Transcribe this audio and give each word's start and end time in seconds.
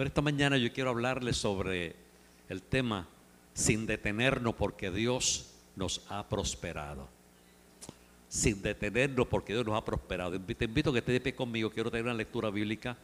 Pero 0.00 0.08
esta 0.08 0.22
mañana 0.22 0.56
yo 0.56 0.72
quiero 0.72 0.88
hablarles 0.88 1.36
sobre 1.36 1.94
el 2.48 2.62
tema 2.62 3.06
sin 3.52 3.84
detenernos 3.84 4.54
porque 4.54 4.90
Dios 4.90 5.50
nos 5.76 6.00
ha 6.08 6.26
prosperado. 6.26 7.06
Sin 8.26 8.62
detenernos 8.62 9.26
porque 9.26 9.52
Dios 9.52 9.66
nos 9.66 9.76
ha 9.76 9.84
prosperado. 9.84 10.40
Te 10.40 10.64
invito 10.64 10.88
a 10.88 10.92
que 10.94 11.00
estés 11.00 11.12
de 11.12 11.20
pie 11.20 11.34
conmigo. 11.34 11.68
Quiero 11.68 11.90
tener 11.90 12.04
una 12.06 12.14
lectura 12.14 12.48
bíblica 12.48 12.96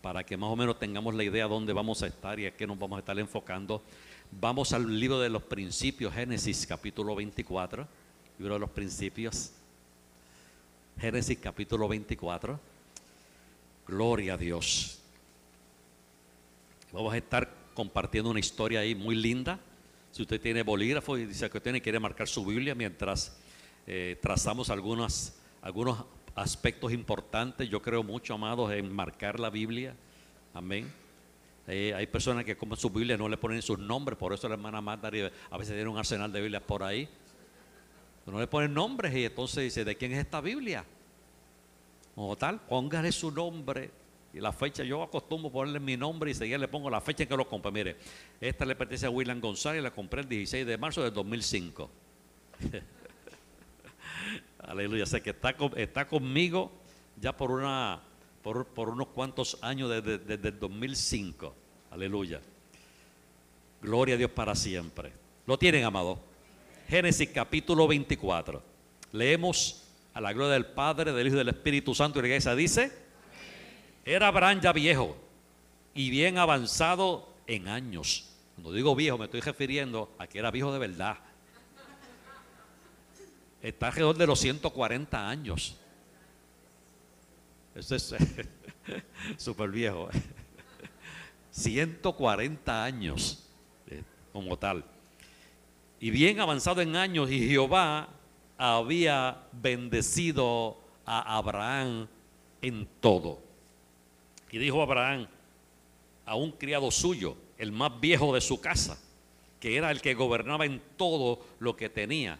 para 0.00 0.22
que 0.22 0.36
más 0.36 0.48
o 0.48 0.54
menos 0.54 0.78
tengamos 0.78 1.12
la 1.16 1.24
idea 1.24 1.42
de 1.42 1.50
dónde 1.50 1.72
vamos 1.72 2.04
a 2.04 2.06
estar 2.06 2.38
y 2.38 2.46
a 2.46 2.54
qué 2.54 2.68
nos 2.68 2.78
vamos 2.78 2.98
a 2.98 3.00
estar 3.00 3.18
enfocando. 3.18 3.82
Vamos 4.30 4.72
al 4.72 5.00
libro 5.00 5.18
de 5.18 5.30
los 5.30 5.42
principios, 5.42 6.14
Génesis 6.14 6.68
capítulo 6.68 7.16
24, 7.16 7.84
libro 8.38 8.54
de 8.54 8.60
los 8.60 8.70
principios. 8.70 9.50
Génesis 11.00 11.36
capítulo 11.36 11.88
24. 11.88 12.60
Gloria 13.88 14.34
a 14.34 14.36
Dios. 14.36 15.00
Vamos 16.94 17.12
a 17.12 17.16
estar 17.16 17.52
compartiendo 17.74 18.30
una 18.30 18.38
historia 18.38 18.78
ahí 18.78 18.94
muy 18.94 19.16
linda. 19.16 19.58
Si 20.12 20.22
usted 20.22 20.40
tiene 20.40 20.62
bolígrafo 20.62 21.18
y 21.18 21.26
dice 21.26 21.50
que 21.50 21.60
tiene 21.60 21.82
quiere 21.82 21.98
marcar 21.98 22.28
su 22.28 22.46
Biblia 22.46 22.76
mientras 22.76 23.36
eh, 23.84 24.16
trazamos 24.22 24.70
algunos, 24.70 25.34
algunos 25.60 26.04
aspectos 26.36 26.92
importantes. 26.92 27.68
Yo 27.68 27.82
creo 27.82 28.04
mucho, 28.04 28.34
amados, 28.34 28.70
en 28.70 28.94
marcar 28.94 29.40
la 29.40 29.50
Biblia. 29.50 29.96
Amén. 30.54 30.88
Eh, 31.66 31.92
hay 31.96 32.06
personas 32.06 32.44
que 32.44 32.56
como 32.56 32.76
su 32.76 32.90
Biblia 32.90 33.16
no 33.16 33.28
le 33.28 33.38
ponen 33.38 33.60
sus 33.60 33.80
nombres, 33.80 34.16
por 34.16 34.32
eso 34.32 34.48
la 34.48 34.54
hermana 34.54 34.80
Marta 34.80 35.08
a 35.08 35.58
veces 35.58 35.74
tiene 35.74 35.88
un 35.88 35.98
arsenal 35.98 36.30
de 36.30 36.42
Biblias 36.42 36.62
por 36.62 36.84
ahí. 36.84 37.08
No 38.24 38.38
le 38.38 38.46
ponen 38.46 38.72
nombres 38.72 39.12
y 39.16 39.24
entonces 39.24 39.64
dice, 39.64 39.84
¿de 39.84 39.96
quién 39.96 40.12
es 40.12 40.18
esta 40.18 40.40
Biblia? 40.40 40.84
O 42.14 42.36
tal, 42.36 42.60
póngale 42.60 43.10
su 43.10 43.32
nombre 43.32 44.03
y 44.34 44.40
la 44.40 44.52
fecha. 44.52 44.82
Yo 44.82 45.02
acostumbro 45.02 45.50
ponerle 45.50 45.78
mi 45.80 45.96
nombre 45.96 46.30
y 46.30 46.34
seguir 46.34 46.58
le 46.58 46.68
pongo 46.68 46.90
la 46.90 47.00
fecha 47.00 47.22
en 47.22 47.28
que 47.28 47.36
lo 47.36 47.48
compré. 47.48 47.70
Mire, 47.70 47.96
esta 48.40 48.64
le 48.64 48.74
pertenece 48.74 49.06
a 49.06 49.10
William 49.10 49.40
González, 49.40 49.82
la 49.82 49.92
compré 49.92 50.22
el 50.22 50.28
16 50.28 50.66
de 50.66 50.76
marzo 50.76 51.02
del 51.02 51.14
2005. 51.14 51.90
Aleluya, 54.58 55.06
sé 55.06 55.22
que 55.22 55.30
está, 55.30 55.54
está 55.76 56.08
conmigo 56.08 56.72
ya 57.20 57.36
por, 57.36 57.50
una, 57.52 58.00
por, 58.42 58.66
por 58.66 58.88
unos 58.88 59.08
cuantos 59.08 59.58
años 59.62 59.90
desde, 59.90 60.18
desde 60.18 60.48
el 60.48 60.58
2005. 60.58 61.54
Aleluya. 61.92 62.40
Gloria 63.82 64.16
a 64.16 64.18
Dios 64.18 64.30
para 64.30 64.54
siempre. 64.54 65.12
¿Lo 65.46 65.58
tienen, 65.58 65.84
amado? 65.84 66.18
Génesis 66.88 67.28
capítulo 67.28 67.86
24. 67.86 68.62
Leemos 69.12 69.84
a 70.12 70.20
la 70.20 70.32
gloria 70.32 70.54
del 70.54 70.66
Padre, 70.66 71.12
del 71.12 71.26
Hijo 71.26 71.36
y 71.36 71.38
del 71.38 71.48
Espíritu 71.48 71.94
Santo 71.94 72.18
y 72.18 72.22
la 72.22 72.28
iglesia 72.28 72.54
dice, 72.54 73.03
era 74.04 74.28
Abraham 74.28 74.60
ya 74.60 74.72
viejo 74.72 75.16
y 75.94 76.10
bien 76.10 76.38
avanzado 76.38 77.28
en 77.46 77.68
años. 77.68 78.28
Cuando 78.54 78.72
digo 78.72 78.94
viejo 78.94 79.18
me 79.18 79.24
estoy 79.24 79.40
refiriendo 79.40 80.14
a 80.18 80.26
que 80.26 80.38
era 80.38 80.50
viejo 80.50 80.72
de 80.72 80.78
verdad. 80.78 81.18
Está 83.62 83.86
alrededor 83.86 84.16
de 84.16 84.26
los 84.26 84.38
140 84.40 85.28
años. 85.28 85.76
Eso 87.74 87.94
es 87.96 88.14
súper 89.38 89.70
viejo. 89.70 90.10
140 91.50 92.84
años 92.84 93.48
eh, 93.86 94.02
como 94.32 94.58
tal. 94.58 94.84
Y 95.98 96.10
bien 96.10 96.40
avanzado 96.40 96.82
en 96.82 96.94
años 96.94 97.30
y 97.30 97.48
Jehová 97.48 98.08
había 98.58 99.46
bendecido 99.52 100.78
a 101.06 101.36
Abraham 101.36 102.06
en 102.60 102.86
todo. 103.00 103.43
Y 104.54 104.58
dijo 104.58 104.80
Abraham 104.80 105.26
a 106.24 106.36
un 106.36 106.52
criado 106.52 106.88
suyo, 106.92 107.36
el 107.58 107.72
más 107.72 108.00
viejo 108.00 108.32
de 108.32 108.40
su 108.40 108.60
casa, 108.60 108.96
que 109.58 109.76
era 109.76 109.90
el 109.90 110.00
que 110.00 110.14
gobernaba 110.14 110.64
en 110.64 110.80
todo 110.96 111.44
lo 111.58 111.74
que 111.74 111.88
tenía, 111.88 112.38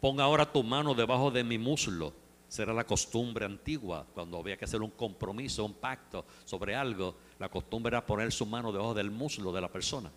pon 0.00 0.18
ahora 0.18 0.50
tu 0.50 0.64
mano 0.64 0.92
debajo 0.92 1.30
de 1.30 1.44
mi 1.44 1.58
muslo. 1.58 2.12
Será 2.48 2.72
la 2.72 2.82
costumbre 2.82 3.44
antigua, 3.44 4.04
cuando 4.12 4.38
había 4.38 4.56
que 4.56 4.64
hacer 4.64 4.82
un 4.82 4.90
compromiso, 4.90 5.64
un 5.64 5.74
pacto 5.74 6.24
sobre 6.44 6.74
algo, 6.74 7.14
la 7.38 7.48
costumbre 7.48 7.90
era 7.90 8.04
poner 8.04 8.32
su 8.32 8.44
mano 8.44 8.72
debajo 8.72 8.92
del 8.92 9.12
muslo 9.12 9.52
de 9.52 9.60
la 9.60 9.68
persona. 9.68 10.10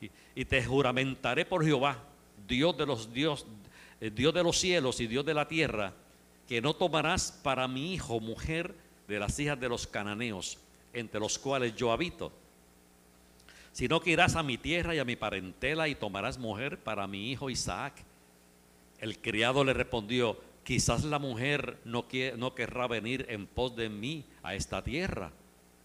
Y, 0.00 0.10
y 0.40 0.46
te 0.46 0.64
juramentaré 0.64 1.44
por 1.44 1.66
Jehová, 1.66 2.02
Dios 2.48 2.74
de 2.78 2.86
los 2.86 3.12
Dios, 3.12 3.44
eh, 4.00 4.10
Dios 4.10 4.32
de 4.32 4.42
los 4.42 4.58
cielos 4.58 5.02
y 5.02 5.06
Dios 5.06 5.26
de 5.26 5.34
la 5.34 5.48
tierra, 5.48 5.92
que 6.48 6.62
no 6.62 6.72
tomarás 6.72 7.30
para 7.42 7.68
mi 7.68 7.92
hijo 7.92 8.20
mujer 8.20 8.85
de 9.08 9.18
las 9.18 9.38
hijas 9.38 9.58
de 9.58 9.68
los 9.68 9.86
cananeos, 9.86 10.58
entre 10.92 11.20
los 11.20 11.38
cuales 11.38 11.74
yo 11.74 11.92
habito, 11.92 12.32
sino 13.72 14.00
que 14.00 14.10
irás 14.10 14.36
a 14.36 14.42
mi 14.42 14.58
tierra 14.58 14.94
y 14.94 14.98
a 14.98 15.04
mi 15.04 15.16
parentela 15.16 15.88
y 15.88 15.94
tomarás 15.94 16.38
mujer 16.38 16.78
para 16.78 17.06
mi 17.06 17.30
hijo 17.30 17.50
Isaac. 17.50 17.94
El 18.98 19.18
criado 19.18 19.64
le 19.64 19.74
respondió, 19.74 20.40
quizás 20.64 21.04
la 21.04 21.18
mujer 21.18 21.78
no, 21.84 22.06
no 22.38 22.54
querrá 22.54 22.86
venir 22.86 23.26
en 23.28 23.46
pos 23.46 23.76
de 23.76 23.88
mí 23.88 24.24
a 24.42 24.54
esta 24.54 24.82
tierra. 24.82 25.30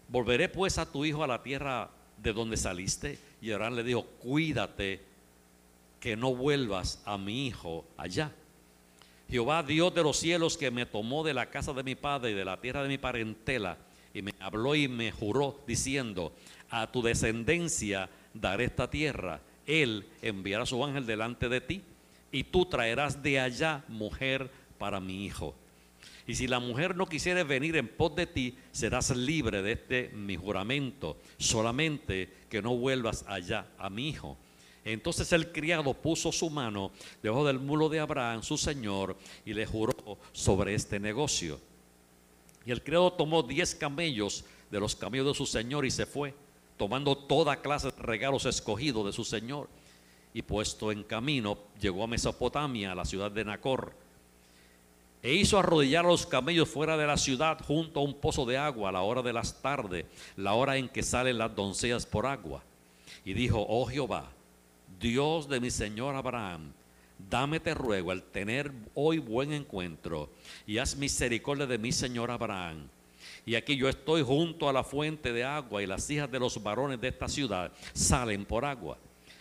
Volveré 0.08 0.48
pues 0.48 0.78
a 0.78 0.90
tu 0.90 1.04
hijo 1.04 1.22
a 1.22 1.26
la 1.26 1.42
tierra 1.42 1.90
de 2.16 2.32
donde 2.32 2.56
saliste. 2.56 3.18
Y 3.40 3.50
Abraham 3.50 3.76
le 3.76 3.84
dijo, 3.84 4.04
cuídate 4.20 5.00
que 6.00 6.16
no 6.16 6.34
vuelvas 6.34 7.02
a 7.04 7.18
mi 7.18 7.46
hijo 7.46 7.84
allá. 7.96 8.32
Jehová 9.32 9.62
Dios 9.62 9.94
de 9.94 10.02
los 10.02 10.18
cielos 10.18 10.58
que 10.58 10.70
me 10.70 10.84
tomó 10.84 11.24
de 11.24 11.32
la 11.32 11.46
casa 11.46 11.72
de 11.72 11.82
mi 11.82 11.94
padre 11.94 12.32
y 12.32 12.34
de 12.34 12.44
la 12.44 12.60
tierra 12.60 12.82
de 12.82 12.88
mi 12.90 12.98
parentela 12.98 13.78
y 14.12 14.20
me 14.20 14.34
habló 14.38 14.74
y 14.74 14.88
me 14.88 15.10
juró 15.10 15.58
diciendo, 15.66 16.34
a 16.68 16.92
tu 16.92 17.00
descendencia 17.00 18.10
daré 18.34 18.64
esta 18.64 18.90
tierra. 18.90 19.40
Él 19.66 20.06
enviará 20.20 20.66
su 20.66 20.84
ángel 20.84 21.06
delante 21.06 21.48
de 21.48 21.62
ti 21.62 21.80
y 22.30 22.44
tú 22.44 22.66
traerás 22.66 23.22
de 23.22 23.40
allá 23.40 23.86
mujer 23.88 24.50
para 24.76 25.00
mi 25.00 25.24
hijo. 25.24 25.54
Y 26.26 26.34
si 26.34 26.46
la 26.46 26.60
mujer 26.60 26.94
no 26.94 27.06
quisiere 27.06 27.42
venir 27.42 27.76
en 27.76 27.88
pos 27.88 28.14
de 28.14 28.26
ti, 28.26 28.58
serás 28.70 29.16
libre 29.16 29.62
de 29.62 29.72
este 29.72 30.10
mi 30.12 30.36
juramento, 30.36 31.16
solamente 31.38 32.28
que 32.50 32.60
no 32.60 32.76
vuelvas 32.76 33.24
allá 33.26 33.64
a 33.78 33.88
mi 33.88 34.10
hijo. 34.10 34.36
Entonces 34.84 35.32
el 35.32 35.52
criado 35.52 35.94
puso 35.94 36.32
su 36.32 36.50
mano 36.50 36.90
debajo 37.22 37.46
del 37.46 37.60
mulo 37.60 37.88
de 37.88 38.00
Abraham, 38.00 38.42
su 38.42 38.58
señor, 38.58 39.16
y 39.44 39.54
le 39.54 39.64
juró 39.64 39.94
sobre 40.32 40.74
este 40.74 40.98
negocio. 40.98 41.60
Y 42.66 42.72
el 42.72 42.82
criado 42.82 43.12
tomó 43.12 43.42
diez 43.42 43.74
camellos 43.74 44.44
de 44.70 44.80
los 44.80 44.96
camellos 44.96 45.26
de 45.26 45.34
su 45.34 45.46
señor 45.46 45.84
y 45.84 45.90
se 45.90 46.06
fue, 46.06 46.34
tomando 46.76 47.16
toda 47.16 47.60
clase 47.60 47.90
de 47.90 48.02
regalos 48.02 48.46
escogidos 48.46 49.06
de 49.06 49.12
su 49.12 49.24
señor. 49.24 49.68
Y 50.34 50.42
puesto 50.42 50.90
en 50.90 51.04
camino, 51.04 51.58
llegó 51.80 52.04
a 52.04 52.06
Mesopotamia, 52.06 52.92
a 52.92 52.94
la 52.94 53.04
ciudad 53.04 53.30
de 53.30 53.44
Nacor. 53.44 53.92
E 55.22 55.34
hizo 55.34 55.58
arrodillar 55.58 56.04
a 56.04 56.08
los 56.08 56.26
camellos 56.26 56.68
fuera 56.68 56.96
de 56.96 57.06
la 57.06 57.16
ciudad 57.16 57.60
junto 57.64 58.00
a 58.00 58.02
un 58.02 58.14
pozo 58.14 58.44
de 58.44 58.56
agua 58.56 58.88
a 58.88 58.92
la 58.92 59.02
hora 59.02 59.22
de 59.22 59.32
las 59.32 59.60
tardes, 59.62 60.06
la 60.36 60.54
hora 60.54 60.76
en 60.76 60.88
que 60.88 61.02
salen 61.04 61.38
las 61.38 61.54
doncellas 61.54 62.06
por 62.06 62.26
agua. 62.26 62.64
Y 63.24 63.34
dijo, 63.34 63.64
oh 63.68 63.86
Jehová, 63.86 64.28
Dios 65.02 65.48
de 65.48 65.58
mi 65.58 65.68
Señor 65.68 66.14
Abraham, 66.14 66.72
dame 67.28 67.58
te 67.58 67.74
ruego 67.74 68.12
al 68.12 68.22
tener 68.22 68.70
hoy 68.94 69.18
buen 69.18 69.52
encuentro 69.52 70.30
y 70.64 70.78
haz 70.78 70.94
misericordia 70.94 71.66
de 71.66 71.76
mi 71.76 71.90
Señor 71.90 72.30
Abraham. 72.30 72.86
Y 73.44 73.56
aquí 73.56 73.76
yo 73.76 73.88
estoy 73.88 74.22
junto 74.22 74.68
a 74.68 74.72
la 74.72 74.84
fuente 74.84 75.32
de 75.32 75.42
agua 75.42 75.82
y 75.82 75.86
las 75.86 76.08
hijas 76.08 76.30
de 76.30 76.38
los 76.38 76.62
varones 76.62 77.00
de 77.00 77.08
esta 77.08 77.26
ciudad 77.26 77.72
salen 77.92 78.44
por 78.44 78.64
agua. 78.64 78.96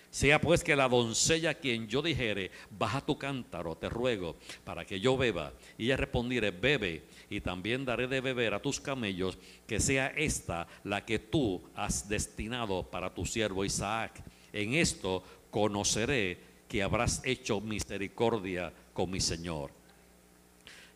Sea 0.09 0.41
pues 0.41 0.63
que 0.63 0.75
la 0.75 0.89
doncella 0.89 1.51
a 1.51 1.53
quien 1.53 1.88
yo 1.88 2.01
dijere, 2.01 2.49
baja 2.72 2.99
tu 2.99 3.19
cántaro, 3.19 3.75
te 3.75 3.88
ruego, 3.88 4.38
para 4.66 4.83
que 4.83 4.99
yo 4.99 5.16
beba. 5.16 5.53
Y 5.78 5.85
ella 5.85 5.97
respondiere, 5.97 6.49
bebe, 6.49 7.03
y 7.29 7.39
también 7.39 7.85
daré 7.85 8.07
de 8.07 8.19
beber 8.19 8.55
a 8.55 8.61
tus 8.61 8.81
camellos, 8.81 9.38
que 9.67 9.79
sea 9.79 10.07
esta 10.07 10.67
la 10.83 11.05
que 11.05 11.19
tú 11.19 11.61
has 11.75 12.09
destinado 12.09 12.81
para 12.83 13.14
tu 13.14 13.28
siervo 13.28 13.64
Isaac. 13.64 14.22
En 14.52 14.73
esto 14.73 15.23
conoceré 15.52 16.40
que 16.68 16.82
habrás 16.82 17.22
hecho 17.26 17.62
misericordia 17.62 18.74
con 18.94 19.12
mi 19.12 19.20
Señor. 19.20 19.72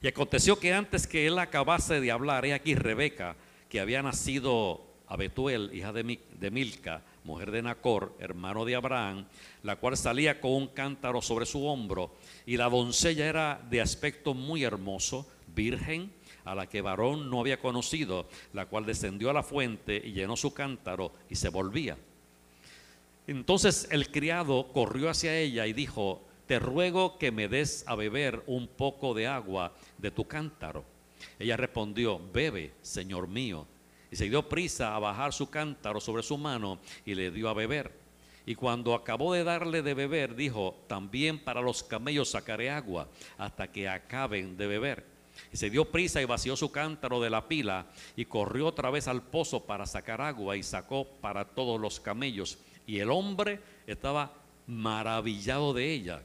Y 0.01 0.07
aconteció 0.07 0.57
que 0.57 0.73
antes 0.73 1.05
que 1.07 1.27
él 1.27 1.37
acabase 1.37 1.99
de 1.99 2.11
hablar, 2.11 2.45
he 2.45 2.53
aquí 2.53 2.75
Rebeca, 2.75 3.35
que 3.69 3.79
había 3.79 4.01
nacido 4.01 4.81
a 5.07 5.17
Betuel, 5.17 5.71
hija 5.73 5.91
de, 5.91 6.51
Milca, 6.51 7.03
mujer 7.23 7.51
de 7.51 7.61
Nacor, 7.61 8.15
hermano 8.19 8.65
de 8.65 8.75
Abraham, 8.75 9.25
la 9.63 9.75
cual 9.75 9.97
salía 9.97 10.39
con 10.39 10.51
un 10.51 10.67
cántaro 10.67 11.21
sobre 11.21 11.45
su 11.45 11.65
hombro, 11.65 12.15
y 12.45 12.57
la 12.57 12.69
doncella 12.69 13.25
era 13.27 13.61
de 13.69 13.81
aspecto 13.81 14.33
muy 14.33 14.63
hermoso, 14.63 15.27
virgen, 15.53 16.11
a 16.43 16.55
la 16.55 16.67
que 16.67 16.81
varón 16.81 17.29
no 17.29 17.39
había 17.39 17.59
conocido, 17.59 18.27
la 18.53 18.67
cual 18.67 18.85
descendió 18.85 19.29
a 19.29 19.33
la 19.33 19.43
fuente 19.43 20.01
y 20.03 20.13
llenó 20.13 20.37
su 20.37 20.53
cántaro 20.53 21.11
y 21.29 21.35
se 21.35 21.49
volvía. 21.49 21.97
Entonces 23.27 23.87
el 23.91 24.11
criado 24.11 24.67
corrió 24.71 25.09
hacia 25.09 25.37
ella 25.37 25.65
y 25.65 25.73
dijo, 25.73 26.21
te 26.47 26.59
ruego 26.59 27.17
que 27.17 27.31
me 27.31 27.47
des 27.47 27.83
a 27.87 27.95
beber 27.95 28.43
un 28.45 28.67
poco 28.67 29.13
de 29.13 29.27
agua 29.27 29.73
de 29.97 30.11
tu 30.11 30.25
cántaro. 30.27 30.83
Ella 31.39 31.57
respondió, 31.57 32.21
bebe, 32.31 32.73
señor 32.81 33.27
mío. 33.27 33.65
Y 34.11 34.15
se 34.15 34.29
dio 34.29 34.47
prisa 34.47 34.95
a 34.95 34.99
bajar 34.99 35.33
su 35.33 35.49
cántaro 35.49 35.99
sobre 35.99 36.23
su 36.23 36.37
mano 36.37 36.79
y 37.05 37.15
le 37.15 37.31
dio 37.31 37.49
a 37.49 37.53
beber. 37.53 37.91
Y 38.45 38.53
cuando 38.53 38.93
acabó 38.93 39.33
de 39.33 39.43
darle 39.43 39.81
de 39.81 39.95
beber, 39.95 40.35
dijo, 40.35 40.75
también 40.87 41.43
para 41.43 41.61
los 41.61 41.81
camellos 41.81 42.29
sacaré 42.29 42.69
agua 42.69 43.07
hasta 43.39 43.71
que 43.71 43.89
acaben 43.89 44.55
de 44.55 44.67
beber. 44.67 45.03
Y 45.51 45.57
se 45.57 45.69
dio 45.69 45.85
prisa 45.85 46.21
y 46.21 46.25
vació 46.25 46.55
su 46.55 46.71
cántaro 46.71 47.19
de 47.19 47.29
la 47.29 47.47
pila 47.47 47.87
y 48.15 48.25
corrió 48.25 48.67
otra 48.67 48.91
vez 48.91 49.07
al 49.07 49.23
pozo 49.23 49.65
para 49.65 49.85
sacar 49.85 50.21
agua 50.21 50.55
y 50.55 50.63
sacó 50.63 51.05
para 51.21 51.43
todos 51.43 51.81
los 51.81 51.99
camellos. 51.99 52.59
Y 52.87 52.99
el 52.99 53.11
hombre 53.11 53.59
estaba 53.87 54.31
maravillado 54.67 55.73
de 55.73 55.91
ella, 55.91 56.21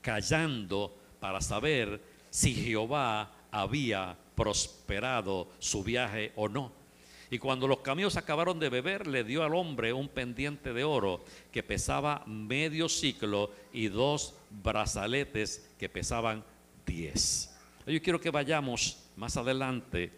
callando 0.00 0.94
para 1.20 1.40
saber 1.40 2.00
si 2.30 2.54
Jehová 2.54 3.30
había 3.50 4.16
prosperado 4.34 5.48
su 5.58 5.82
viaje 5.82 6.32
o 6.36 6.48
no. 6.48 6.72
Y 7.30 7.38
cuando 7.38 7.68
los 7.68 7.80
camellos 7.80 8.16
acabaron 8.16 8.58
de 8.58 8.68
beber, 8.68 9.06
le 9.06 9.22
dio 9.22 9.44
al 9.44 9.54
hombre 9.54 9.92
un 9.92 10.08
pendiente 10.08 10.72
de 10.72 10.82
oro 10.82 11.24
que 11.52 11.62
pesaba 11.62 12.24
medio 12.26 12.88
ciclo 12.88 13.52
y 13.72 13.86
dos 13.88 14.34
brazaletes 14.50 15.70
que 15.78 15.88
pesaban 15.88 16.42
diez. 16.84 17.54
Yo 17.86 18.02
quiero 18.02 18.20
que 18.20 18.30
vayamos 18.30 18.98
más 19.16 19.36
adelante 19.36 20.10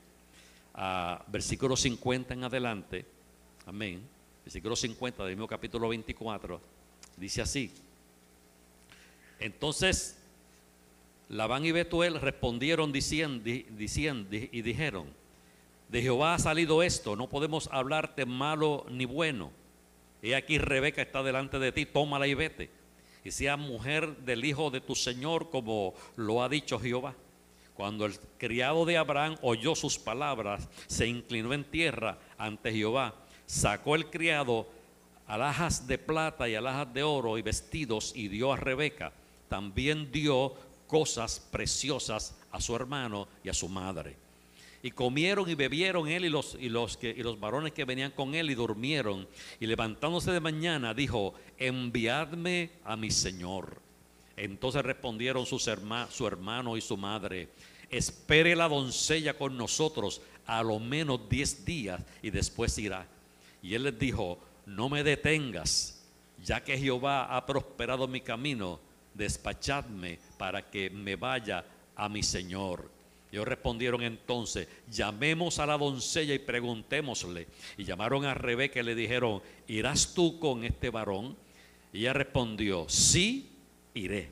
a 0.74 1.22
versículo 1.28 1.76
50 1.76 2.32
en 2.32 2.44
adelante. 2.44 3.04
Amén. 3.66 4.02
Versículo 4.44 4.76
50 4.76 5.24
del 5.24 5.36
mismo 5.36 5.48
capítulo 5.48 5.88
24. 5.88 6.60
Dice 7.16 7.42
así. 7.42 7.72
Entonces 9.38 10.18
Labán 11.32 11.64
y 11.64 11.72
Betuel 11.72 12.20
respondieron 12.20 12.92
diciendo, 12.92 13.42
diciendo 13.70 14.28
y 14.30 14.60
dijeron, 14.60 15.06
de 15.88 16.02
Jehová 16.02 16.34
ha 16.34 16.38
salido 16.38 16.82
esto, 16.82 17.16
no 17.16 17.28
podemos 17.28 17.70
hablarte 17.72 18.26
malo 18.26 18.84
ni 18.90 19.06
bueno. 19.06 19.50
He 20.22 20.34
aquí 20.34 20.58
Rebeca 20.58 21.02
está 21.02 21.22
delante 21.22 21.58
de 21.58 21.72
ti, 21.72 21.86
tómala 21.86 22.26
y 22.26 22.34
vete. 22.34 22.70
Y 23.24 23.30
sea 23.30 23.56
mujer 23.56 24.16
del 24.18 24.44
hijo 24.44 24.70
de 24.70 24.80
tu 24.80 24.94
Señor, 24.94 25.50
como 25.50 25.94
lo 26.16 26.42
ha 26.42 26.48
dicho 26.48 26.78
Jehová. 26.78 27.14
Cuando 27.74 28.04
el 28.04 28.18
criado 28.38 28.84
de 28.84 28.98
Abraham 28.98 29.36
oyó 29.40 29.74
sus 29.74 29.98
palabras, 29.98 30.68
se 30.86 31.06
inclinó 31.06 31.54
en 31.54 31.64
tierra 31.64 32.18
ante 32.36 32.72
Jehová. 32.72 33.14
Sacó 33.46 33.94
el 33.94 34.10
criado 34.10 34.68
alhajas 35.26 35.86
de 35.86 35.98
plata 35.98 36.48
y 36.48 36.54
alhajas 36.54 36.92
de 36.92 37.02
oro 37.02 37.38
y 37.38 37.42
vestidos 37.42 38.12
y 38.14 38.28
dio 38.28 38.52
a 38.52 38.56
Rebeca. 38.56 39.12
También 39.48 40.10
dio 40.10 40.54
cosas 40.86 41.40
preciosas 41.50 42.36
a 42.50 42.60
su 42.60 42.76
hermano 42.76 43.28
y 43.42 43.48
a 43.48 43.54
su 43.54 43.68
madre. 43.68 44.16
Y 44.82 44.90
comieron 44.90 45.48
y 45.48 45.54
bebieron 45.54 46.08
él 46.08 46.24
y 46.24 46.28
los, 46.28 46.56
y 46.58 46.68
los, 46.68 46.96
que, 46.96 47.10
y 47.10 47.22
los 47.22 47.38
varones 47.38 47.72
que 47.72 47.84
venían 47.84 48.10
con 48.10 48.34
él 48.34 48.50
y 48.50 48.54
durmieron. 48.54 49.28
Y 49.60 49.66
levantándose 49.66 50.32
de 50.32 50.40
mañana 50.40 50.92
dijo, 50.92 51.34
enviadme 51.56 52.70
a 52.84 52.96
mi 52.96 53.10
señor. 53.10 53.80
Entonces 54.36 54.82
respondieron 54.82 55.46
sus 55.46 55.70
su 56.10 56.26
hermano 56.26 56.76
y 56.76 56.80
su 56.80 56.96
madre, 56.96 57.50
espere 57.90 58.56
la 58.56 58.68
doncella 58.68 59.38
con 59.38 59.56
nosotros 59.56 60.20
a 60.46 60.62
lo 60.62 60.80
menos 60.80 61.28
diez 61.28 61.64
días 61.64 62.02
y 62.22 62.30
después 62.30 62.76
irá. 62.78 63.06
Y 63.62 63.74
él 63.74 63.84
les 63.84 63.98
dijo, 63.98 64.38
no 64.66 64.88
me 64.88 65.04
detengas, 65.04 66.04
ya 66.42 66.62
que 66.62 66.76
Jehová 66.76 67.36
ha 67.36 67.46
prosperado 67.46 68.08
mi 68.08 68.20
camino, 68.20 68.80
despachadme 69.14 70.18
para 70.36 70.68
que 70.70 70.90
me 70.90 71.16
vaya 71.16 71.64
a 71.94 72.08
mi 72.08 72.22
Señor. 72.22 72.90
Ellos 73.30 73.48
respondieron 73.48 74.02
entonces, 74.02 74.68
llamemos 74.90 75.58
a 75.58 75.64
la 75.64 75.78
doncella 75.78 76.34
y 76.34 76.38
preguntémosle. 76.38 77.46
Y 77.78 77.84
llamaron 77.84 78.26
a 78.26 78.34
Rebeca 78.34 78.80
y 78.80 78.82
le 78.82 78.94
dijeron, 78.94 79.40
¿irás 79.66 80.12
tú 80.12 80.38
con 80.38 80.64
este 80.64 80.90
varón? 80.90 81.34
Y 81.94 82.00
ella 82.00 82.12
respondió, 82.12 82.86
sí, 82.88 83.50
iré. 83.94 84.30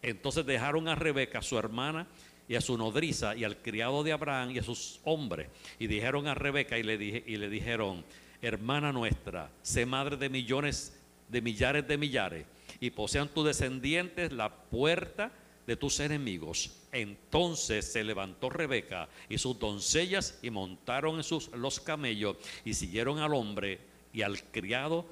Entonces 0.00 0.46
dejaron 0.46 0.88
a 0.88 0.94
Rebeca, 0.94 1.42
su 1.42 1.58
hermana, 1.58 2.06
y 2.48 2.54
a 2.54 2.62
su 2.62 2.76
nodriza, 2.78 3.36
y 3.36 3.44
al 3.44 3.58
criado 3.58 4.02
de 4.02 4.12
Abraham 4.12 4.50
y 4.52 4.58
a 4.58 4.62
sus 4.62 5.00
hombres. 5.04 5.48
Y 5.78 5.86
dijeron 5.86 6.26
a 6.26 6.34
Rebeca 6.34 6.78
y 6.78 6.82
le, 6.82 6.96
dije, 6.96 7.22
y 7.26 7.36
le 7.36 7.50
dijeron, 7.50 8.02
hermana 8.42 8.92
nuestra, 8.92 9.50
sé 9.62 9.86
madre 9.86 10.16
de 10.16 10.28
millones, 10.28 10.92
de 11.28 11.40
millares 11.40 11.86
de 11.86 11.96
millares, 11.96 12.46
y 12.80 12.90
posean 12.90 13.28
tus 13.28 13.46
descendientes 13.46 14.32
la 14.32 14.52
puerta 14.52 15.30
de 15.66 15.76
tus 15.76 16.00
enemigos. 16.00 16.72
Entonces 16.90 17.90
se 17.90 18.04
levantó 18.04 18.50
Rebeca 18.50 19.08
y 19.28 19.38
sus 19.38 19.58
doncellas 19.58 20.38
y 20.42 20.50
montaron 20.50 21.16
en 21.16 21.22
sus, 21.22 21.48
los 21.52 21.80
camellos 21.80 22.36
y 22.64 22.74
siguieron 22.74 23.20
al 23.20 23.32
hombre 23.32 23.78
y 24.12 24.22
al 24.22 24.42
criado 24.42 25.06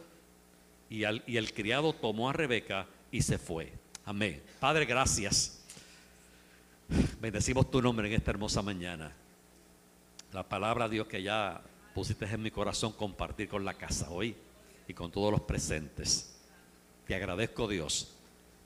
y, 0.90 1.04
al, 1.04 1.22
y 1.26 1.36
el 1.36 1.52
criado 1.52 1.92
tomó 1.92 2.28
a 2.28 2.32
Rebeca 2.32 2.86
y 3.12 3.22
se 3.22 3.38
fue. 3.38 3.72
Amén. 4.04 4.42
Padre, 4.58 4.84
gracias. 4.84 5.62
Bendecimos 7.20 7.70
tu 7.70 7.80
nombre 7.80 8.08
en 8.08 8.14
esta 8.14 8.32
hermosa 8.32 8.60
mañana. 8.60 9.12
La 10.32 10.42
palabra, 10.42 10.88
Dios, 10.88 11.06
que 11.06 11.22
ya 11.22 11.60
pusiste 12.00 12.24
en 12.24 12.40
mi 12.40 12.50
corazón 12.50 12.92
compartir 12.92 13.46
con 13.46 13.62
la 13.62 13.74
casa 13.74 14.08
hoy 14.08 14.34
y 14.88 14.94
con 14.94 15.10
todos 15.10 15.30
los 15.30 15.42
presentes. 15.42 16.34
Te 17.06 17.14
agradezco, 17.14 17.68
Dios 17.68 18.14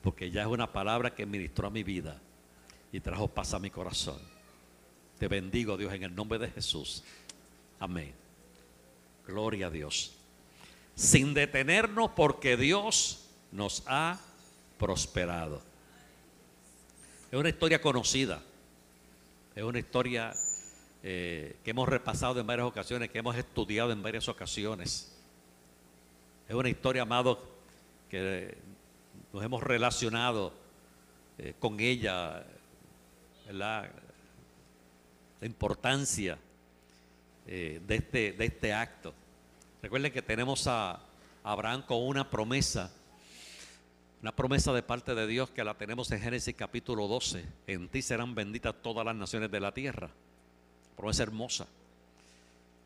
porque 0.05 0.31
ya 0.31 0.43
es 0.43 0.47
una 0.47 0.73
palabra 0.73 1.17
que 1.17 1.27
ministró 1.27 1.67
a 1.67 1.71
mi 1.71 1.83
vida 1.83 2.21
y 2.93 3.01
trajo 3.01 3.27
paz 3.27 3.55
a 3.55 3.59
mi 3.59 3.71
corazón. 3.71 4.21
Te 5.19 5.27
bendigo, 5.27 5.77
Dios, 5.77 5.93
en 5.93 6.05
el 6.05 6.15
nombre 6.15 6.39
de 6.39 6.49
Jesús. 6.49 7.03
Amén. 7.81 8.13
Gloria 9.27 9.67
a 9.67 9.71
Dios. 9.71 10.13
Sin 10.95 11.35
detenernos 11.35 12.13
porque 12.15 12.57
Dios 12.57 13.25
nos 13.51 13.83
ha 13.87 14.21
prosperado. 14.79 15.61
Es 17.33 17.37
una 17.37 17.49
historia 17.49 17.81
conocida. 17.81 18.41
Es 19.57 19.65
una 19.65 19.81
historia 19.81 20.33
eh, 21.07 21.57
que 21.63 21.73
hemos 21.73 21.87
repasado 21.87 22.41
en 22.41 22.47
varias 22.47 22.67
ocasiones, 22.67 23.11
que 23.11 23.19
hemos 23.19 23.37
estudiado 23.37 23.93
en 23.93 24.03
varias 24.03 24.27
ocasiones. 24.27 25.15
Es 26.49 26.55
una 26.55 26.71
historia, 26.71 27.03
amado, 27.03 27.47
que 28.09 28.57
nos 29.31 29.45
hemos 29.45 29.63
relacionado 29.63 30.55
eh, 31.37 31.53
con 31.59 31.79
ella, 31.79 32.47
la 33.51 33.87
importancia 35.43 36.39
eh, 37.47 37.83
de, 37.87 37.97
este, 37.97 38.33
de 38.33 38.47
este 38.47 38.73
acto. 38.73 39.13
Recuerden 39.83 40.11
que 40.11 40.23
tenemos 40.23 40.67
a 40.67 41.01
Abraham 41.43 41.83
con 41.83 42.03
una 42.03 42.31
promesa, 42.31 42.91
una 44.23 44.35
promesa 44.35 44.73
de 44.73 44.83
parte 44.83 45.15
de 45.15 45.27
Dios 45.27 45.51
que 45.51 45.65
la 45.65 45.75
tenemos 45.75 46.11
en 46.13 46.21
Génesis 46.23 46.55
capítulo 46.55 47.07
12. 47.09 47.45
En 47.67 47.91
ti 47.91 48.01
serán 48.01 48.35
benditas 48.35 48.75
todas 48.81 49.05
las 49.05 49.15
naciones 49.15 49.51
de 49.51 49.61
la 49.61 49.75
tierra. 49.75 50.09
Promesa 50.97 51.23
hermosa. 51.23 51.67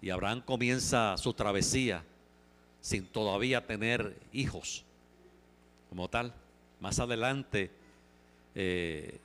Y 0.01 0.11
Abraham 0.11 0.43
comienza 0.43 1.17
su 1.17 1.33
travesía 1.33 2.05
sin 2.81 3.07
todavía 3.07 3.67
tener 3.67 4.17
hijos 4.33 4.85
como 5.89 6.09
tal. 6.09 6.33
Más 6.81 6.99
adelante, 7.01 7.71
eh, 8.55 9.19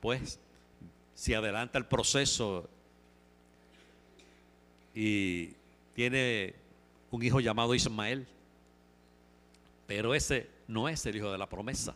pues, 0.00 0.38
si 1.14 1.34
adelanta 1.34 1.78
el 1.78 1.86
proceso 1.86 2.68
y 4.94 5.50
tiene 5.94 6.54
un 7.10 7.22
hijo 7.22 7.40
llamado 7.40 7.74
Ismael, 7.74 8.26
pero 9.86 10.14
ese 10.14 10.48
no 10.68 10.88
es 10.88 11.04
el 11.06 11.16
hijo 11.16 11.30
de 11.30 11.38
la 11.38 11.48
promesa. 11.48 11.94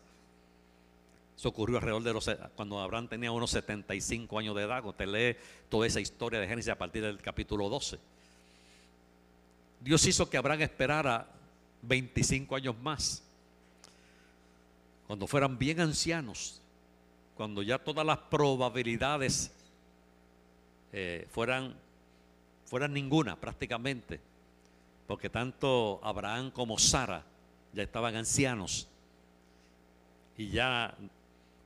Eso 1.39 1.51
ocurrió 1.51 1.77
alrededor 1.77 2.03
de 2.03 2.13
los 2.13 2.29
cuando 2.57 2.81
Abraham 2.81 3.07
tenía 3.07 3.31
unos 3.31 3.53
75 3.53 4.41
años 4.41 4.57
de 4.57 4.63
edad. 4.65 4.85
Usted 4.85 5.07
lee 5.07 5.39
toda 5.69 5.87
esa 5.87 6.01
historia 6.01 6.41
de 6.41 6.49
Génesis 6.49 6.73
a 6.73 6.77
partir 6.77 7.01
del 7.01 7.19
capítulo 7.19 7.69
12. 7.69 7.97
Dios 9.81 10.05
hizo 10.05 10.29
que 10.29 10.37
Abraham 10.37 10.63
esperara 10.63 11.29
25 11.83 12.57
años 12.57 12.77
más 12.83 13.23
cuando 15.07 15.29
fueran 15.29 15.57
bien 15.57 15.79
ancianos, 15.79 16.61
cuando 17.37 17.63
ya 17.63 17.79
todas 17.79 18.05
las 18.05 18.19
probabilidades 18.19 19.53
eh, 20.93 21.29
fueran, 21.31 21.73
fueran 22.67 22.93
ninguna 22.93 23.37
prácticamente, 23.37 24.19
porque 25.07 25.31
tanto 25.31 26.01
Abraham 26.03 26.51
como 26.51 26.79
Sara 26.79 27.25
ya 27.73 27.85
estaban 27.85 28.17
ancianos 28.17 28.89
y 30.37 30.49
ya 30.49 30.97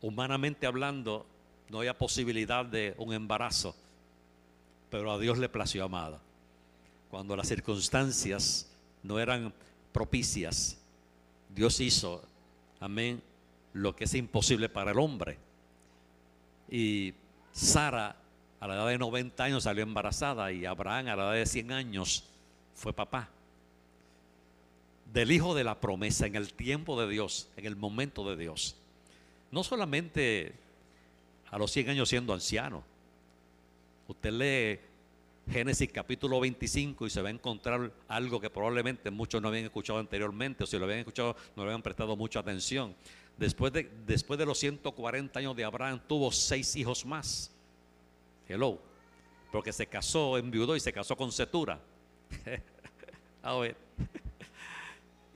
humanamente 0.02 0.66
hablando 0.66 1.24
no 1.70 1.78
había 1.78 1.96
posibilidad 1.96 2.66
de 2.66 2.94
un 2.98 3.14
embarazo, 3.14 3.74
pero 4.90 5.10
a 5.10 5.18
Dios 5.18 5.38
le 5.38 5.48
plació 5.48 5.84
amada. 5.84 6.20
Cuando 7.10 7.34
las 7.34 7.48
circunstancias 7.48 8.70
no 9.02 9.18
eran 9.18 9.54
propicias, 9.92 10.78
Dios 11.48 11.80
hizo, 11.80 12.22
amén, 12.80 13.22
lo 13.72 13.96
que 13.96 14.04
es 14.04 14.14
imposible 14.14 14.68
para 14.68 14.90
el 14.90 14.98
hombre. 14.98 15.38
Y 16.70 17.14
Sara 17.52 18.16
a 18.60 18.66
la 18.66 18.74
edad 18.74 18.88
de 18.88 18.98
90 18.98 19.44
años 19.44 19.64
salió 19.64 19.82
embarazada 19.82 20.52
y 20.52 20.66
Abraham 20.66 21.08
a 21.08 21.16
la 21.16 21.22
edad 21.24 21.32
de 21.34 21.46
100 21.46 21.72
años 21.72 22.24
fue 22.74 22.92
papá. 22.92 23.28
Del 25.12 25.30
hijo 25.30 25.54
de 25.54 25.64
la 25.64 25.80
promesa 25.80 26.26
en 26.26 26.36
el 26.36 26.54
tiempo 26.54 27.00
de 27.00 27.08
Dios, 27.08 27.50
en 27.56 27.66
el 27.66 27.76
momento 27.76 28.28
de 28.28 28.36
Dios. 28.36 28.76
No 29.52 29.62
solamente 29.62 30.54
a 31.50 31.58
los 31.58 31.70
100 31.70 31.90
años 31.90 32.08
siendo 32.08 32.32
anciano. 32.32 32.82
Usted 34.08 34.32
lee 34.32 34.80
Génesis 35.52 35.90
capítulo 35.92 36.40
25 36.40 37.06
y 37.06 37.10
se 37.10 37.20
va 37.20 37.28
a 37.28 37.32
encontrar 37.32 37.92
algo 38.08 38.40
que 38.40 38.48
probablemente 38.48 39.10
muchos 39.10 39.42
no 39.42 39.48
habían 39.48 39.64
escuchado 39.66 39.98
anteriormente 39.98 40.64
o 40.64 40.66
si 40.66 40.78
lo 40.78 40.84
habían 40.84 41.00
escuchado 41.00 41.36
no 41.54 41.64
le 41.64 41.70
habían 41.70 41.82
prestado 41.82 42.16
mucha 42.16 42.40
atención. 42.40 42.94
Después 43.36 43.72
de, 43.74 43.90
después 44.06 44.38
de 44.38 44.46
los 44.46 44.58
140 44.58 45.38
años 45.38 45.54
de 45.54 45.64
Abraham 45.64 46.00
tuvo 46.06 46.32
seis 46.32 46.74
hijos 46.76 47.04
más. 47.04 47.50
Hello. 48.48 48.80
Porque 49.50 49.72
se 49.72 49.86
casó, 49.86 50.38
enviudó 50.38 50.74
y 50.76 50.80
se 50.80 50.94
casó 50.94 51.14
con 51.14 51.30
Setura. 51.30 51.78
a 53.42 53.54
ver. 53.56 53.76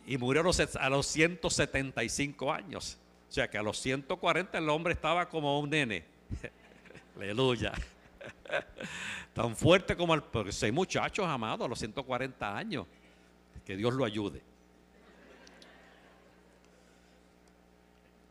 Y 0.06 0.16
murió 0.16 0.40
a 0.40 0.44
los, 0.44 0.58
a 0.76 0.88
los 0.88 1.06
175 1.06 2.50
años. 2.50 2.96
O 3.28 3.32
sea 3.32 3.48
que 3.48 3.58
a 3.58 3.62
los 3.62 3.78
140 3.78 4.56
el 4.56 4.68
hombre 4.68 4.94
estaba 4.94 5.28
como 5.28 5.58
un 5.60 5.70
nene. 5.70 6.04
Aleluya. 7.16 7.72
Tan 9.32 9.56
fuerte 9.56 9.96
como 9.96 10.14
el. 10.14 10.22
Porque 10.22 10.52
hay 10.62 10.72
muchachos 10.72 11.26
amados 11.26 11.66
a 11.66 11.68
los 11.68 11.78
140 11.78 12.56
años. 12.56 12.86
Que 13.64 13.76
Dios 13.76 13.92
lo 13.94 14.04
ayude. 14.04 14.42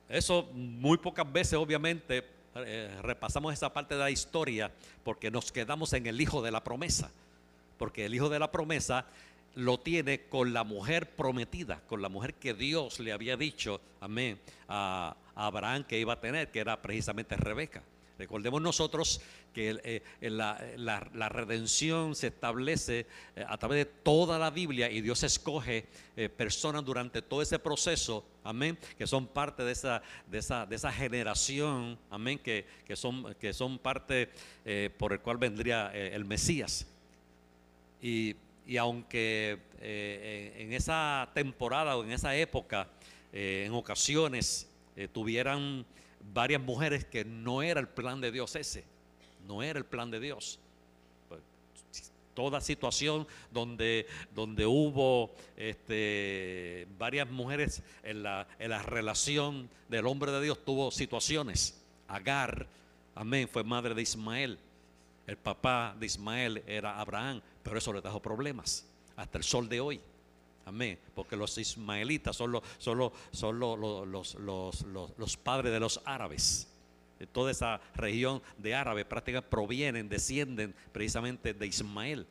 Eso 0.08 0.50
muy 0.54 0.98
pocas 0.98 1.32
veces, 1.32 1.56
obviamente, 1.56 2.24
eh, 2.56 3.00
repasamos 3.02 3.54
esa 3.54 3.74
parte 3.74 3.96
de 3.96 4.00
la 4.00 4.12
historia 4.12 4.72
porque 5.04 5.30
nos 5.30 5.52
quedamos 5.52 5.92
en 5.94 6.06
el 6.06 6.22
hijo 6.22 6.42
de 6.42 6.52
la 6.52 6.64
promesa. 6.64 7.12
Porque 7.78 8.06
el 8.06 8.16
hijo 8.16 8.30
de 8.30 8.40
la 8.40 8.52
promesa 8.52 9.06
lo 9.56 9.80
tiene 9.80 10.22
con 10.28 10.54
la 10.54 10.64
mujer 10.64 11.16
prometida, 11.16 11.82
con 11.88 12.02
la 12.02 12.10
mujer 12.10 12.36
que 12.36 12.54
Dios 12.54 13.00
le 13.00 13.12
había 13.12 13.38
dicho, 13.38 13.82
amén, 14.02 14.40
a, 14.68 15.16
Abraham 15.36 15.84
que 15.84 16.00
iba 16.00 16.14
a 16.14 16.20
tener, 16.22 16.50
que 16.50 16.60
era 16.60 16.82
precisamente 16.82 17.36
Rebeca. 17.36 17.84
Recordemos 18.18 18.62
nosotros 18.62 19.20
que 19.54 19.78
eh, 19.84 20.30
la, 20.30 21.30
redención 21.30 22.16
se 22.16 22.28
establece 22.28 23.06
eh, 23.36 23.46
a 23.46 23.58
través 23.58 23.80
de 23.80 23.86
toda 23.86 24.40
la 24.40 24.50
Biblia 24.50 24.90
y 24.90 25.02
Dios 25.02 25.24
escoge 25.24 25.88
eh, 26.16 26.30
personas 26.30 26.86
durante 26.86 27.22
todo 27.22 27.42
ese 27.42 27.60
proceso, 27.60 28.26
amén, 28.46 28.78
que 28.98 29.06
son 29.06 29.28
parte 29.28 29.64
de 29.64 29.74
esa, 29.74 30.02
de 30.28 30.38
esa, 30.38 30.66
de 30.66 30.78
esa 30.78 30.94
generación, 30.94 31.98
amén, 32.10 32.40
que, 32.40 32.66
son, 32.94 33.36
que 33.36 33.54
son 33.54 33.78
parte 33.80 34.30
por 34.98 35.12
el 35.12 35.20
cual 35.20 35.38
vendría 35.38 35.92
el 35.94 36.24
Mesías. 36.24 36.88
Y, 38.02 38.36
aunque 38.79 39.60
en 39.79 40.74
esa 40.74 41.29
temporada 41.34 41.98
o 41.98 42.03
en 42.03 42.12
esa 42.12 42.36
época, 42.36 42.88
en 43.31 43.72
ocasiones 43.74 44.69
tuvieran 45.12 45.86
varias 46.34 46.62
mujeres 46.62 47.05
que 47.05 47.24
no 47.25 47.62
era 47.62 47.79
el 47.79 47.88
plan 47.88 48.22
de 48.22 48.31
Dios 48.31 48.55
ese, 48.55 48.84
no 49.48 49.62
era 49.62 49.79
el 49.79 49.86
plan 49.86 50.10
de 50.12 50.19
Dios. 50.19 50.60
Pues, 51.29 51.41
toda 52.34 52.62
situación 52.62 53.27
donde, 53.51 54.07
donde 54.34 54.65
hubo 54.65 55.34
este, 55.55 56.88
varias 56.98 57.29
mujeres 57.29 57.81
en 58.03 58.24
la, 58.24 58.48
en 58.60 58.72
la 58.72 58.81
relación 58.81 59.69
del 59.89 60.07
hombre 60.07 60.31
de 60.31 60.41
Dios 60.41 60.63
tuvo 60.63 60.91
situaciones. 60.91 61.81
Agar, 62.07 62.67
amén, 63.15 63.48
fue 63.48 63.63
madre 63.63 63.93
de 63.93 64.01
Ismael. 64.01 64.60
El 65.27 65.38
papá 65.38 65.96
de 66.00 66.05
Ismael 66.05 66.63
era 66.67 67.00
Abraham, 67.00 67.41
pero 67.63 67.77
eso 67.77 67.91
le 67.91 68.01
trajo 68.01 68.22
problemas 68.22 68.86
hasta 69.15 69.38
el 69.38 69.44
sol 69.44 69.67
de 69.67 69.79
hoy. 69.79 70.01
Amén. 70.65 71.00
Porque 71.13 71.36
los 71.36 71.58
ismaelitas 71.58 72.36
son, 72.36 72.51
los, 72.51 72.63
son, 72.77 72.98
los, 72.98 73.12
son 73.32 73.60
los, 73.60 74.36
los, 75.17 75.38
padres 75.38 75.72
de 75.72 75.79
los 75.79 76.01
árabes. 76.05 76.67
De 77.20 77.27
toda 77.27 77.51
esa 77.51 77.79
región 77.96 78.41
de 78.58 78.75
árabes 78.75 79.05
prácticamente 79.05 79.50
provienen, 79.50 80.10
descienden 80.10 80.75
precisamente 80.91 81.53
de 81.53 81.67
Ismael. 81.67 82.27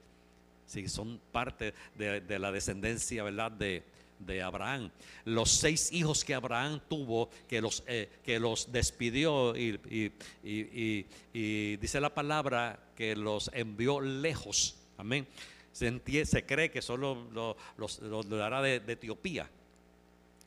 Sí, 0.66 0.88
son 0.88 1.20
parte 1.30 1.74
de, 1.94 2.38
la 2.38 2.50
descendencia, 2.50 3.22
¿verdad? 3.22 3.52
De, 3.52 3.84
Abraham. 4.42 4.90
Los 5.24 5.50
seis 5.50 5.92
hijos 5.92 6.24
que 6.24 6.34
Abraham 6.34 6.80
tuvo, 6.88 7.30
que 7.48 7.60
los, 7.60 7.82
eh, 7.86 8.08
que 8.24 8.38
los 8.38 8.70
despidió 8.72 9.56
y, 9.56 9.80
y, 10.42 11.76
dice 11.76 12.00
la 12.00 12.14
palabra 12.14 12.78
que 12.96 13.16
los 13.16 13.50
envió 13.52 14.00
lejos. 14.00 14.76
Amén 14.96 15.26
se, 15.74 16.46
cree 16.46 16.70
que 16.70 16.80
son 16.80 17.00
los, 17.00 17.56
los, 17.76 18.28
de, 18.28 18.82
Etiopía. 18.86 19.50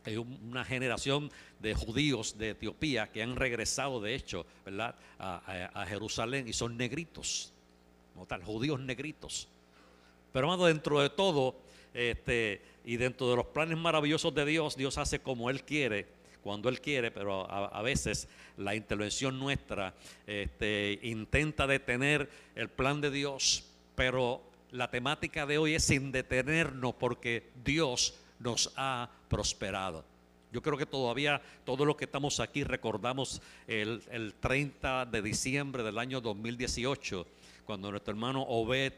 Hay 0.06 0.16
una 0.16 0.64
generación 0.64 1.30
de 1.60 1.74
judíos 1.74 2.38
de 2.38 2.52
Etiopía 2.52 3.12
que 3.12 3.22
han 3.22 3.36
regresado, 3.36 4.00
de 4.00 4.16
hecho, 4.16 4.46
¿verdad? 4.66 4.96
A, 5.20 5.86
Jerusalén 5.88 6.48
y 6.48 6.54
son 6.54 6.78
negritos, 6.78 7.52
¿no 8.16 8.26
tal? 8.26 8.44
Judíos 8.44 8.80
negritos. 8.80 9.50
Pero, 10.32 10.48
hermano, 10.48 10.66
dentro 10.66 11.02
de 11.02 11.10
todo, 11.10 11.60
este, 11.94 12.62
y 12.88 12.96
dentro 12.96 13.30
de 13.30 13.36
los 13.36 13.48
planes 13.48 13.78
maravillosos 13.78 14.34
de 14.34 14.46
Dios, 14.46 14.78
Dios 14.78 14.98
hace 14.98 15.20
como 15.20 15.50
Él 15.50 15.66
quiere, 15.66 16.08
cuando 16.42 16.70
Él 16.70 16.80
quiere, 16.80 17.12
pero 17.12 17.46
a, 17.52 17.82
veces 17.82 18.30
la 18.56 18.76
intervención 18.76 19.38
nuestra 19.38 19.94
este, 20.26 20.98
intenta 21.04 21.68
detener 21.68 22.30
el 22.56 22.70
plan 22.70 23.02
de 23.02 23.12
Dios, 23.12 23.66
pero 23.94 24.42
la 24.72 24.90
temática 24.90 25.46
de 25.46 25.58
hoy 25.58 25.74
es 25.76 25.84
sin 25.84 26.14
detenernos 26.14 26.94
porque 26.94 27.50
Dios 27.62 28.18
nos 28.40 28.72
ha 28.78 29.10
prosperado. 29.28 30.06
Yo 30.54 30.62
creo 30.62 30.78
que 30.78 30.86
todavía 30.86 31.42
todos 31.66 31.86
los 31.86 31.98
que 31.98 32.06
estamos 32.06 32.40
aquí 32.40 32.64
recordamos 32.64 33.42
el, 33.68 34.34
30 34.40 35.08
de 35.08 35.22
diciembre 35.22 35.84
del 35.84 35.98
año 35.98 36.22
2018, 36.22 37.28
cuando 37.66 37.92
nuestro 37.92 38.14
hermano 38.14 38.44
Obed 38.44 38.94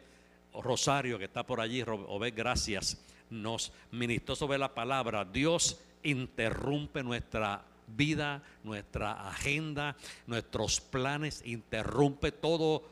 Rosario, 0.53 1.17
que 1.17 1.25
está 1.25 1.43
por 1.43 1.59
allí, 1.59 1.81
Obed, 1.81 2.33
gracias, 2.35 2.99
nos 3.29 3.71
ministró 3.91 4.35
sobre 4.35 4.57
la 4.57 4.73
palabra. 4.73 5.25
Dios 5.25 5.79
interrumpe 6.03 7.03
nuestra 7.03 7.63
vida, 7.87 8.43
nuestra 8.63 9.29
agenda, 9.29 9.95
nuestros 10.27 10.79
planes, 10.79 11.41
interrumpe 11.45 12.31
todo 12.31 12.83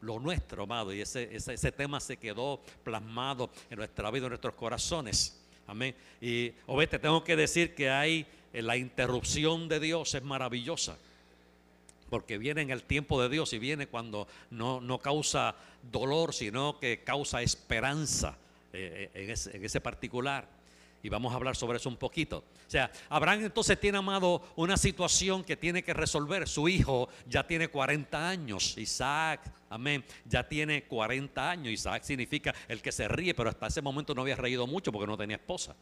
lo 0.00 0.18
nuestro, 0.18 0.64
amado. 0.64 0.92
Y 0.92 1.00
ese, 1.00 1.34
ese, 1.34 1.72
tema 1.72 2.00
se 2.00 2.16
quedó 2.16 2.60
plasmado 2.84 3.50
en 3.70 3.78
nuestra 3.78 4.10
vida, 4.10 4.26
en 4.26 4.30
nuestros 4.30 4.54
corazones. 4.54 5.40
Amén. 5.66 5.94
Y 6.20 6.52
Obed, 6.66 6.88
te 6.88 6.98
tengo 6.98 7.22
que 7.24 7.36
decir 7.36 7.74
que 7.74 7.88
hay 7.88 8.26
eh, 8.52 8.62
la 8.62 8.76
interrupción 8.76 9.68
de 9.68 9.80
Dios 9.80 10.14
es 10.14 10.22
maravillosa. 10.22 10.98
Porque 12.10 12.36
viene 12.36 12.60
en 12.60 12.70
el 12.70 12.82
tiempo 12.82 13.22
de 13.22 13.30
Dios 13.30 13.54
y 13.54 13.58
viene 13.58 13.86
cuando 13.86 14.28
no, 14.50 14.82
no 14.82 14.98
causa 14.98 15.54
dolor, 15.90 16.34
sino 16.34 16.78
que 16.78 17.02
causa 17.04 17.40
esperanza 17.40 18.36
eh, 18.72 19.10
en, 19.14 19.30
ese, 19.30 19.56
en 19.56 19.64
ese 19.64 19.80
particular 19.80 20.48
y 21.02 21.08
vamos 21.08 21.32
a 21.32 21.36
hablar 21.36 21.56
sobre 21.56 21.78
eso 21.78 21.88
un 21.88 21.96
poquito. 21.96 22.38
O 22.38 22.70
sea, 22.70 22.90
Abraham 23.08 23.44
entonces 23.44 23.78
tiene 23.78 23.98
amado 23.98 24.42
una 24.56 24.76
situación 24.76 25.42
que 25.42 25.56
tiene 25.56 25.82
que 25.82 25.92
resolver. 25.92 26.48
Su 26.48 26.68
hijo 26.68 27.08
ya 27.26 27.46
tiene 27.46 27.68
40 27.68 28.28
años, 28.28 28.78
Isaac, 28.78 29.52
amén, 29.68 30.04
ya 30.24 30.46
tiene 30.46 30.84
40 30.84 31.50
años. 31.50 31.72
Isaac 31.72 32.04
significa 32.04 32.54
el 32.68 32.80
que 32.80 32.92
se 32.92 33.08
ríe, 33.08 33.34
pero 33.34 33.50
hasta 33.50 33.66
ese 33.66 33.82
momento 33.82 34.14
no 34.14 34.22
había 34.22 34.36
reído 34.36 34.66
mucho 34.66 34.92
porque 34.92 35.06
no 35.08 35.16
tenía 35.16 35.36
esposa. 35.36 35.74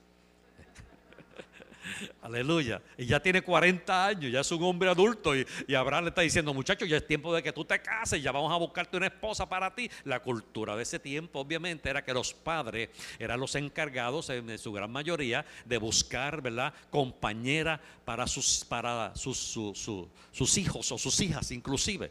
Aleluya. 2.23 2.83
Y 2.97 3.07
ya 3.07 3.21
tiene 3.21 3.43
40 3.43 4.07
años, 4.07 4.33
ya 4.33 4.41
es 4.41 4.51
un 4.53 4.63
hombre 4.63 4.91
adulto. 4.91 5.35
Y, 5.37 5.47
Abraham 5.75 6.05
le 6.05 6.09
está 6.11 6.23
diciendo, 6.23 6.53
muchachos, 6.53 6.89
ya 6.89 6.97
es 6.97 7.07
tiempo 7.07 7.35
de 7.35 7.43
que 7.43 7.53
tú 7.53 7.65
te 7.65 7.81
cases, 7.81 8.23
ya 8.23 8.33
vamos 8.33 8.53
a 8.53 8.57
buscarte 8.57 8.97
una 8.97 9.07
esposa 9.07 9.49
para 9.49 9.75
ti. 9.75 9.91
La 10.05 10.21
cultura 10.21 10.77
de 10.77 10.83
ese 10.83 10.99
tiempo, 10.99 11.41
obviamente, 11.41 11.89
era 11.89 12.05
que 12.05 12.13
los 12.13 12.35
padres 12.35 12.91
eran 13.19 13.41
los 13.41 13.55
encargados, 13.55 14.31
en 14.31 14.59
su 14.59 14.73
gran 14.73 14.91
mayoría, 14.91 15.45
de 15.65 15.79
buscar, 15.79 16.43
¿verdad?, 16.43 16.75
compañera 16.91 17.81
para 18.05 18.27
sus, 18.27 18.65
para 18.65 19.15
sus, 19.15 19.37
sus 19.37 20.59
hijos 20.59 20.93
o 20.93 20.99
sus 20.99 21.21
hijas, 21.21 21.51
inclusive. 21.51 22.11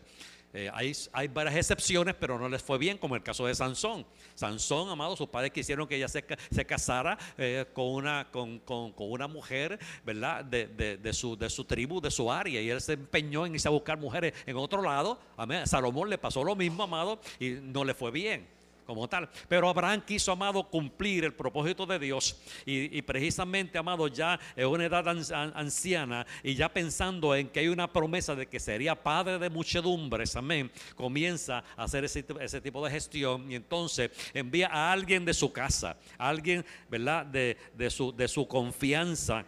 Eh, 0.53 0.69
hay, 0.73 1.27
varias 1.27 1.55
excepciones, 1.55 2.15
pero 2.15 2.39
no 2.39 2.49
les 2.49 2.61
fue 2.61 2.77
bien, 2.77 2.97
como 2.97 3.15
el 3.15 3.23
caso 3.23 3.45
de 3.45 3.53
Sansón. 3.53 4.05
Sansón, 4.35 4.89
amado, 4.89 5.15
sus 5.15 5.29
padres 5.29 5.51
quisieron 5.51 5.87
que 5.87 5.95
ella 5.95 6.07
se, 6.07 6.23
casara 6.65 7.17
eh, 7.37 7.65
con, 7.73 7.85
una, 7.85 8.27
con, 8.31 8.61
una 8.97 9.27
mujer, 9.27 9.79
¿verdad? 10.03 10.43
De, 10.43 11.13
su, 11.13 11.37
de 11.37 11.49
su 11.49 11.65
tribu, 11.65 12.01
de 12.01 12.09
su 12.11 12.31
área, 12.31 12.61
y 12.61 12.69
él 12.69 12.81
se 12.81 12.93
empeñó 12.93 13.45
en 13.45 13.53
irse 13.53 13.67
a 13.67 13.71
buscar 13.71 13.97
mujeres 13.97 14.33
en 14.45 14.57
otro 14.57 14.81
lado. 14.81 15.19
Amén. 15.37 15.67
Salomón 15.67 16.09
le 16.09 16.17
pasó 16.17 16.43
lo 16.43 16.55
mismo, 16.55 16.83
amado, 16.83 17.19
y 17.39 17.51
no 17.51 17.83
le 17.83 17.93
fue 17.93 18.11
bien 18.11 18.58
como 18.89 19.07
tal. 19.07 19.29
Pero 19.47 19.69
Abraham 19.69 20.01
quiso, 20.01 20.31
amado, 20.31 20.63
cumplir 20.63 21.23
el 21.23 21.33
propósito 21.35 21.85
de 21.85 21.99
Dios 21.99 22.35
y, 22.65 22.99
precisamente, 23.03 23.77
amado, 23.77 24.07
ya 24.07 24.39
en 24.55 24.65
una 24.65 24.85
edad 24.85 25.07
anciana 25.07 26.25
y 26.41 26.55
ya 26.55 26.69
pensando 26.69 27.35
en 27.35 27.49
que 27.49 27.59
hay 27.59 27.67
una 27.67 27.93
promesa 27.93 28.33
de 28.33 28.47
que 28.47 28.59
sería 28.59 28.95
padre 28.95 29.37
de 29.37 29.51
muchedumbres, 29.51 30.35
amén, 30.35 30.71
comienza 30.95 31.63
a 31.77 31.83
hacer 31.83 32.03
ese, 32.03 32.23
tipo 32.23 32.83
de 32.83 32.89
gestión 32.89 33.51
y 33.51 33.53
entonces 33.53 34.09
envía 34.33 34.69
a 34.71 34.91
alguien 34.91 35.23
de 35.23 35.35
su 35.35 35.53
casa, 35.53 35.95
alguien, 36.17 36.65
¿verdad?, 36.89 37.27
de, 37.27 37.89
su, 37.91 38.11
de 38.11 38.27
su 38.27 38.47
confianza, 38.47 39.45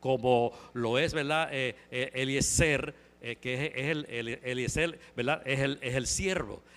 como 0.00 0.50
lo 0.72 0.98
es, 0.98 1.14
¿verdad?, 1.14 1.50
eh, 1.52 1.76
eh, 1.92 2.10
Eliezer 2.14 3.09
eh, 3.22 3.36
que 3.36 3.72
es, 3.74 4.76
el, 4.76 4.98
¿verdad? 5.16 5.42
Es 5.44 5.60
el, 5.60 5.78
es 5.82 5.94
el. 5.94 6.06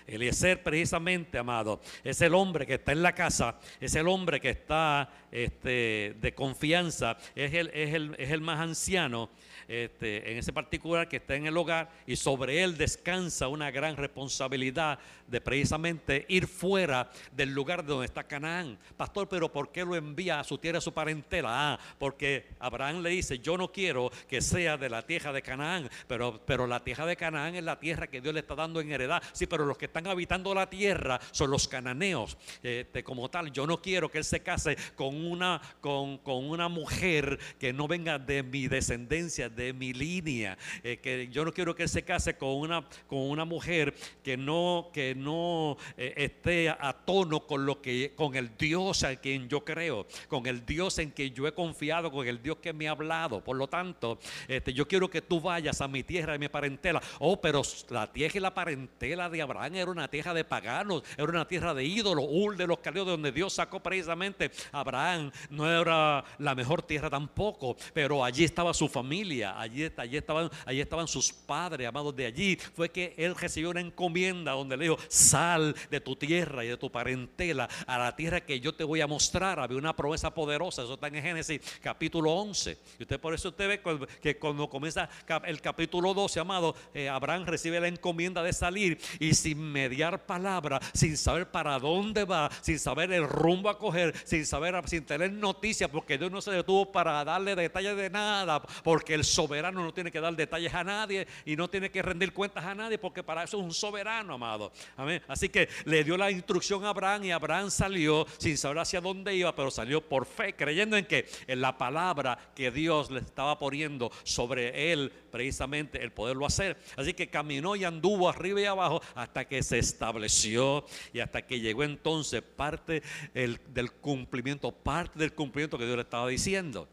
Eliezer 0.07 0.61
precisamente, 0.61 1.37
amado, 1.37 1.81
es 2.03 2.21
el 2.21 2.33
hombre 2.33 2.65
que 2.65 2.75
está 2.75 2.91
en 2.91 3.01
la 3.01 3.15
casa, 3.15 3.59
es 3.79 3.95
el 3.95 4.07
hombre 4.07 4.39
que 4.41 4.49
está 4.49 5.09
este, 5.31 6.15
de 6.19 6.33
confianza, 6.35 7.17
es 7.35 7.53
el, 7.53 7.69
es 7.69 7.93
el, 7.93 8.15
es 8.17 8.31
el 8.31 8.41
más 8.41 8.59
anciano 8.59 9.29
este, 9.67 10.31
en 10.31 10.37
ese 10.37 10.53
particular 10.53 11.07
que 11.07 11.17
está 11.17 11.35
en 11.35 11.47
el 11.47 11.57
hogar 11.57 11.89
y 12.05 12.15
sobre 12.15 12.63
él 12.63 12.77
descansa 12.77 13.47
una 13.47 13.71
gran 13.71 13.95
responsabilidad 13.95 14.99
de 15.27 15.41
precisamente 15.41 16.25
ir 16.29 16.47
fuera 16.47 17.09
del 17.31 17.53
lugar 17.53 17.85
donde 17.85 18.05
está 18.05 18.23
Canaán. 18.23 18.77
Pastor, 18.97 19.27
pero 19.27 19.51
¿por 19.51 19.71
qué 19.71 19.83
lo 19.83 19.95
envía 19.95 20.39
a 20.39 20.43
su 20.43 20.57
tierra, 20.57 20.77
a 20.77 20.81
su 20.81 20.93
parentela? 20.93 21.73
Ah, 21.73 21.79
porque 21.97 22.47
Abraham 22.59 23.01
le 23.01 23.09
dice, 23.09 23.39
yo 23.39 23.57
no 23.57 23.71
quiero 23.71 24.11
que 24.27 24.41
sea 24.41 24.77
de 24.77 24.89
la 24.89 25.01
tierra 25.01 25.31
de 25.31 25.41
Canaán, 25.41 25.89
pero, 26.07 26.41
pero 26.45 26.67
la 26.67 26.83
tierra 26.83 27.05
de 27.05 27.15
Canaán 27.15 27.55
es 27.55 27.63
la 27.63 27.79
tierra 27.79 28.07
que 28.07 28.21
Dios 28.21 28.33
le 28.33 28.41
está 28.41 28.55
dando 28.55 28.81
en 28.81 28.91
heredad. 28.91 29.21
Sí, 29.31 29.47
pero 29.47 29.65
los 29.65 29.77
que 29.77 29.85
están 29.85 30.07
habitando 30.07 30.53
la 30.53 30.69
tierra 30.69 31.19
son 31.31 31.51
los 31.51 31.67
cananeos. 31.67 32.37
Este, 32.61 33.03
como 33.03 33.29
tal, 33.29 33.51
yo 33.51 33.65
no 33.65 33.81
quiero 33.81 34.09
que 34.09 34.19
él 34.19 34.23
se 34.23 34.41
case 34.41 34.77
con 34.95 35.15
una, 35.25 35.61
con, 35.81 36.17
con 36.19 36.45
una 36.45 36.67
mujer 36.67 37.39
que 37.59 37.73
no 37.73 37.87
venga 37.87 38.19
de 38.19 38.43
mi 38.43 38.67
descendencia, 38.67 39.49
de 39.55 39.73
mi 39.73 39.93
línea. 39.93 40.57
Eh, 40.83 40.97
que 40.97 41.27
yo 41.29 41.45
no 41.45 41.53
quiero 41.53 41.75
que 41.75 41.83
él 41.83 41.89
se 41.89 42.03
case 42.03 42.35
con 42.35 42.49
una, 42.49 42.87
con 43.07 43.19
una 43.19 43.45
mujer 43.45 43.93
que 44.23 44.37
no, 44.37 44.89
que 44.93 45.15
no 45.15 45.77
eh, 45.97 46.13
esté 46.17 46.69
a 46.69 46.93
tono 46.93 47.45
con 47.45 47.65
lo 47.65 47.81
que, 47.81 48.13
con 48.15 48.35
el 48.35 48.55
Dios 48.57 49.03
en 49.03 49.17
quien 49.17 49.49
yo 49.49 49.63
creo, 49.63 50.07
con 50.27 50.45
el 50.45 50.65
Dios 50.65 50.97
en 50.99 51.11
quien 51.11 51.33
yo 51.33 51.47
he 51.47 51.53
confiado, 51.53 52.11
con 52.11 52.27
el 52.27 52.41
Dios 52.41 52.57
que 52.57 52.73
me 52.73 52.87
ha 52.87 52.91
hablado. 52.91 53.43
Por 53.43 53.57
lo 53.57 53.67
tanto, 53.67 54.19
este, 54.47 54.73
yo 54.73 54.87
quiero 54.87 55.09
que 55.09 55.21
tú 55.21 55.41
vayas 55.41 55.81
a 55.81 55.87
mi 55.87 56.03
tierra 56.03 56.35
y 56.35 56.39
mi 56.39 56.49
parentela. 56.49 57.01
Oh, 57.19 57.39
pero 57.39 57.61
la 57.89 58.11
tierra 58.11 58.37
y 58.37 58.39
la 58.39 58.53
parentela 58.53 59.29
de 59.29 59.41
Abraham 59.41 59.75
era 59.75 59.91
una 59.91 60.07
tierra 60.07 60.33
de 60.33 60.43
paganos, 60.43 61.03
era 61.17 61.25
una 61.25 61.47
tierra 61.47 61.73
de 61.73 61.83
ídolos, 61.83 62.25
Ur 62.29 62.55
de 62.55 62.67
los 62.67 62.79
caldeos, 62.79 63.05
de 63.05 63.11
donde 63.11 63.31
Dios 63.31 63.53
sacó 63.53 63.81
precisamente 63.81 64.51
Abraham. 64.71 65.31
No 65.49 65.69
era 65.69 66.23
la 66.37 66.55
mejor 66.55 66.81
tierra 66.81 67.09
tampoco, 67.09 67.75
pero 67.93 68.23
allí 68.23 68.43
estaba 68.43 68.73
su 68.73 68.87
familia 68.87 69.42
allí, 69.45 69.89
allí, 69.97 70.17
estaban, 70.17 70.49
allí 70.65 70.81
estaban 70.81 71.07
sus 71.07 71.31
padres, 71.31 71.87
amados 71.87 72.15
de 72.15 72.25
allí. 72.25 72.57
Fue 72.75 72.89
que 72.89 73.13
él 73.17 73.35
recibió 73.35 73.69
una 73.69 73.81
encomienda 73.81 74.51
donde 74.51 74.77
le 74.77 74.85
dijo, 74.85 74.97
sal 75.07 75.75
de 75.89 75.99
tu 75.99 76.15
tierra 76.15 76.63
y 76.65 76.69
de 76.69 76.77
tu 76.77 76.91
parentela 76.91 77.67
a 77.87 77.97
la 77.97 78.15
tierra 78.15 78.41
que 78.41 78.59
yo 78.59 78.73
te 78.73 78.83
voy 78.83 79.01
a 79.01 79.07
mostrar. 79.07 79.59
Había 79.59 79.77
una 79.77 79.95
promesa 79.95 80.33
poderosa, 80.33 80.83
eso 80.83 80.93
está 80.95 81.07
en 81.07 81.21
Génesis 81.21 81.61
capítulo 81.81 82.31
11. 82.31 82.77
Y 82.99 83.03
usted 83.03 83.19
por 83.19 83.33
eso 83.33 83.49
usted 83.49 83.67
ve 83.67 83.99
que 84.21 84.37
cuando 84.37 84.69
comienza 84.69 85.09
el 85.45 85.61
capítulo 85.61 86.13
12, 86.13 86.39
amado, 86.39 86.75
eh, 86.93 87.09
Abraham 87.09 87.45
recibe 87.45 87.79
la 87.79 87.87
encomienda 87.87 88.43
de 88.43 88.53
salir 88.53 88.99
y 89.19 89.33
sin 89.33 89.59
mediar 89.59 90.25
palabra, 90.25 90.79
sin 90.93 91.17
saber 91.17 91.49
para 91.51 91.79
dónde 91.79 92.25
va, 92.25 92.49
sin 92.61 92.79
saber 92.79 93.11
el 93.11 93.27
rumbo 93.27 93.69
a 93.69 93.77
coger, 93.77 94.13
sin 94.25 94.45
saber, 94.45 94.75
sin 94.87 95.05
tener 95.05 95.31
noticias, 95.31 95.89
porque 95.89 96.17
Dios 96.17 96.31
no 96.31 96.41
se 96.41 96.51
detuvo 96.51 96.91
para 96.91 97.23
darle 97.23 97.55
detalles 97.55 97.95
de 97.95 98.09
nada, 98.09 98.61
porque 98.83 99.13
el 99.13 99.23
soberano 99.33 99.83
no 99.83 99.93
tiene 99.93 100.11
que 100.11 100.21
dar 100.21 100.35
detalles 100.35 100.73
a 100.73 100.83
nadie 100.83 101.27
y 101.45 101.55
no 101.55 101.69
tiene 101.69 101.89
que 101.89 102.01
rendir 102.01 102.33
cuentas 102.33 102.63
a 102.63 102.75
nadie 102.75 102.97
porque 102.97 103.23
para 103.23 103.43
eso 103.43 103.57
es 103.57 103.63
un 103.63 103.73
soberano, 103.73 104.35
amado. 104.35 104.71
Amén. 104.95 105.21
Así 105.27 105.49
que 105.49 105.67
le 105.85 106.03
dio 106.03 106.17
la 106.17 106.31
instrucción 106.31 106.85
a 106.85 106.89
Abraham 106.89 107.25
y 107.25 107.31
Abraham 107.31 107.69
salió 107.71 108.25
sin 108.37 108.57
saber 108.57 108.79
hacia 108.79 109.01
dónde 109.01 109.35
iba, 109.35 109.55
pero 109.55 109.71
salió 109.71 110.01
por 110.01 110.25
fe, 110.25 110.55
creyendo 110.55 110.95
en 110.97 111.05
que 111.05 111.27
en 111.47 111.61
la 111.61 111.77
palabra 111.77 112.37
que 112.55 112.71
Dios 112.71 113.11
le 113.11 113.19
estaba 113.19 113.57
poniendo 113.57 114.11
sobre 114.23 114.91
él, 114.91 115.11
precisamente 115.31 116.03
el 116.03 116.11
poderlo 116.11 116.45
hacer. 116.45 116.77
Así 116.95 117.13
que 117.13 117.27
caminó 117.27 117.75
y 117.75 117.83
anduvo 117.83 118.29
arriba 118.29 118.61
y 118.61 118.65
abajo 118.65 119.01
hasta 119.15 119.45
que 119.45 119.63
se 119.63 119.79
estableció 119.79 120.85
y 121.11 121.19
hasta 121.19 121.41
que 121.41 121.59
llegó 121.59 121.83
entonces 121.83 122.41
parte 122.41 123.01
del 123.33 123.91
cumplimiento, 123.91 124.71
parte 124.71 125.17
del 125.19 125.33
cumplimiento 125.33 125.77
que 125.77 125.85
Dios 125.85 125.95
le 125.95 126.03
estaba 126.03 126.27
diciendo. 126.27 126.87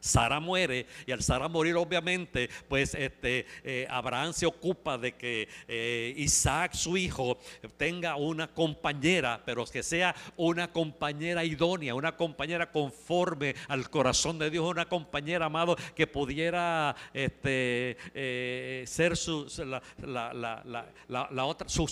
Sara 0.00 0.40
muere 0.40 0.86
y 1.06 1.12
al 1.12 1.22
Sara 1.22 1.48
morir 1.48 1.76
obviamente 1.76 2.48
pues 2.68 2.94
este 2.94 3.46
eh, 3.64 3.86
Abraham 3.90 4.32
se 4.32 4.46
ocupa 4.46 4.98
de 4.98 5.12
que 5.12 5.48
eh, 5.66 6.14
Isaac 6.16 6.74
su 6.74 6.96
hijo 6.96 7.38
tenga 7.76 8.16
una 8.16 8.48
compañera 8.48 9.42
pero 9.44 9.64
que 9.66 9.82
sea 9.82 10.14
una 10.36 10.72
compañera 10.72 11.44
idónea 11.44 11.94
una 11.94 12.16
compañera 12.16 12.70
conforme 12.70 13.54
al 13.68 13.88
corazón 13.90 14.38
de 14.38 14.50
Dios 14.50 14.64
una 14.64 14.88
compañera 14.88 15.46
amado 15.46 15.76
que 15.94 16.06
pudiera 16.06 16.94
este, 17.12 17.96
eh, 18.14 18.84
ser 18.86 19.16
su, 19.16 19.46
la, 19.98 21.44
otra 21.44 21.68
su, 21.68 21.88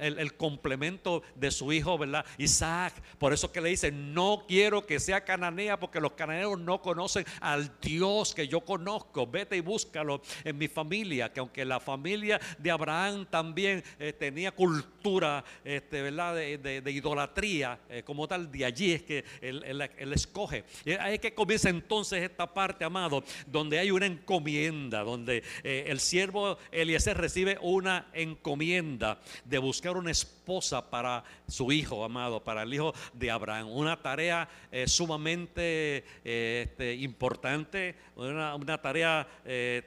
el, 0.00 0.18
el, 0.18 0.34
complemento 0.34 1.22
de 1.34 1.50
su 1.50 1.72
hijo 1.72 1.98
verdad 1.98 2.24
Isaac 2.38 2.94
por 3.18 3.32
eso 3.32 3.52
que 3.52 3.60
le 3.60 3.70
dice 3.70 3.92
no 3.92 4.44
quiero 4.46 4.86
que 4.86 5.00
sea 5.00 5.24
cananea 5.24 5.78
porque 5.78 6.00
los 6.00 6.12
cananeos 6.12 6.58
no 6.58 6.80
conocen 6.80 7.11
al 7.40 7.70
Dios 7.80 8.34
que 8.34 8.48
yo 8.48 8.60
conozco. 8.60 9.26
Vete 9.26 9.56
y 9.56 9.60
búscalo 9.60 10.22
en 10.44 10.58
mi 10.58 10.68
familia, 10.68 11.32
que 11.32 11.40
aunque 11.40 11.64
la 11.64 11.80
familia 11.80 12.40
de 12.58 12.70
Abraham 12.70 13.26
también 13.30 13.82
eh, 13.98 14.12
tenía 14.12 14.52
cultura 14.52 15.44
este, 15.64 16.02
¿verdad? 16.02 16.34
De, 16.34 16.92
idolatría, 16.92 17.78
eh, 17.88 18.02
como 18.04 18.28
tal, 18.28 18.50
de 18.50 18.64
allí 18.64 18.92
es 18.92 19.02
que 19.02 19.24
él, 19.40 20.12
escoge. 20.12 20.64
Y 20.84 20.92
ahí 20.92 21.14
es 21.14 21.20
que 21.20 21.34
comienza 21.34 21.68
entonces 21.68 22.22
esta 22.22 22.52
parte, 22.52 22.84
amado, 22.84 23.24
donde 23.46 23.78
hay 23.78 23.90
una 23.90 24.06
encomienda, 24.06 25.02
donde 25.02 25.42
eh, 25.62 25.84
el 25.88 26.00
siervo 26.00 26.58
Eliezer 26.70 27.16
recibe 27.16 27.58
una 27.60 28.08
encomienda 28.12 29.20
de 29.44 29.58
buscar 29.58 29.96
una 29.96 30.10
esposa 30.10 30.90
para 30.90 31.24
su 31.48 31.72
hijo, 31.72 32.04
amado, 32.04 32.42
para 32.42 32.62
el 32.62 32.74
hijo 32.74 32.94
de 33.12 33.30
Abraham. 33.30 33.68
Una 33.70 34.00
tarea 34.00 34.48
sumamente 34.86 36.04
este, 36.24 36.94
importante, 37.02 37.94
una, 38.16 38.80
tarea 38.80 39.26
eh, 39.44 39.82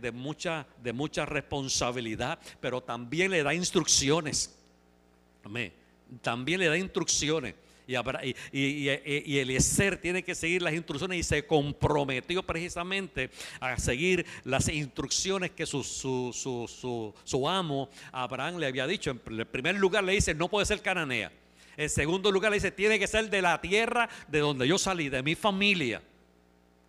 de, 0.00 0.12
mucha, 0.12 0.66
de 0.82 0.92
mucha 0.92 1.26
responsabilidad, 1.26 2.38
pero 2.60 2.82
también 2.82 3.30
le 3.30 3.42
da 3.42 3.54
instrucciones. 3.54 4.56
Amén. 5.44 5.72
También 6.22 6.60
le 6.60 6.66
da 6.66 6.76
instrucciones. 6.76 7.54
Y, 7.88 7.94
y, 8.52 8.90
y, 8.90 9.38
Eliezer 9.38 9.96
tiene 9.96 10.22
que 10.22 10.34
seguir 10.34 10.60
las 10.60 10.74
instrucciones 10.74 11.20
y 11.20 11.22
se 11.22 11.46
comprometió 11.46 12.42
precisamente 12.42 13.30
a 13.60 13.78
seguir 13.78 14.26
las 14.44 14.68
instrucciones 14.68 15.52
que 15.52 15.64
su, 15.64 15.82
su, 15.82 16.30
su, 16.34 17.14
su, 17.24 17.48
amo 17.48 17.88
Abraham 18.12 18.58
le 18.58 18.66
había 18.66 18.86
dicho. 18.86 19.10
En 19.10 19.18
primer 19.46 19.76
lugar 19.76 20.04
le 20.04 20.12
dice, 20.12 20.34
no 20.34 20.48
puede 20.48 20.66
ser 20.66 20.82
cananea. 20.82 21.32
En 21.78 21.88
segundo 21.88 22.30
lugar 22.30 22.50
le 22.50 22.56
dice, 22.56 22.70
tiene 22.72 22.98
que 22.98 23.06
ser 23.06 23.30
de 23.30 23.40
la 23.40 23.58
tierra 23.58 24.10
de 24.26 24.40
donde 24.40 24.68
yo 24.68 24.76
salí, 24.76 25.08
de 25.08 25.22
mi 25.22 25.34
familia. 25.34 26.02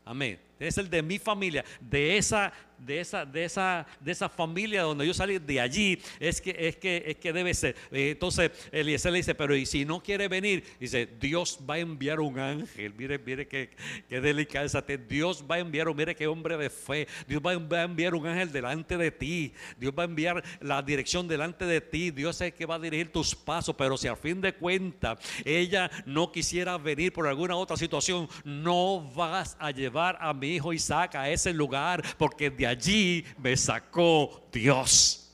Amén. 0.09 0.48
Es 0.59 0.77
el 0.77 0.89
de 0.89 1.01
mi 1.01 1.19
familia, 1.19 1.63
de 1.79 2.17
esa 2.17 2.53
de 2.79 2.99
esa, 2.99 3.25
de 3.25 3.43
esa, 3.43 3.85
de 3.99 4.11
esa 4.11 4.29
familia 4.29 4.83
donde 4.83 5.05
yo 5.05 5.13
salí, 5.13 5.37
de 5.37 5.59
allí, 5.59 6.01
es 6.19 6.41
que, 6.41 6.55
es 6.57 6.77
que, 6.77 7.03
es 7.05 7.17
que 7.17 7.33
debe 7.33 7.53
ser. 7.53 7.75
Eh, 7.91 8.11
entonces 8.11 8.51
Eliezer 8.71 9.11
le 9.11 9.17
dice, 9.17 9.35
pero 9.35 9.55
y 9.55 9.65
si 9.65 9.85
no 9.85 10.01
quiere 10.01 10.27
venir, 10.27 10.63
dice, 10.79 11.07
Dios 11.19 11.59
va 11.69 11.75
a 11.75 11.79
enviar 11.79 12.19
un 12.19 12.39
ángel. 12.39 12.93
Mire, 12.93 13.19
mire 13.19 13.47
qué, 13.47 13.71
qué 14.07 14.21
delicada 14.21 14.59
Dios 15.07 15.43
va 15.49 15.55
a 15.55 15.59
enviar, 15.59 15.93
mire 15.93 16.15
qué 16.15 16.27
hombre 16.27 16.57
de 16.57 16.69
fe. 16.69 17.07
Dios 17.27 17.41
va 17.45 17.51
a 17.51 17.83
enviar 17.83 18.15
un 18.15 18.27
ángel 18.27 18.51
delante 18.51 18.97
de 18.97 19.11
ti. 19.11 19.53
Dios 19.77 19.93
va 19.97 20.03
a 20.03 20.05
enviar 20.05 20.43
la 20.61 20.81
dirección 20.81 21.27
delante 21.27 21.65
de 21.65 21.81
ti. 21.81 22.11
Dios 22.11 22.35
es 22.37 22.41
el 22.41 22.53
que 22.53 22.65
va 22.65 22.75
a 22.75 22.79
dirigir 22.79 23.11
tus 23.11 23.35
pasos. 23.35 23.75
Pero 23.77 23.97
si 23.97 24.07
al 24.07 24.17
fin 24.17 24.41
de 24.41 24.53
cuentas 24.53 25.19
ella 25.45 25.89
no 26.05 26.31
quisiera 26.31 26.77
venir 26.77 27.13
por 27.13 27.27
alguna 27.27 27.55
otra 27.55 27.77
situación, 27.77 28.27
no 28.43 29.01
vas 29.15 29.57
a 29.59 29.71
llevar 29.71 30.17
a 30.19 30.33
mi 30.33 30.48
hijo 30.55 30.73
Isaac 30.73 31.15
a 31.15 31.29
ese 31.29 31.53
lugar 31.53 32.03
porque 32.17 32.49
de 32.49 32.67
allí 32.67 33.25
me 33.37 33.55
sacó 33.55 34.43
Dios. 34.51 35.29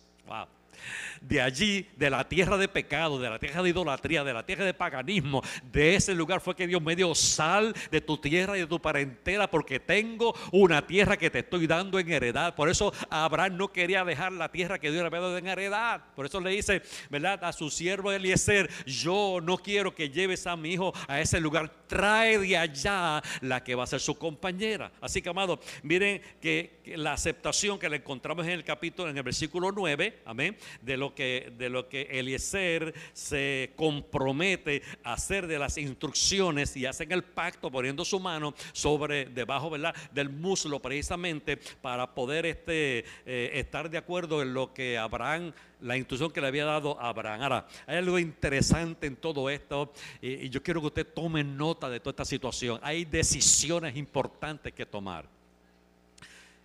De 1.28 1.42
allí, 1.42 1.88
de 1.96 2.10
la 2.10 2.28
tierra 2.28 2.58
de 2.58 2.68
pecado, 2.68 3.20
de 3.20 3.30
la 3.30 3.40
tierra 3.40 3.64
de 3.64 3.70
idolatría, 3.70 4.24
de 4.24 4.34
la 4.34 4.46
tierra 4.46 4.66
de 4.66 4.74
paganismo, 4.74 5.42
de 5.72 5.96
ese 5.96 6.14
lugar 6.14 6.42
fue 6.42 6.56
que 6.56 6.68
Dios 6.68 6.82
me 6.82 6.96
dio 6.96 7.14
sal 7.16 7.74
de 7.92 8.02
tu 8.02 8.18
tierra 8.18 8.58
y 8.58 8.62
de 8.62 8.68
tu 8.68 8.80
parentela, 8.80 9.50
porque 9.50 9.80
tengo 9.80 10.36
una 10.52 10.86
tierra 10.86 11.18
que 11.18 11.30
te 11.30 11.40
estoy 11.40 11.68
dando 11.68 12.00
en 12.00 12.12
heredad. 12.12 12.56
Por 12.56 12.70
eso 12.70 12.94
Abraham 13.10 13.58
no 13.58 13.72
quería 13.72 14.04
dejar 14.04 14.32
la 14.32 14.52
tierra 14.52 14.80
que 14.80 14.92
Dios 14.92 15.02
le 15.02 15.08
había 15.08 15.20
dado 15.20 15.38
en 15.38 15.48
heredad. 15.48 16.02
Por 16.16 16.26
eso 16.26 16.40
le 16.40 16.52
dice, 16.52 16.82
¿verdad? 17.10 17.44
A 17.44 17.54
su 17.54 17.70
siervo 17.70 18.12
Eliezer, 18.12 18.70
yo 18.86 19.40
no 19.42 19.58
quiero 19.58 19.96
que 19.96 20.10
lleves 20.10 20.46
a 20.48 20.56
mi 20.56 20.74
hijo 20.74 20.94
a 21.08 21.20
ese 21.20 21.40
lugar, 21.40 21.72
trae 21.88 22.38
de 22.38 22.58
allá 22.58 23.22
la 23.42 23.64
que 23.64 23.76
va 23.76 23.84
a 23.84 23.88
ser 23.88 24.00
su 24.00 24.16
compañera. 24.16 24.92
Así 25.02 25.22
que, 25.22 25.30
amado, 25.30 25.60
miren 25.84 26.22
que, 26.42 26.84
la 26.98 27.14
aceptación 27.14 27.80
que 27.80 27.90
le 27.90 27.98
encontramos 27.98 28.46
en 28.46 28.52
el 28.52 28.64
capítulo, 28.64 29.10
en 29.10 29.18
el 29.18 29.24
versículo 29.24 29.72
9, 29.72 30.22
amén, 30.26 30.56
de 30.82 30.98
lo 30.98 31.15
de 31.24 31.70
lo 31.70 31.88
que 31.88 32.04
Eliezer 32.12 32.94
se 33.14 33.72
compromete 33.76 34.82
a 35.04 35.14
hacer 35.14 35.48
de 35.48 35.60
las 35.60 35.78
instrucciones 35.78 36.76
y 36.76 36.86
hacen 36.86 37.12
el 37.12 37.24
pacto 37.24 37.72
poniendo 37.72 38.06
su 38.06 38.20
mano 38.20 38.54
sobre, 38.74 39.26
debajo. 39.26 39.72
Del 40.12 40.30
muslo 40.30 40.82
precisamente 40.82 41.58
para 41.82 42.14
poder 42.14 42.46
este, 42.46 43.06
eh, 43.26 43.52
estar 43.54 43.90
de 43.90 43.98
acuerdo 43.98 44.42
en 44.42 44.54
lo 44.54 44.74
que 44.74 44.98
Abraham 44.98 45.54
la 45.82 45.98
instrucción 45.98 46.32
que 46.32 46.42
le 46.42 46.48
había 46.48 46.66
dado 46.66 47.00
a 47.00 47.10
Abraham. 47.10 47.42
Ahora, 47.42 47.68
hay 47.86 47.98
algo 47.98 48.18
interesante 48.18 49.08
en 49.08 49.16
todo 49.16 49.50
esto 49.50 49.92
y, 50.22 50.50
yo 50.50 50.64
quiero 50.64 50.82
que 50.82 50.88
usted 50.88 51.08
tome 51.08 51.44
nota 51.44 51.90
de 51.90 52.00
toda 52.00 52.12
esta 52.12 52.26
situación. 52.26 52.80
Hay 52.82 53.06
decisiones 53.06 53.96
importantes 53.96 54.74
que 54.74 54.86
tomar. 54.86 55.26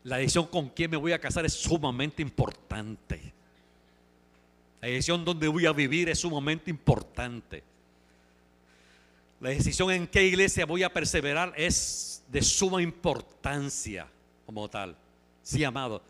La 0.04 0.16
decisión 0.16 0.46
con 0.46 0.70
quién 0.70 0.90
me 0.90 0.96
voy 0.96 1.12
a 1.12 1.18
casar 1.18 1.44
es 1.44 1.52
sumamente 1.52 2.22
importante. 2.22 3.34
La 4.80 4.88
decisión 4.88 5.24
dónde 5.24 5.48
voy 5.48 5.66
a 5.66 5.72
vivir 5.72 6.08
es 6.08 6.20
sumamente 6.20 6.70
importante. 6.70 7.62
La 9.40 9.50
decisión 9.50 9.90
en 9.90 10.06
qué 10.06 10.24
iglesia 10.24 10.66
voy 10.66 10.82
a 10.82 10.92
perseverar 10.92 11.52
es 11.56 12.22
de 12.28 12.42
suma 12.42 12.82
importancia 12.82 14.06
como 14.46 14.68
tal. 14.68 14.96
Sí, 15.42 15.64
amado. 15.64 16.02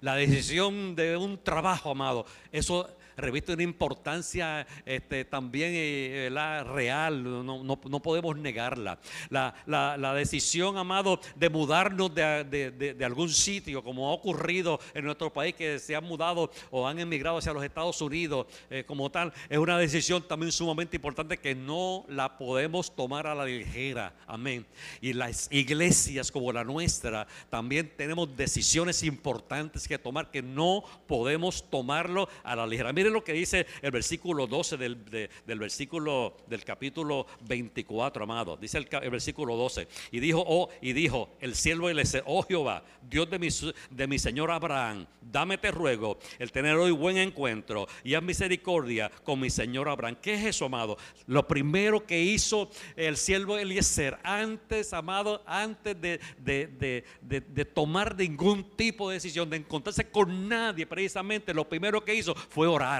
La 0.00 0.14
decisión 0.14 0.94
de 0.94 1.16
un 1.16 1.42
trabajo, 1.42 1.90
amado, 1.90 2.26
eso 2.52 2.88
reviste 3.18 3.52
una 3.52 3.62
importancia 3.62 4.66
este, 4.86 5.24
también 5.24 5.72
eh, 5.74 6.28
la 6.32 6.64
real, 6.64 7.22
no, 7.22 7.76
podemos 7.76 8.36
negarla. 8.38 8.98
La, 9.28 10.14
decisión, 10.14 10.78
amado, 10.78 11.20
de 11.36 11.50
mudarnos 11.50 12.14
de, 12.14 12.96
algún 13.04 13.28
sitio, 13.28 13.82
como 13.82 14.08
ha 14.08 14.12
ocurrido 14.12 14.80
en 14.94 15.04
nuestro 15.04 15.32
país, 15.32 15.54
que 15.54 15.78
se 15.78 15.94
han 15.94 16.04
mudado 16.04 16.50
o 16.70 16.86
han 16.86 16.98
emigrado 16.98 17.38
hacia 17.38 17.52
los 17.52 17.64
Estados 17.64 18.00
Unidos 18.00 18.46
eh, 18.70 18.84
como 18.86 19.10
tal, 19.10 19.32
es 19.48 19.58
una 19.58 19.78
decisión 19.78 20.26
también 20.26 20.52
sumamente 20.52 20.96
importante 20.96 21.38
que 21.38 21.54
no 21.54 22.04
la 22.08 22.38
podemos 22.38 22.94
tomar 22.94 23.26
a 23.26 23.34
la 23.34 23.44
ligera. 23.44 24.14
Amén. 24.26 24.66
Y 25.00 25.12
las 25.12 25.48
iglesias 25.50 26.30
como 26.30 26.52
la 26.52 26.64
nuestra 26.64 27.26
también 27.50 27.92
tenemos 27.96 28.36
decisiones 28.36 29.02
importantes 29.02 29.88
que 29.88 29.98
tomar 29.98 30.30
que 30.30 30.42
no 30.42 30.84
podemos 31.06 31.68
tomarlo 31.70 32.28
a 32.44 32.54
la 32.54 32.66
ligera. 32.66 32.92
Miren 33.08 33.14
lo 33.14 33.24
que 33.24 33.32
dice 33.32 33.66
el 33.80 33.90
versículo 33.90 34.46
12 34.46 34.76
del, 34.76 35.30
del 35.46 35.58
versículo 35.58 36.36
del 36.46 36.62
capítulo 36.62 37.26
24, 37.46 38.24
amado. 38.24 38.58
Dice 38.58 38.76
el, 38.76 39.10
versículo 39.10 39.56
12. 39.56 39.88
Y 40.12 40.20
dijo, 40.20 40.44
oh, 40.46 40.68
y 40.82 40.92
dijo 40.92 41.30
el 41.40 41.54
siervo 41.54 41.88
le 41.88 42.02
dice, 42.02 42.22
oh 42.26 42.42
Jehová, 42.42 42.84
Dios 43.08 43.30
de 43.30 43.38
mi, 43.38 43.48
de 43.90 44.06
mi 44.06 44.18
señor 44.18 44.50
Abraham, 44.50 45.06
dame 45.22 45.56
te 45.56 45.70
ruego 45.70 46.18
el 46.38 46.52
tener 46.52 46.76
hoy 46.76 46.90
buen 46.90 47.16
encuentro 47.16 47.88
y 48.04 48.12
haz 48.12 48.22
misericordia 48.22 49.10
con 49.24 49.40
mi 49.40 49.48
señor 49.48 49.88
Abraham. 49.88 50.16
¿Qué 50.20 50.34
es 50.34 50.44
eso, 50.44 50.66
amado? 50.66 50.98
Lo 51.26 51.48
primero 51.48 52.04
que 52.04 52.20
hizo 52.20 52.68
el 52.94 53.16
siervo 53.16 53.56
Eliezer 53.56 54.18
antes, 54.22 54.92
amado, 54.92 55.42
antes 55.46 55.98
de, 55.98 56.20
de, 56.42 57.04
de 57.22 57.64
tomar 57.64 58.14
ningún 58.16 58.76
tipo 58.76 59.08
de 59.08 59.14
decisión, 59.14 59.48
de 59.48 59.56
encontrarse 59.56 60.10
con 60.10 60.46
nadie, 60.46 60.86
precisamente 60.86 61.54
lo 61.54 61.66
primero 61.66 62.04
que 62.04 62.14
hizo 62.14 62.34
fue 62.34 62.66
orar 62.66 62.97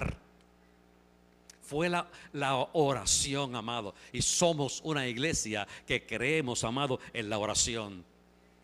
fue 1.69 1.91
la, 1.91 2.69
oración, 2.73 3.55
amado. 3.55 3.95
Y 4.13 4.23
somos 4.23 4.81
una 4.85 5.07
iglesia 5.07 5.69
que 5.87 6.07
creemos, 6.07 6.65
amado, 6.65 6.99
en 7.13 7.29
la 7.29 7.39
oración. 7.39 8.05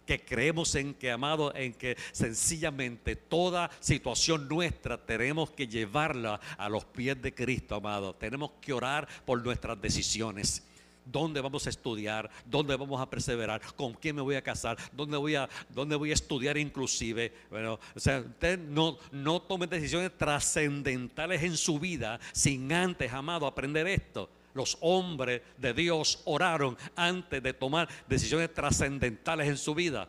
Que 0.06 0.24
creemos 0.24 0.74
en 0.74 0.94
que, 0.94 1.10
amado, 1.10 1.54
en 1.54 1.74
que 1.74 1.96
sencillamente 2.12 3.16
toda 3.16 3.70
situación 3.80 4.48
nuestra 4.48 4.98
tenemos 4.98 5.50
que 5.50 5.66
llevarla 5.66 6.40
a 6.56 6.68
los 6.68 6.84
pies 6.84 7.20
de 7.20 7.34
Cristo, 7.34 7.76
amado. 7.76 8.14
Tenemos 8.14 8.52
que 8.60 8.72
orar 8.72 9.06
por 9.24 9.42
nuestras 9.42 9.80
decisiones 9.80 10.62
dónde 11.04 11.40
vamos 11.40 11.66
a 11.66 11.70
estudiar, 11.70 12.30
dónde 12.44 12.76
vamos 12.76 13.00
a 13.00 13.08
perseverar, 13.08 13.60
con 13.76 13.94
quién 13.94 14.16
me 14.16 14.22
voy 14.22 14.36
a 14.36 14.42
casar, 14.42 14.76
dónde 14.92 15.16
voy 15.16 15.34
a, 15.34 15.48
dónde 15.70 15.96
voy 15.96 16.10
a 16.10 16.14
estudiar 16.14 16.56
inclusive. 16.56 17.32
Bueno, 17.50 17.78
o 17.94 18.00
sea, 18.00 18.20
usted 18.20 18.58
no, 18.58 18.98
no 19.12 19.42
tome 19.42 19.66
decisiones 19.66 20.16
trascendentales 20.16 21.42
en 21.42 21.56
su 21.56 21.78
vida 21.78 22.20
sin 22.32 22.72
antes, 22.72 23.12
amado, 23.12 23.46
aprender 23.46 23.86
esto. 23.86 24.30
Los 24.54 24.78
hombres 24.80 25.42
de 25.58 25.74
Dios 25.74 26.22
oraron 26.24 26.76
antes 26.94 27.42
de 27.42 27.52
tomar 27.52 27.88
decisiones 28.08 28.54
trascendentales 28.54 29.48
en 29.48 29.56
su 29.56 29.74
vida. 29.74 30.08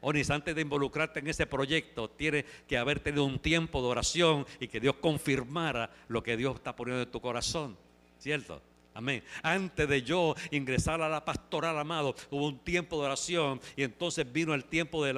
Onis, 0.00 0.30
antes 0.30 0.54
de 0.54 0.62
involucrarte 0.62 1.20
en 1.20 1.28
ese 1.28 1.46
proyecto, 1.46 2.10
tiene 2.10 2.44
que 2.66 2.76
haber 2.76 3.00
tenido 3.00 3.24
un 3.24 3.38
tiempo 3.38 3.80
de 3.80 3.88
oración 3.88 4.46
y 4.58 4.68
que 4.68 4.80
Dios 4.80 4.96
confirmara 4.96 5.90
lo 6.08 6.22
que 6.22 6.36
Dios 6.36 6.56
está 6.56 6.74
poniendo 6.74 7.02
en 7.02 7.10
tu 7.10 7.20
corazón. 7.20 7.76
¿Cierto? 8.18 8.60
Amén. 8.92 9.22
Antes 9.42 9.88
de 9.88 10.02
yo 10.02 10.34
ingresar 10.50 11.00
a 11.00 11.08
la 11.08 11.24
pastoral, 11.24 11.78
amado, 11.78 12.14
hubo 12.30 12.48
un 12.48 12.58
tiempo 12.58 12.98
de 12.98 13.06
oración 13.06 13.60
y 13.76 13.84
entonces 13.84 14.30
vino 14.30 14.52
el 14.52 14.64
tiempo 14.64 15.04
de 15.04 15.14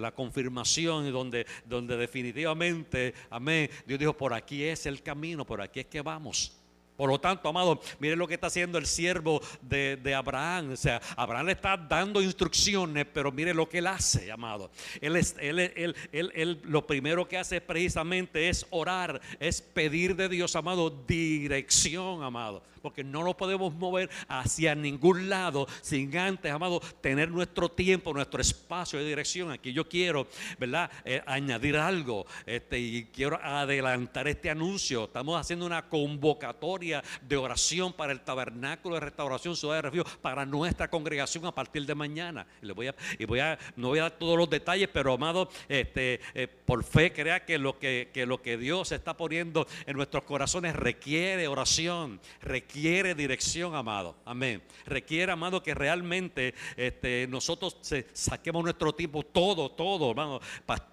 la, 0.00 0.12
confirmación 0.14 1.10
donde, 1.12 1.46
donde 1.64 1.96
definitivamente, 1.96 3.14
amén, 3.30 3.70
Dios 3.86 3.98
dijo, 3.98 4.12
por 4.12 4.34
aquí 4.34 4.64
es 4.64 4.84
el 4.84 5.02
camino, 5.02 5.46
por 5.46 5.62
aquí 5.62 5.80
es 5.80 5.86
que 5.86 6.02
vamos. 6.02 6.59
Por 7.00 7.08
lo 7.08 7.18
tanto, 7.18 7.48
amado, 7.48 7.80
mire 7.98 8.14
lo 8.14 8.28
que 8.28 8.34
está 8.34 8.48
haciendo 8.48 8.76
el 8.76 8.84
siervo 8.84 9.40
de, 9.62 10.14
Abraham. 10.14 10.72
O 10.72 10.76
sea, 10.76 11.00
Abraham 11.16 11.46
le 11.46 11.52
está 11.52 11.74
dando 11.74 12.20
instrucciones, 12.20 13.06
pero 13.10 13.32
mire 13.32 13.54
lo 13.54 13.66
que 13.70 13.78
él 13.78 13.86
hace, 13.86 14.30
amado. 14.30 14.70
Él, 15.00 15.16
es, 15.16 15.34
él, 15.40 15.60
él, 15.60 15.96
él, 16.12 16.60
lo 16.64 16.86
primero 16.86 17.26
que 17.26 17.38
hace 17.38 17.62
precisamente 17.62 18.50
es 18.50 18.66
orar, 18.68 19.18
es 19.38 19.62
pedir 19.62 20.14
de 20.14 20.28
Dios, 20.28 20.54
amado, 20.56 20.90
dirección, 20.90 22.22
amado 22.22 22.62
porque 22.80 23.04
no 23.04 23.24
nos 23.24 23.34
podemos 23.34 23.74
mover 23.74 24.10
hacia 24.28 24.74
ningún 24.74 25.28
lado 25.28 25.66
sin 25.82 26.10
antes, 26.16 26.50
amado, 26.50 26.80
tener 27.00 27.30
nuestro 27.30 27.68
tiempo, 27.68 28.12
nuestro 28.12 28.40
espacio 28.40 28.98
de 28.98 29.04
dirección. 29.04 29.50
Aquí 29.50 29.72
yo 29.72 29.88
quiero, 29.88 30.26
¿verdad?, 30.58 30.90
eh, 31.04 31.22
añadir 31.26 31.76
algo 31.76 32.26
este, 32.46 32.78
y 32.78 33.04
quiero 33.06 33.38
adelantar 33.42 34.28
este 34.28 34.50
anuncio. 34.50 35.04
Estamos 35.04 35.40
haciendo 35.40 35.66
una 35.66 35.88
convocatoria 35.88 37.02
de 37.22 37.36
oración 37.36 37.92
para 37.92 38.12
el 38.12 38.20
tabernáculo 38.20 38.96
de 38.96 39.00
restauración 39.00 39.56
Ciudad 39.56 39.76
de 39.76 39.82
Refugio 39.82 40.04
para 40.20 40.44
nuestra 40.44 40.88
congregación 40.88 41.46
a 41.46 41.54
partir 41.54 41.86
de 41.86 41.94
mañana. 41.94 42.46
Le 42.60 42.72
voy 42.72 42.88
a, 42.88 42.94
y 43.18 43.24
voy 43.24 43.40
a, 43.40 43.58
no 43.76 43.88
voy 43.88 43.98
a 43.98 44.02
dar 44.02 44.18
todos 44.18 44.36
los 44.36 44.48
detalles, 44.48 44.88
pero 44.92 45.12
amado, 45.12 45.48
este, 45.68 46.20
eh, 46.34 46.48
por 46.48 46.84
fe 46.84 47.12
crea 47.12 47.44
que 47.44 47.58
lo 47.58 47.78
que, 47.78 48.10
que 48.12 48.26
lo 48.26 48.42
que 48.42 48.56
Dios 48.56 48.92
está 48.92 49.16
poniendo 49.16 49.66
en 49.86 49.96
nuestros 49.96 50.24
corazones 50.24 50.74
requiere 50.74 51.48
oración, 51.48 52.20
requiere 52.40 52.69
requiere 52.70 53.16
dirección, 53.16 53.74
amado. 53.74 54.14
Amén. 54.24 54.62
Requiere, 54.86 55.32
amado, 55.32 55.60
que 55.60 55.74
realmente 55.74 56.54
este, 56.76 57.26
nosotros 57.28 57.76
saquemos 58.12 58.62
nuestro 58.62 58.94
tiempo, 58.94 59.24
todo, 59.24 59.72
todo, 59.72 60.10
hermano. 60.10 60.40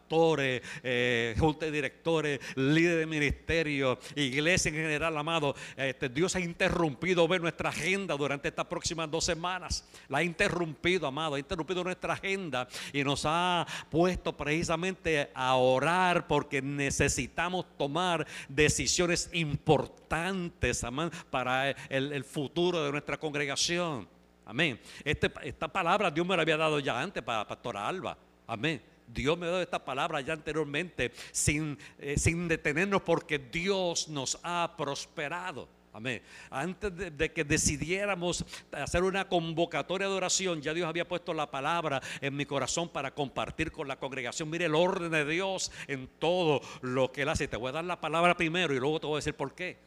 Pastores, 0.07 0.61
eh, 0.83 1.35
junta 1.37 1.65
de 1.65 1.71
directores, 1.73 2.39
líderes 2.55 2.99
de 2.99 3.05
ministerio, 3.05 3.99
iglesia 4.15 4.69
en 4.69 4.75
general, 4.75 5.17
amado. 5.17 5.53
Este, 5.75 6.07
Dios 6.07 6.33
ha 6.37 6.39
interrumpido 6.39 7.27
ver 7.27 7.41
nuestra 7.41 7.71
agenda 7.71 8.15
durante 8.15 8.47
estas 8.47 8.67
próximas 8.67 9.11
dos 9.11 9.25
semanas. 9.25 9.83
La 10.07 10.19
ha 10.19 10.23
interrumpido, 10.23 11.07
amado. 11.07 11.35
Ha 11.35 11.39
interrumpido 11.39 11.83
nuestra 11.83 12.13
agenda 12.13 12.69
y 12.93 13.03
nos 13.03 13.23
ha 13.25 13.67
puesto 13.89 14.37
precisamente 14.37 15.29
a 15.33 15.55
orar 15.55 16.25
porque 16.25 16.61
necesitamos 16.61 17.65
tomar 17.77 18.25
decisiones 18.47 19.29
importantes, 19.33 20.85
amén, 20.85 21.11
para 21.29 21.71
el, 21.89 22.23
futuro 22.23 22.81
de 22.85 22.91
nuestra 22.93 23.17
congregación. 23.17 24.07
Amén. 24.45 24.79
Este, 25.03 25.29
esta 25.43 25.67
palabra 25.67 26.09
Dios 26.09 26.25
me 26.25 26.37
la 26.37 26.43
había 26.43 26.55
dado 26.55 26.79
ya 26.79 26.97
antes 26.97 27.21
para 27.21 27.45
Pastora 27.45 27.85
Alba. 27.85 28.17
Amén. 28.47 28.81
Dios 29.07 29.37
me 29.37 29.47
dado 29.47 29.61
esta 29.61 29.83
palabra 29.83 30.21
ya 30.21 30.33
anteriormente 30.33 31.11
sin, 31.31 31.77
eh, 31.97 32.17
sin 32.17 32.47
detenernos 32.47 33.01
porque 33.01 33.39
Dios 33.39 34.07
nos 34.09 34.39
ha 34.43 34.75
prosperado. 34.77 35.69
Amén. 35.93 36.21
Antes 36.51 36.95
de, 36.95 37.09
de, 37.09 37.33
que 37.33 37.43
decidiéramos 37.43 38.45
hacer 38.71 39.03
una 39.03 39.27
convocatoria 39.27 40.07
de 40.07 40.13
oración, 40.13 40.61
ya 40.61 40.71
Dios 40.75 40.87
había 40.87 41.07
puesto 41.07 41.33
la 41.33 41.49
palabra 41.49 41.99
en 42.21 42.35
mi 42.35 42.45
corazón 42.45 42.89
para 42.89 43.15
compartir 43.15 43.71
con 43.71 43.87
la 43.87 43.97
congregación. 43.97 44.47
Mire 44.47 44.65
el 44.65 44.75
orden 44.75 45.09
de 45.09 45.25
Dios 45.25 45.71
en 45.87 46.07
todo 46.19 46.61
lo 46.81 47.11
que 47.11 47.23
Él 47.23 47.29
hace. 47.29 47.47
Te 47.47 47.57
voy 47.57 47.69
a 47.69 47.71
dar 47.71 47.85
la 47.85 47.99
palabra 47.99 48.37
primero 48.37 48.75
y 48.75 48.79
luego 48.79 48.99
te 48.99 49.07
voy 49.07 49.15
a 49.15 49.17
decir 49.17 49.33
por 49.33 49.55
qué. 49.55 49.86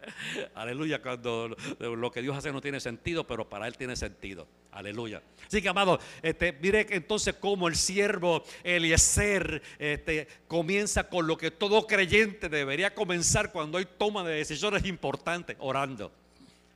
Aleluya, 0.54 1.02
cuando 1.02 1.56
lo 1.78 2.10
que 2.10 2.22
Dios 2.22 2.36
hace 2.36 2.52
no 2.52 2.60
tiene 2.60 2.80
sentido, 2.80 3.26
pero 3.26 3.48
para 3.48 3.66
Él 3.66 3.76
tiene 3.76 3.96
sentido. 3.96 4.46
Aleluya. 4.72 5.22
Así 5.46 5.62
que, 5.62 5.68
amado, 5.68 5.98
este, 6.22 6.52
mire 6.52 6.86
entonces 6.90 7.34
cómo 7.40 7.68
el 7.68 7.76
siervo 7.76 8.44
Eliezer 8.62 9.62
este, 9.78 10.28
comienza 10.46 11.08
con 11.08 11.26
lo 11.26 11.36
que 11.36 11.50
todo 11.50 11.86
creyente 11.86 12.48
debería 12.48 12.94
comenzar 12.94 13.50
cuando 13.50 13.78
hay 13.78 13.86
toma 13.98 14.22
de 14.24 14.34
decisiones 14.34 14.84
importantes, 14.84 15.56
orando. 15.58 16.12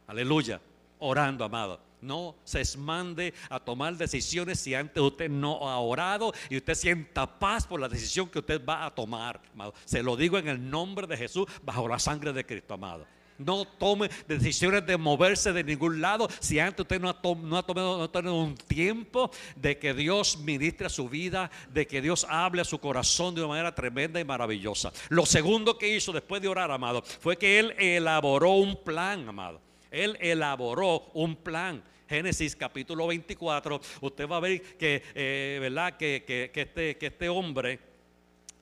Aleluya, 0.06 0.60
orando, 0.98 1.44
amado. 1.44 1.91
No 2.02 2.36
se 2.44 2.62
mande 2.76 3.32
a 3.48 3.60
tomar 3.60 3.96
decisiones 3.96 4.58
si 4.58 4.74
antes 4.74 5.00
usted 5.00 5.30
no 5.30 5.68
ha 5.68 5.78
orado 5.78 6.32
y 6.50 6.56
usted 6.56 6.74
sienta 6.74 7.38
paz 7.38 7.66
por 7.66 7.80
la 7.80 7.88
decisión 7.88 8.28
que 8.28 8.40
usted 8.40 8.62
va 8.64 8.84
a 8.84 8.94
tomar, 8.94 9.40
amado. 9.54 9.72
Se 9.84 10.02
lo 10.02 10.16
digo 10.16 10.36
en 10.36 10.48
el 10.48 10.68
nombre 10.68 11.06
de 11.06 11.16
Jesús, 11.16 11.46
bajo 11.62 11.86
la 11.86 12.00
sangre 12.00 12.32
de 12.32 12.44
Cristo, 12.44 12.74
amado. 12.74 13.06
No 13.38 13.64
tome 13.64 14.10
decisiones 14.28 14.86
de 14.86 14.96
moverse 14.96 15.52
de 15.52 15.64
ningún 15.64 16.00
lado 16.00 16.28
si 16.40 16.58
antes 16.58 16.80
usted 16.80 17.00
no 17.00 17.08
ha, 17.08 17.16
no 17.42 17.56
ha 17.56 17.62
tomado 17.62 17.98
no 17.98 18.04
ha 18.04 18.12
tenido 18.12 18.34
un 18.34 18.56
tiempo 18.56 19.30
de 19.56 19.78
que 19.78 19.94
Dios 19.94 20.38
ministre 20.38 20.86
a 20.86 20.90
su 20.90 21.08
vida, 21.08 21.50
de 21.72 21.86
que 21.86 22.00
Dios 22.00 22.26
hable 22.28 22.62
a 22.62 22.64
su 22.64 22.78
corazón 22.78 23.34
de 23.34 23.40
una 23.40 23.48
manera 23.48 23.74
tremenda 23.74 24.20
y 24.20 24.24
maravillosa. 24.24 24.92
Lo 25.08 25.26
segundo 25.26 25.78
que 25.78 25.94
hizo 25.94 26.12
después 26.12 26.42
de 26.42 26.48
orar, 26.48 26.70
amado, 26.70 27.02
fue 27.02 27.36
que 27.36 27.58
él 27.58 27.74
elaboró 27.78 28.50
un 28.50 28.82
plan, 28.82 29.28
amado. 29.28 29.60
Él 29.90 30.16
elaboró 30.20 31.10
un 31.14 31.36
plan. 31.36 31.82
Génesis 32.12 32.54
capítulo 32.54 33.06
24, 33.06 33.80
usted 34.02 34.28
va 34.28 34.36
a 34.36 34.40
ver 34.40 34.60
que, 34.76 35.02
eh, 35.14 35.56
¿verdad? 35.58 35.96
Que, 35.96 36.22
que, 36.26 36.50
que, 36.52 36.60
este, 36.60 36.98
que 36.98 37.06
este 37.06 37.30
hombre, 37.30 37.78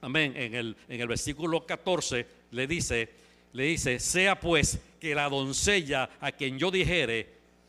amén, 0.02 0.34
en 0.36 0.54
el, 0.54 0.76
en 0.88 1.00
el 1.00 1.08
versículo 1.08 1.66
14 1.66 2.26
le 2.52 2.66
dice, 2.68 3.08
le 3.52 3.64
dice, 3.64 3.98
sea 3.98 4.38
pues 4.38 4.78
que 5.00 5.16
la 5.16 5.28
doncella 5.28 6.10
a 6.20 6.30
quien 6.30 6.60
yo 6.60 6.70
dijere, 6.70 7.26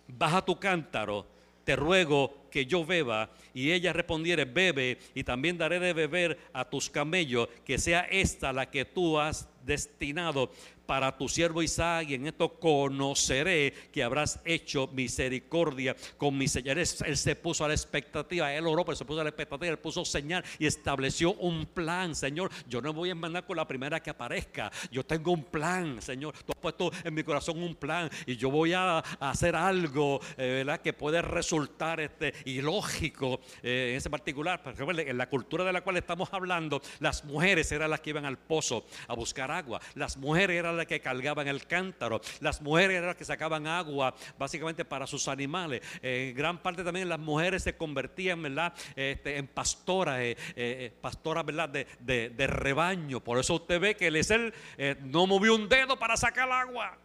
baja 0.08 0.46
tu 0.46 0.60
cántaro, 0.60 1.26
te 1.64 1.76
ruego 1.76 2.46
que 2.52 2.68
yo 2.68 2.86
beba, 2.86 3.32
y 3.52 3.72
ella 3.72 3.92
respondiere, 3.92 4.46
bebe, 4.46 5.00
y 5.16 5.24
también 5.24 5.58
daré 5.58 5.80
de 5.80 5.94
beber 5.94 6.38
a 6.54 6.64
tus 6.64 6.92
camellos, 6.92 7.50
que 7.66 7.80
sea 7.80 8.02
esta 8.02 8.54
la 8.54 8.70
que 8.70 8.86
tú 8.86 9.20
has 9.20 9.48
destinado 9.66 10.52
para 10.92 11.16
tu 11.16 11.30
siervo 11.30 11.64
Isaac 11.64 12.10
y 12.10 12.16
en 12.16 12.28
esto 12.28 12.60
conoceré 12.60 13.72
que 13.94 14.04
habrás 14.04 14.42
hecho 14.44 14.90
misericordia 14.92 15.96
con 16.18 16.38
mis 16.38 16.52
señores. 16.52 17.02
Él 17.08 17.16
se 17.16 17.38
puso 17.38 17.64
a 17.64 17.70
la 17.70 17.74
expectativa, 17.74 18.54
él 18.54 18.68
oró, 18.68 18.84
pero 18.84 18.98
se 18.98 19.06
puso 19.06 19.22
a 19.22 19.24
la 19.24 19.30
expectativa, 19.30 19.72
él 19.72 19.80
puso 19.80 20.04
señal 20.04 20.44
y 20.60 20.66
estableció 20.66 21.32
un 21.36 21.66
plan, 21.66 22.14
Señor. 22.14 22.52
Yo 22.68 22.82
no 22.82 22.92
voy 22.92 23.10
a 23.10 23.16
mandar 23.16 23.46
con 23.46 23.56
la 23.56 23.66
primera 23.66 24.02
que 24.04 24.10
aparezca, 24.10 24.70
yo 24.92 25.06
tengo 25.06 25.32
un 25.32 25.46
plan, 25.46 26.02
Señor. 26.02 26.36
Tú 26.46 26.52
has 26.52 26.60
puesto 26.60 26.92
en 27.06 27.14
mi 27.14 27.24
corazón 27.24 27.64
un 27.64 27.76
plan 27.76 28.10
y 28.26 28.36
yo 28.36 28.52
voy 28.52 28.74
a, 28.74 28.98
hacer 29.22 29.56
algo, 29.56 30.20
eh, 30.36 30.64
¿verdad? 30.66 30.82
Que 30.82 30.92
puede 30.92 31.22
resultar 31.22 32.02
este, 32.02 32.34
ilógico 32.44 33.40
eh, 33.64 33.92
en 33.92 33.96
ese 33.96 34.10
particular. 34.10 34.62
Porque 34.62 34.84
en 34.84 35.18
la 35.18 35.30
cultura 35.30 35.64
de 35.64 35.72
la 35.72 35.80
cual 35.80 35.96
estamos 35.96 36.28
hablando, 36.34 36.82
las 37.00 37.24
mujeres 37.24 37.72
eran 37.72 37.92
las 37.92 38.02
que 38.02 38.10
iban 38.10 38.26
al 38.26 38.38
pozo 38.38 38.86
a 39.08 39.14
buscar 39.14 39.52
agua, 39.52 39.80
las 39.96 40.18
mujeres 40.18 40.60
eran 40.60 40.76
las 40.76 40.81
que 40.86 41.00
cargaban 41.00 41.48
el 41.48 41.66
cántaro, 41.68 42.22
las 42.40 42.62
mujeres 42.62 42.98
eran 42.98 43.08
las 43.08 43.16
que 43.16 43.26
sacaban 43.26 43.68
agua 43.68 44.14
básicamente 44.38 44.86
para 44.86 45.08
sus 45.08 45.28
animales. 45.28 45.82
En 46.02 46.36
gran 46.36 46.58
parte 46.58 46.84
también 46.84 47.10
las 47.10 47.20
mujeres 47.20 47.64
se 47.64 47.76
convertían 47.76 48.42
¿verdad? 48.42 48.74
Este, 48.96 49.38
en 49.38 49.48
pastoras, 49.48 50.20
eh, 50.20 50.32
eh, 50.32 50.36
eh, 50.56 50.94
pastoras 51.02 51.46
¿verdad? 51.46 51.70
De, 51.70 51.88
de, 52.30 52.48
rebaño. 52.48 53.20
Por 53.20 53.40
eso 53.40 53.56
usted 53.56 53.80
ve 53.80 53.96
que 53.96 54.08
Eliezer 54.08 54.54
no 55.02 55.28
movió 55.28 55.56
un 55.56 55.70
dedo 55.70 55.98
para 55.98 56.18
sacar 56.18 56.52
agua. 56.52 56.98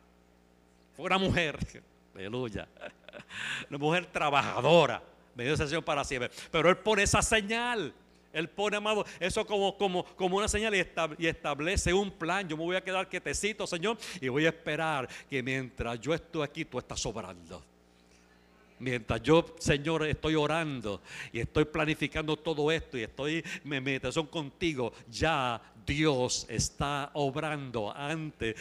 Fue 0.95 1.07
una 1.07 1.19
mujer, 1.19 1.59
aleluya, 2.15 2.69
una 3.71 3.79
mujer 3.79 4.07
trabajadora, 4.07 5.03
para 5.85 6.05
siempre. 6.05 6.31
Pero 6.51 6.71
él 6.71 6.79
pone 6.79 7.03
esa 7.03 7.23
señal. 7.23 7.95
Él 8.37 8.51
pone, 8.51 8.77
amado, 8.77 9.07
eso 9.19 9.47
como, 9.47 9.79
como, 9.79 10.05
como 10.05 10.37
una 10.37 10.47
señal 10.47 10.75
y 10.75 11.27
establece 11.27 11.95
un 11.95 12.11
plan. 12.11 12.47
Yo 12.47 12.55
me 12.57 12.65
voy 12.65 12.77
a 12.77 12.85
quedar 12.85 13.09
quietecito, 13.09 13.67
Señor, 13.67 13.97
y 14.21 14.29
voy 14.29 14.45
a 14.45 14.51
esperar 14.51 15.09
que 15.31 15.43
mientras 15.43 15.99
yo 15.99 16.13
estoy 16.13 16.43
aquí, 16.43 16.67
tú 16.67 16.79
estás 16.79 17.01
sobrando. 17.01 17.63
Mientras 18.79 19.23
yo, 19.23 19.55
Señor, 19.59 20.07
estoy 20.07 20.35
orando 20.35 21.01
y 21.33 21.41
estoy 21.41 21.65
planificando 21.65 22.37
todo 22.37 22.71
esto 22.71 22.99
y 22.99 23.05
estoy 23.05 23.43
en 23.65 23.83
meditación 23.83 24.27
contigo, 24.27 24.93
ya 25.11 25.59
Dios 25.87 26.47
está 26.49 27.11
obrando 27.15 27.95
antes. 27.95 28.57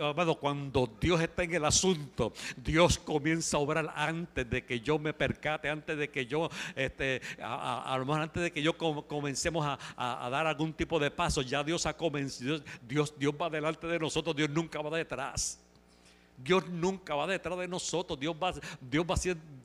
Amado, 0.00 0.34
cuando 0.34 0.90
Dios 1.00 1.20
está 1.20 1.44
en 1.44 1.54
el 1.54 1.64
asunto, 1.64 2.32
Dios 2.56 2.98
comienza 2.98 3.56
a 3.56 3.60
obrar 3.60 3.92
antes 3.94 4.48
de 4.50 4.64
que 4.64 4.80
yo 4.80 4.98
me 4.98 5.12
percate, 5.12 5.68
antes 5.70 5.96
de 5.96 6.10
que 6.10 6.26
yo, 6.26 6.50
este, 6.74 7.20
a, 7.40 7.96
lo 8.04 8.14
antes 8.14 8.42
de 8.42 8.52
que 8.52 8.62
yo 8.62 8.76
comencemos 8.76 9.64
a, 9.96 10.28
dar 10.30 10.46
algún 10.46 10.72
tipo 10.72 10.98
de 10.98 11.10
paso, 11.10 11.42
ya 11.42 11.62
Dios 11.62 11.86
ha 11.86 11.96
comenzado, 11.96 12.60
Dios, 12.86 13.14
Dios 13.16 13.34
va 13.40 13.48
delante 13.48 13.86
de 13.86 13.98
nosotros, 13.98 14.34
Dios 14.34 14.50
nunca 14.50 14.80
va 14.82 14.96
detrás. 14.96 15.60
Dios 16.36 16.68
nunca 16.68 17.14
va 17.14 17.28
detrás 17.28 17.56
de 17.58 17.68
nosotros. 17.68 18.18
Dios 18.18 18.34
va, 18.34 18.52
Dios 18.80 19.06
va, 19.08 19.14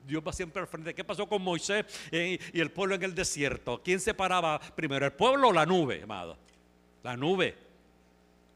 Dios 0.06 0.22
va 0.24 0.32
siempre 0.32 0.62
al 0.62 0.68
frente. 0.68 0.94
¿Qué 0.94 1.02
pasó 1.02 1.28
con 1.28 1.42
Moisés 1.42 1.84
y 2.12 2.60
el 2.60 2.70
pueblo 2.70 2.94
en 2.94 3.02
el 3.02 3.14
desierto? 3.14 3.80
¿Quién 3.82 3.98
se 3.98 4.14
paraba 4.14 4.60
primero? 4.60 5.04
¿El 5.04 5.12
pueblo 5.12 5.48
o 5.48 5.52
la 5.52 5.66
nube, 5.66 6.02
amado? 6.04 6.38
La 7.02 7.16
nube. 7.16 7.56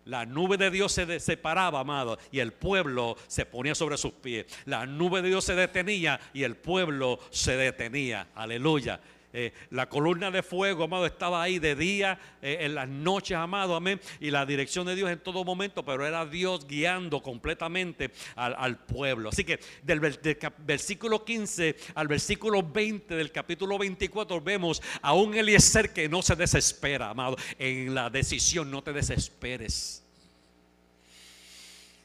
La 0.06 0.26
nube 0.26 0.58
de 0.58 0.70
Dios 0.70 0.92
se 0.92 1.18
separaba, 1.18 1.80
amado, 1.80 2.18
y 2.30 2.40
el 2.40 2.52
pueblo 2.52 3.16
se 3.26 3.46
ponía 3.46 3.74
sobre 3.74 3.96
sus 3.96 4.12
pies. 4.12 4.46
La 4.66 4.84
nube 4.84 5.22
de 5.22 5.28
Dios 5.28 5.44
se 5.44 5.54
detenía 5.54 6.20
y 6.34 6.42
el 6.42 6.56
pueblo 6.56 7.18
se 7.30 7.56
detenía. 7.56 8.28
Aleluya. 8.34 9.00
Eh, 9.36 9.52
la 9.70 9.88
columna 9.88 10.30
de 10.30 10.44
fuego, 10.44 10.84
amado, 10.84 11.06
estaba 11.06 11.42
ahí 11.42 11.58
de 11.58 11.74
día, 11.74 12.20
eh, 12.40 12.58
en 12.60 12.76
las 12.76 12.88
noches, 12.88 13.36
amado, 13.36 13.74
amén. 13.74 14.00
Y 14.20 14.30
la 14.30 14.46
dirección 14.46 14.86
de 14.86 14.94
Dios 14.94 15.10
en 15.10 15.18
todo 15.18 15.44
momento, 15.44 15.84
pero 15.84 16.06
era 16.06 16.24
Dios 16.24 16.68
guiando 16.68 17.20
completamente 17.20 18.12
al, 18.36 18.78
pueblo. 18.78 19.30
Así 19.30 19.42
que 19.42 19.58
del, 19.82 19.98
versículo 19.98 21.24
15 21.24 21.76
al 21.96 22.06
versículo 22.06 22.62
20 22.62 23.16
del 23.16 23.32
capítulo 23.32 23.76
24 23.76 24.40
vemos 24.40 24.80
a 25.02 25.14
un 25.14 25.34
Eliezer 25.34 25.92
que 25.92 26.08
no 26.08 26.22
se 26.22 26.36
desespera, 26.36 27.10
amado. 27.10 27.36
En 27.58 27.92
la 27.92 28.10
decisión 28.10 28.70
no 28.70 28.84
te 28.84 28.92
desesperes. 28.92 30.04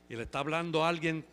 Y 0.09 0.15
le 0.15 0.23
está 0.23 0.39
hablando 0.39 0.83
a 0.83 0.89
alguien 0.89 1.23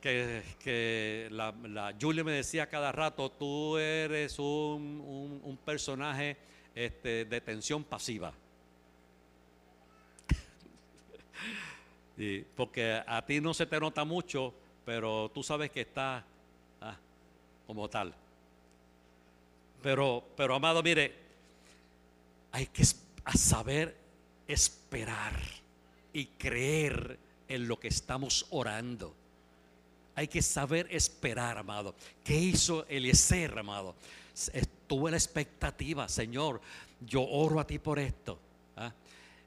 que, 0.00 1.28
la, 1.30 1.52
la, 1.64 1.94
Julia 2.00 2.24
me 2.24 2.32
decía 2.32 2.68
cada 2.68 2.92
rato, 2.92 3.30
tú 3.30 3.76
eres 3.78 4.38
un, 4.38 5.58
personaje 5.64 6.36
este, 6.74 7.24
de 7.24 7.40
tensión 7.40 7.84
pasiva. 7.84 8.32
porque 12.56 13.02
a 13.06 13.24
ti 13.24 13.40
no 13.40 13.54
se 13.54 13.66
te 13.66 13.80
nota 13.80 14.04
mucho, 14.04 14.54
pero 14.84 15.30
tú 15.34 15.42
sabes 15.42 15.70
que 15.70 15.82
está 15.82 16.24
ah, 16.80 16.96
como 17.66 17.88
tal. 17.88 18.14
Pero, 19.82 20.24
pero 20.36 20.54
amado, 20.54 20.82
mire, 20.82 21.14
hay 22.52 22.66
que 22.66 22.84
saber 23.34 23.96
esperar 24.46 25.34
y 26.12 26.26
creer 26.26 27.18
en 27.48 27.68
lo 27.68 27.78
que 27.78 27.88
estamos 27.88 28.46
orando. 28.50 29.14
Hay 30.18 30.26
que 30.26 30.42
saber 30.42 30.88
esperar, 30.90 31.58
amado. 31.58 31.94
¿Qué 32.24 32.36
hizo 32.36 32.84
Eliezer, 32.88 33.56
amado? 33.56 33.94
Estuvo 34.52 35.08
la 35.08 35.16
expectativa, 35.16 36.08
Señor, 36.08 36.60
yo 37.06 37.22
oro 37.22 37.60
a 37.60 37.64
ti 37.64 37.78
por 37.78 38.00
esto. 38.00 38.36
¿ah? 38.76 38.92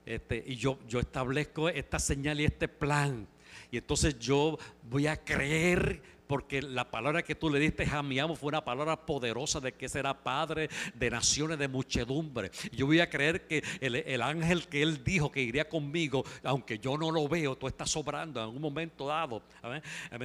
Este, 0.06 0.42
y 0.48 0.56
yo, 0.56 0.80
yo 0.88 1.02
establezco 1.02 1.68
esta 1.68 2.00
señal 2.00 2.40
y 2.40 2.46
este 2.46 2.70
plan. 2.70 3.28
Y 3.70 3.80
entonces 3.80 4.18
yo 4.18 4.58
voy 4.90 5.08
a 5.08 5.18
creer 5.18 6.02
porque 6.32 6.62
la 6.62 6.89
palabra 6.89 7.24
que 7.24 7.36
tú 7.36 7.50
le 7.50 7.60
diste 7.60 7.86
a 7.91 8.02
mi 8.02 8.17
amo 8.17 8.38
fue 8.38 8.48
una 8.48 8.63
palabra 8.63 9.06
poderosa 9.06 9.60
de 9.60 9.74
que 9.74 9.89
será 9.89 10.13
padre 10.13 10.70
de 10.94 11.12
naciones 11.12 11.60
de 11.60 11.67
muchedumbre. 11.67 12.52
Yo 12.72 12.86
voy 12.86 13.02
a 13.02 13.10
creer 13.10 13.48
que 13.48 13.62
el, 13.82 14.22
ángel 14.22 14.65
que 14.70 14.82
él 14.82 15.04
dijo 15.04 15.30
que 15.30 15.41
iría 15.41 15.67
conmigo, 15.67 16.24
aunque 16.46 16.80
yo 16.80 16.98
no 16.98 17.12
lo 17.12 17.28
veo, 17.28 17.58
tú 17.58 17.67
estás 17.67 17.91
sobrando 17.91 18.39
en 18.39 18.46
algún 18.46 18.62
momento 18.62 19.08
dado, 19.08 19.44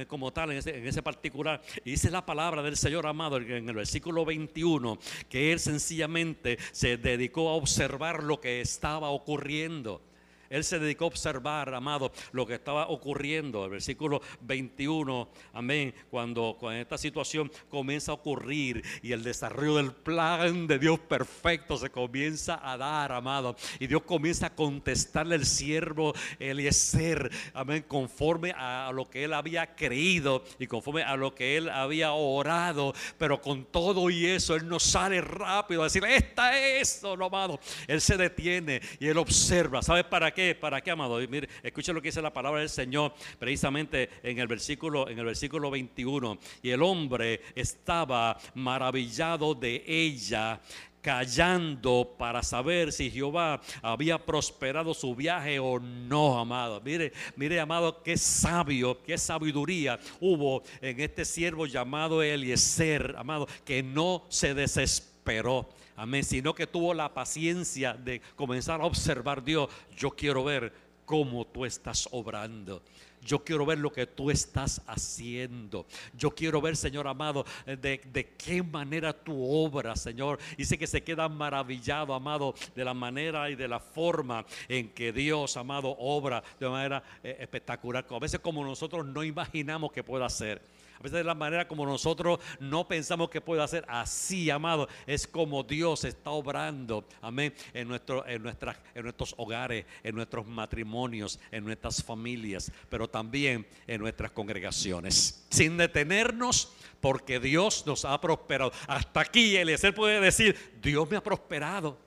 como 0.07 0.31
tal, 0.31 0.51
en 0.51 0.59
ese, 0.59 0.77
en 0.77 0.87
ese 0.87 1.03
particular. 1.03 1.61
Y 1.83 1.91
dice 1.91 2.09
la 2.09 2.25
palabra 2.25 2.61
del 2.61 2.77
Señor 2.77 3.05
amado 3.05 3.35
en 3.35 3.67
el 3.67 3.75
versículo 3.75 4.23
21, 4.23 4.97
que 5.27 5.51
él 5.51 5.59
sencillamente 5.59 6.57
se 6.71 6.95
dedicó 6.95 7.49
a 7.49 7.55
observar 7.55 8.23
lo 8.23 8.39
que 8.39 8.61
estaba 8.61 9.09
ocurriendo. 9.09 10.01
Él 10.49 10.63
se 10.63 10.79
dedicó 10.79 11.05
a 11.05 11.07
observar, 11.07 11.73
amado, 11.73 12.11
lo 12.31 12.45
que 12.45 12.55
estaba 12.55 12.87
ocurriendo. 12.87 13.65
El 13.65 13.71
versículo 13.71 14.21
21, 14.41 15.29
amén, 15.53 15.93
cuando, 16.09 16.55
cuando 16.59 16.81
esta 16.81 16.97
situación 16.97 17.51
comienza 17.69 18.11
a 18.11 18.15
ocurrir 18.15 18.83
y 19.01 19.11
el 19.11 19.23
desarrollo 19.23 19.75
del 19.75 19.91
plan 19.91 20.67
de 20.67 20.79
Dios 20.79 20.99
perfecto 20.99 21.77
se 21.77 21.89
comienza 21.89 22.59
a 22.63 22.77
dar, 22.77 23.11
amado. 23.11 23.55
Y 23.79 23.87
Dios 23.87 24.03
comienza 24.03 24.47
a 24.47 24.55
contestarle 24.55 25.35
al 25.35 25.45
siervo 25.45 26.13
Eliezer, 26.39 27.29
amén, 27.53 27.85
conforme 27.87 28.53
a 28.55 28.91
lo 28.93 29.09
que 29.09 29.23
él 29.23 29.33
había 29.33 29.75
creído 29.75 30.43
y 30.59 30.67
conforme 30.67 31.03
a 31.03 31.15
lo 31.15 31.33
que 31.35 31.57
él 31.57 31.69
había 31.69 32.13
orado. 32.13 32.93
Pero 33.17 33.41
con 33.41 33.65
todo 33.65 34.09
y 34.09 34.25
eso, 34.25 34.55
él 34.55 34.67
no 34.67 34.79
sale 34.79 35.21
rápido 35.21 35.81
a 35.81 35.85
decir, 35.85 36.03
esta 36.05 36.57
es, 36.57 37.01
no, 37.03 37.13
amado. 37.25 37.59
Él 37.87 38.01
se 38.01 38.17
detiene 38.17 38.81
y 38.99 39.07
él 39.07 39.17
observa. 39.17 39.81
¿Sabes 39.81 40.05
para 40.05 40.33
qué? 40.33 40.36
Qué? 40.37 40.53
¿Para 40.53 40.81
qué, 40.81 40.91
amado? 40.91 41.17
mire, 41.27 41.49
escuchen 41.63 41.95
lo 41.95 42.01
que 42.01 42.09
dice 42.09 42.21
la 42.21 42.31
palabra 42.31 42.59
del 42.59 42.69
Señor 42.69 43.11
precisamente 43.39 44.07
en 44.21 44.37
el 44.37 44.47
versículo 44.47 45.09
en 45.09 45.17
el 45.17 45.25
versículo 45.25 45.71
21. 45.71 46.37
Y 46.61 46.69
el 46.69 46.83
hombre 46.83 47.41
estaba 47.55 48.37
maravillado 48.53 49.55
de 49.55 49.83
ella 49.87 50.61
callando 51.01 52.15
para 52.19 52.43
saber 52.43 52.91
si 52.91 53.09
Jehová 53.09 53.61
había 53.81 54.23
prosperado 54.23 54.93
su 54.93 55.15
viaje 55.15 55.57
o 55.57 55.79
no, 55.79 56.37
amado. 56.37 56.81
Mire, 56.81 57.13
mire, 57.35 57.59
amado, 57.59 58.03
qué 58.03 58.15
sabio, 58.15 59.01
qué 59.01 59.17
sabiduría 59.17 59.99
hubo 60.19 60.61
en 60.81 60.99
este 60.99 61.25
siervo 61.25 61.65
llamado 61.65 62.21
Eliezer, 62.21 63.15
amado, 63.17 63.47
que 63.65 63.81
no 63.81 64.25
se 64.29 64.53
desesperó. 64.53 65.67
Amén. 65.97 66.23
Sino 66.23 66.53
que 66.53 66.67
tuvo 66.67 66.93
la 66.93 67.13
paciencia 67.13 67.93
de 67.93 68.21
comenzar 68.35 68.79
a 68.79 68.85
observar 68.85 69.43
Dios. 69.43 69.69
Yo 69.97 70.11
quiero 70.11 70.43
ver 70.43 70.71
cómo 71.05 71.45
tú 71.45 71.65
estás 71.65 72.07
obrando. 72.11 72.83
Yo 73.25 73.43
quiero 73.43 73.65
ver 73.65 73.79
lo 73.79 73.91
que 73.91 74.05
tú 74.05 74.29
estás 74.29 74.81
haciendo. 74.87 75.87
Yo 76.15 76.31
quiero 76.31 76.61
ver, 76.61 76.77
Señor 76.77 77.07
amado, 77.07 77.45
de, 77.65 77.99
de, 78.05 78.35
qué 78.37 78.61
manera 78.61 79.11
tú 79.11 79.43
obras, 79.43 80.01
Señor. 80.01 80.37
Dice 80.55 80.77
que 80.77 80.85
se 80.85 81.03
queda 81.03 81.27
maravillado, 81.27 82.13
amado, 82.13 82.53
de 82.75 82.85
la 82.85 82.93
manera 82.93 83.49
y 83.49 83.55
de 83.55 83.67
la 83.67 83.79
forma 83.79 84.45
en 84.69 84.89
que 84.89 85.11
Dios, 85.11 85.57
amado, 85.57 85.95
obra 85.97 86.43
de 86.59 86.69
manera 86.69 87.03
eh, 87.23 87.37
espectacular. 87.39 88.05
A 88.09 88.19
veces 88.19 88.39
como 88.39 88.63
nosotros 88.63 89.05
no 89.05 89.23
imaginamos 89.23 89.91
que 89.91 90.03
pueda 90.03 90.27
hacer. 90.27 90.61
A 90.99 91.03
veces 91.03 91.19
de 91.19 91.23
la 91.23 91.35
manera 91.35 91.67
como 91.67 91.85
nosotros 91.85 92.39
no 92.59 92.87
pensamos 92.87 93.29
que 93.29 93.41
puede 93.41 93.61
hacer. 93.61 93.85
Así, 93.87 94.49
amado, 94.49 94.87
es 95.05 95.27
como 95.27 95.63
Dios 95.63 96.03
está 96.03 96.31
obrando. 96.31 97.05
Amén. 97.21 97.53
En, 97.73 97.87
nuestro, 97.87 98.27
en, 98.27 98.41
nuestras, 98.41 98.77
en 98.95 99.03
nuestros 99.03 99.35
hogares, 99.37 99.85
en 100.03 100.15
nuestros 100.15 100.47
matrimonios, 100.47 101.39
en 101.51 101.65
nuestras 101.65 102.03
familias, 102.03 102.71
pero 102.89 103.07
también 103.07 103.67
en 103.85 104.01
nuestras 104.01 104.31
congregaciones. 104.31 105.45
Sin 105.49 105.77
detenernos, 105.77 106.73
porque 106.99 107.39
Dios 107.39 107.85
nos 107.85 108.05
ha 108.05 108.19
prosperado. 108.19 108.71
Hasta 108.87 109.21
aquí 109.21 109.55
Eliezer 109.55 109.93
puede 109.93 110.19
decir, 110.19 110.57
Dios 110.81 111.09
me 111.09 111.17
ha 111.17 111.23
prosperado. 111.23 111.97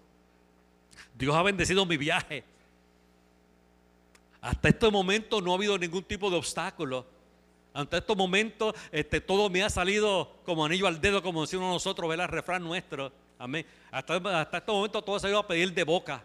Dios 1.15 1.35
ha 1.35 1.43
bendecido 1.43 1.87
mi 1.87 1.97
viaje. 1.97 2.45
Hasta 4.41 4.69
este 4.71 4.91
momento 4.91 5.41
no 5.41 5.53
ha 5.53 5.57
habido 5.57 5.79
ningún 5.79 6.03
tipo 6.03 6.31
de 6.31 6.37
obstáculo. 6.37 7.07
Ante 7.73 7.99
estos 7.99 8.17
momentos, 8.17 8.75
este, 8.91 9.21
todo 9.21 9.49
me 9.49 9.63
ha 9.63 9.71
salido 9.71 10.41
como 10.45 10.65
anillo 10.65 10.87
al 10.87 11.01
dedo, 11.01 11.23
como 11.23 11.43
decimos 11.43 11.73
nosotros, 11.73 12.09
ver 12.09 12.21
el 12.21 12.29
refrán 12.29 12.63
nuestro. 12.65 13.13
Amén. 13.39 13.65
Hasta, 13.91 14.17
hasta 14.41 14.59
este 14.59 14.73
momento 14.73 15.03
todo 15.03 15.19
se 15.19 15.27
ha 15.27 15.31
ido 15.31 15.39
a 15.39 15.47
pedir 15.47 15.73
de 15.73 15.85
boca 15.85 16.23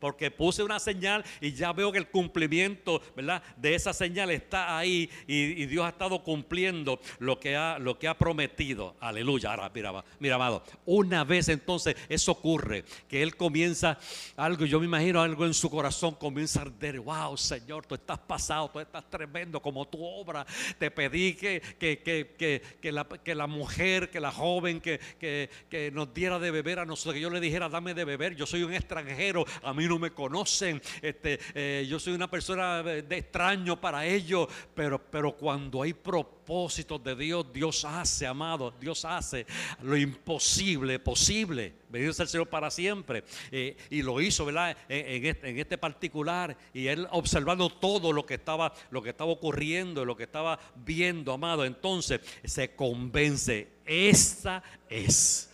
porque 0.00 0.30
puse 0.30 0.62
una 0.62 0.78
señal 0.78 1.24
y 1.40 1.52
ya 1.52 1.72
veo 1.72 1.92
que 1.92 1.98
el 1.98 2.08
cumplimiento, 2.08 3.02
¿verdad? 3.14 3.42
De 3.56 3.74
esa 3.74 3.92
señal 3.92 4.30
está 4.30 4.78
ahí 4.78 5.10
y, 5.26 5.66
Dios 5.66 5.84
ha 5.84 5.90
estado 5.90 6.24
cumpliendo 6.24 7.00
lo 7.18 7.38
que 7.38 7.56
ha, 7.56 7.78
prometido. 8.18 8.96
Aleluya. 9.00 9.50
Ahora, 9.50 9.70
mira, 9.72 10.04
mira, 10.18 10.34
amado, 10.34 10.64
una 10.86 11.22
vez 11.24 11.48
entonces 11.48 11.94
eso 12.08 12.32
ocurre, 12.32 12.84
que 13.08 13.22
Él 13.22 13.36
comienza 13.36 13.98
algo, 14.36 14.64
yo 14.64 14.80
me 14.80 14.86
imagino 14.86 15.20
algo 15.22 15.46
en 15.46 15.54
su 15.54 15.70
corazón 15.70 16.14
comienza 16.14 16.60
a 16.60 16.62
arder. 16.62 17.00
Wow, 17.00 17.36
Señor, 17.36 17.86
tú 17.86 17.94
estás 17.94 18.18
pasado, 18.18 18.70
tú 18.70 18.80
estás 18.80 19.08
tremendo 19.08 19.60
como 19.60 19.86
tu 19.86 20.04
obra. 20.04 20.46
Te 20.78 20.90
pedí 20.90 21.34
que, 21.34 21.60
que, 21.78 22.00
que, 22.00 22.62
que, 22.80 22.92
la, 22.92 23.06
la 23.26 23.46
mujer, 23.46 24.10
que 24.10 24.20
la 24.20 24.32
joven, 24.32 24.80
que, 24.80 25.90
nos 25.92 26.12
diera 26.14 26.38
de 26.38 26.50
beber 26.50 26.78
a 26.78 26.86
nosotros, 26.86 27.14
que 27.14 27.20
yo 27.20 27.30
le 27.30 27.40
dijera, 27.40 27.68
dame 27.68 27.94
de 27.94 28.04
beber. 28.04 28.34
Yo 28.34 28.46
soy 28.46 28.62
un 28.62 28.72
extranjero, 28.72 29.44
a 29.62 29.72
mí 29.72 29.84
no 29.90 29.98
me 29.98 30.12
conocen, 30.12 30.80
este, 31.02 31.38
eh, 31.54 31.86
yo 31.88 31.98
soy 31.98 32.12
una 32.12 32.30
persona 32.30 32.82
de 32.82 33.18
extraño 33.18 33.80
para 33.80 34.06
ellos, 34.06 34.46
pero, 34.74 34.98
pero 34.98 35.36
cuando 35.36 35.82
hay 35.82 35.92
propósitos 35.92 37.02
de 37.02 37.16
Dios, 37.16 37.52
Dios 37.52 37.84
hace, 37.84 38.26
amado, 38.26 38.72
Dios 38.80 39.04
hace 39.04 39.46
lo 39.82 39.96
imposible 39.96 41.00
posible. 41.00 41.74
Bendito 41.88 42.12
sea 42.12 42.22
el 42.22 42.28
Señor 42.28 42.48
para 42.48 42.70
siempre. 42.70 43.24
Eh, 43.50 43.76
y 43.90 44.02
lo 44.02 44.20
hizo, 44.20 44.44
¿verdad? 44.44 44.76
En, 44.88 45.26
este, 45.26 45.50
en, 45.50 45.58
este, 45.58 45.76
particular. 45.76 46.56
Y 46.72 46.86
él 46.86 47.08
observando 47.10 47.68
todo 47.68 48.12
lo 48.12 48.24
que 48.24 48.34
estaba, 48.34 48.72
lo 48.90 49.02
que 49.02 49.10
estaba 49.10 49.32
ocurriendo, 49.32 50.04
lo 50.04 50.16
que 50.16 50.24
estaba 50.24 50.58
viendo, 50.76 51.32
amado. 51.32 51.64
Entonces 51.64 52.20
se 52.44 52.74
convence. 52.74 53.68
Esta 53.84 54.62
es. 54.88 55.50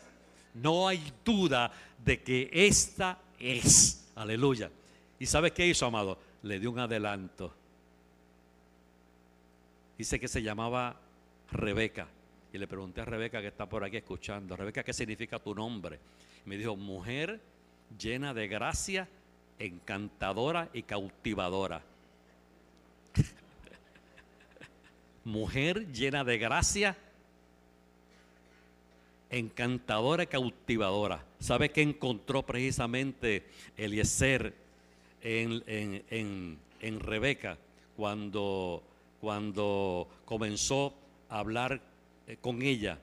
No 0.54 0.88
hay 0.88 1.12
duda 1.24 1.72
de 2.04 2.22
que 2.22 2.50
esta 2.52 3.18
es. 3.38 4.05
Aleluya. 4.16 4.70
¿Y 5.18 5.26
sabe 5.26 5.52
qué 5.52 5.66
hizo, 5.66 5.86
amado? 5.86 6.18
Le 6.42 6.58
dio 6.58 6.70
un 6.70 6.78
adelanto. 6.78 7.54
Dice 9.96 10.20
que 10.20 10.28
se 10.28 10.42
llamaba 10.42 10.96
Rebeca. 11.52 12.08
Y 12.52 12.58
le 12.58 12.66
pregunté 12.66 13.00
a 13.00 13.04
Rebeca 13.04 13.40
que 13.40 13.48
está 13.48 13.68
por 13.68 13.84
aquí 13.84 13.96
escuchando, 13.96 14.56
Rebeca, 14.56 14.82
¿qué 14.82 14.92
significa 14.92 15.38
tu 15.38 15.54
nombre? 15.54 15.98
me 16.46 16.56
dijo, 16.56 16.76
mujer 16.76 17.40
llena 17.98 18.32
de 18.32 18.48
gracia, 18.48 19.08
encantadora 19.58 20.70
y 20.72 20.84
cautivadora. 20.84 21.82
mujer 25.24 25.92
llena 25.92 26.24
de 26.24 26.38
gracia, 26.38 26.96
encantadora 29.30 30.24
y 30.24 30.26
cautivadora. 30.26 31.24
¿Sabe 31.38 31.70
qué 31.70 31.82
encontró 31.82 32.44
precisamente 32.44 33.44
Eliezer 33.76 34.54
en, 35.22 35.62
en, 35.66 36.58
en, 36.80 37.00
Rebeca 37.00 37.58
cuando, 37.96 38.82
cuando 39.20 40.08
comenzó 40.24 40.94
a 41.28 41.40
hablar 41.40 41.80
eh, 42.26 42.36
con 42.40 42.62
ella? 42.62 42.98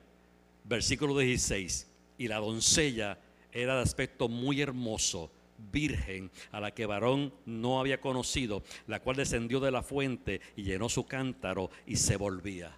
Versículo 0.64 1.18
16. 1.18 1.86
Y 2.18 2.28
la 2.28 2.36
doncella 2.36 3.18
era 3.52 3.76
de 3.76 3.82
aspecto 3.82 4.28
muy 4.28 4.60
hermoso, 4.60 5.30
virgen, 5.72 6.30
a 6.50 6.60
la 6.60 6.72
que 6.72 6.86
varón 6.86 7.32
no 7.46 7.80
había 7.80 8.00
conocido, 8.00 8.62
la 8.86 9.00
cual 9.00 9.16
descendió 9.16 9.60
de 9.60 9.70
la 9.70 9.82
fuente 9.82 10.40
y 10.56 10.62
llenó 10.62 10.88
su 10.88 11.06
cántaro 11.06 11.70
y 11.86 11.96
se 11.96 12.16
volvía. 12.16 12.76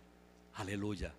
Aleluya. 0.55 1.13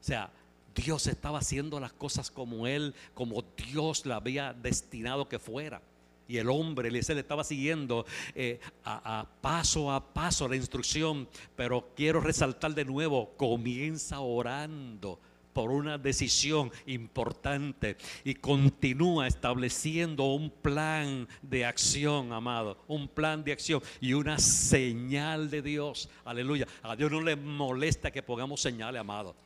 O 0.00 0.04
sea, 0.04 0.30
Dios 0.76 1.06
estaba 1.06 1.38
haciendo 1.38 1.80
las 1.80 1.92
cosas 1.92 2.30
como 2.30 2.66
Él, 2.66 2.94
como 3.14 3.42
Dios 3.56 4.04
la 4.04 4.16
había 4.16 4.52
destinado 4.52 5.28
que 5.28 5.38
fuera. 5.38 5.80
Y 6.28 6.38
el 6.38 6.50
hombre, 6.50 6.90
le 6.90 6.98
estaba 6.98 7.44
siguiendo 7.44 8.04
eh, 8.34 8.60
a, 8.84 9.26
paso 9.40 9.92
a 9.92 10.12
paso 10.12 10.48
la 10.48 10.56
instrucción. 10.56 11.28
Pero 11.54 11.90
quiero 11.96 12.20
resaltar 12.20 12.74
de 12.74 12.84
nuevo, 12.84 13.30
comienza 13.36 14.20
orando 14.20 15.20
por 15.52 15.70
una 15.70 15.96
decisión 15.96 16.70
importante 16.84 17.96
y 18.24 18.34
continúa 18.34 19.26
estableciendo 19.26 20.24
un 20.24 20.50
plan 20.50 21.26
de 21.40 21.64
acción, 21.64 22.32
amado, 22.32 22.76
un 22.88 23.08
plan 23.08 23.42
de 23.42 23.52
acción 23.52 23.80
y 24.00 24.12
una 24.12 24.38
señal 24.38 25.48
de 25.48 25.62
Dios. 25.62 26.10
Aleluya. 26.26 26.66
A 26.82 26.94
Dios 26.94 27.10
no 27.10 27.22
le 27.22 27.36
molesta 27.36 28.10
que 28.10 28.22
pongamos 28.22 28.60
señales, 28.60 29.00
amado. 29.00 29.45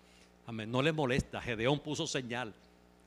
No 0.53 0.83
le 0.83 0.93
molesta. 0.93 1.41
Gedeón 1.41 1.81
puso 1.81 2.07
señal. 2.07 2.55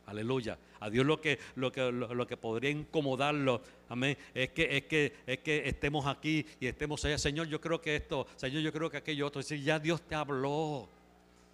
Aleluya. 0.05 0.57
A 0.79 0.89
Dios 0.89 1.05
lo 1.05 1.21
que, 1.21 1.39
lo 1.55 1.71
que, 1.71 1.91
lo, 1.91 2.27
que 2.27 2.35
podría 2.35 2.69
incomodarlo, 2.69 3.61
amén, 3.87 4.17
es 4.33 4.49
que, 4.49 4.77
es, 4.77 4.83
que, 4.83 5.13
es 5.25 5.39
que 5.39 5.67
estemos 5.67 6.05
aquí 6.05 6.45
y 6.59 6.67
estemos 6.67 7.03
allá. 7.05 7.17
Señor, 7.17 7.47
yo 7.47 7.61
creo 7.61 7.81
que 7.81 7.95
esto, 7.95 8.27
Señor, 8.35 8.61
yo 8.61 8.73
creo 8.73 8.89
que 8.89 8.97
aquello 8.97 9.27
otro. 9.27 9.41
Si 9.41 9.61
ya 9.61 9.79
Dios 9.79 10.01
te 10.01 10.15
habló, 10.15 10.89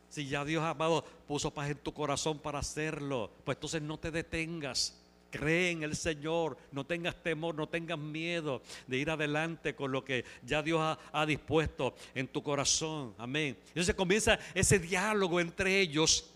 si 0.10 0.28
ya 0.28 0.44
Dios, 0.44 0.64
amado, 0.64 1.06
puso 1.28 1.52
paz 1.52 1.70
en 1.70 1.78
tu 1.78 1.94
corazón 1.94 2.40
para 2.40 2.60
hacerlo, 2.60 3.30
pues 3.44 3.58
entonces 3.58 3.82
no 3.84 4.00
te 4.00 4.10
detengas. 4.10 4.99
Cree 5.30 5.72
en 5.72 5.84
el 5.84 5.96
Señor, 5.96 6.58
no 6.72 6.86
tengas 6.86 7.22
temor, 7.22 7.56
no 7.56 7.68
tengas 7.68 8.00
miedo 8.00 8.62
de 8.88 8.98
ir 8.98 9.10
adelante 9.10 9.76
con 9.76 9.92
lo 9.92 10.04
que 10.04 10.26
ya 10.44 10.62
Dios 10.62 10.98
ha, 11.12 11.26
dispuesto 11.26 11.96
en 12.16 12.28
tu 12.28 12.42
corazón. 12.42 13.14
Amén. 13.18 13.58
Entonces 13.68 13.94
comienza 13.96 14.40
ese 14.54 14.80
diálogo 14.80 15.40
entre 15.40 15.80
ellos. 15.80 16.30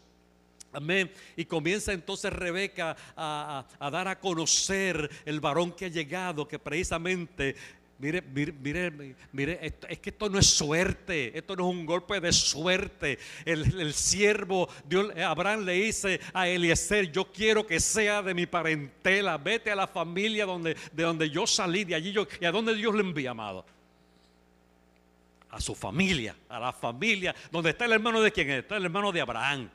Amén. 0.72 1.12
Y 1.36 1.46
comienza 1.46 1.94
entonces 1.94 2.34
Rebeca 2.34 2.96
a, 3.16 3.66
dar 3.92 4.08
a 4.08 4.20
conocer 4.20 5.10
el 5.26 5.40
varón 5.40 5.72
que 5.72 5.86
ha 5.86 5.90
llegado, 5.90 6.48
que 6.48 6.58
precisamente 6.60 7.56
Mire, 8.00 8.22
mire, 8.22 8.52
mire, 8.52 9.16
mire 9.32 9.60
es 9.88 10.00
que 10.00 10.10
esto 10.10 10.28
no 10.28 10.40
es 10.40 10.48
suerte, 10.48 11.38
esto 11.38 11.56
no 11.56 11.70
es 11.70 11.76
un 11.76 11.86
golpe 11.86 12.20
de 12.20 12.34
suerte. 12.34 13.20
El, 13.46 13.94
siervo, 13.94 14.68
Dios, 14.86 15.16
Abraham 15.18 15.64
le 15.64 15.74
dice 15.74 16.20
a 16.34 16.48
Eliezer, 16.48 17.12
yo 17.12 17.32
quiero 17.32 17.66
que 17.66 17.80
sea 17.80 18.22
de 18.22 18.34
mi 18.34 18.46
parentela, 18.46 19.38
vete 19.38 19.72
a 19.72 19.76
la 19.76 19.88
familia 19.88 20.46
donde, 20.46 20.76
de 20.92 21.04
donde 21.04 21.30
yo 21.30 21.48
salí, 21.48 21.86
de 21.86 21.96
allí 21.96 22.14
y 22.42 22.46
a 22.46 22.52
donde 22.52 22.76
Dios 22.76 22.94
le 22.94 23.02
envía, 23.02 23.32
amado. 23.32 23.66
A 25.50 25.62
su 25.62 25.76
familia, 25.76 26.36
a 26.50 26.60
la 26.60 26.74
familia, 26.74 27.34
donde 27.52 27.70
está 27.70 27.86
el 27.86 27.94
hermano 27.94 28.22
de 28.22 28.32
quién 28.32 28.50
está 28.50 28.76
el 28.76 28.86
hermano 28.86 29.12
de 29.12 29.22
Abraham. 29.22 29.70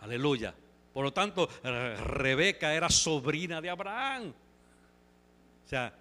Aleluya. 0.00 0.54
Por 0.92 1.04
lo 1.04 1.12
tanto, 1.12 1.48
Rebeca 1.62 2.72
era 2.72 2.88
sobrina 2.88 3.60
de 3.60 3.68
Abraham. 3.68 4.32
O 5.64 5.68
sea, 5.68 5.92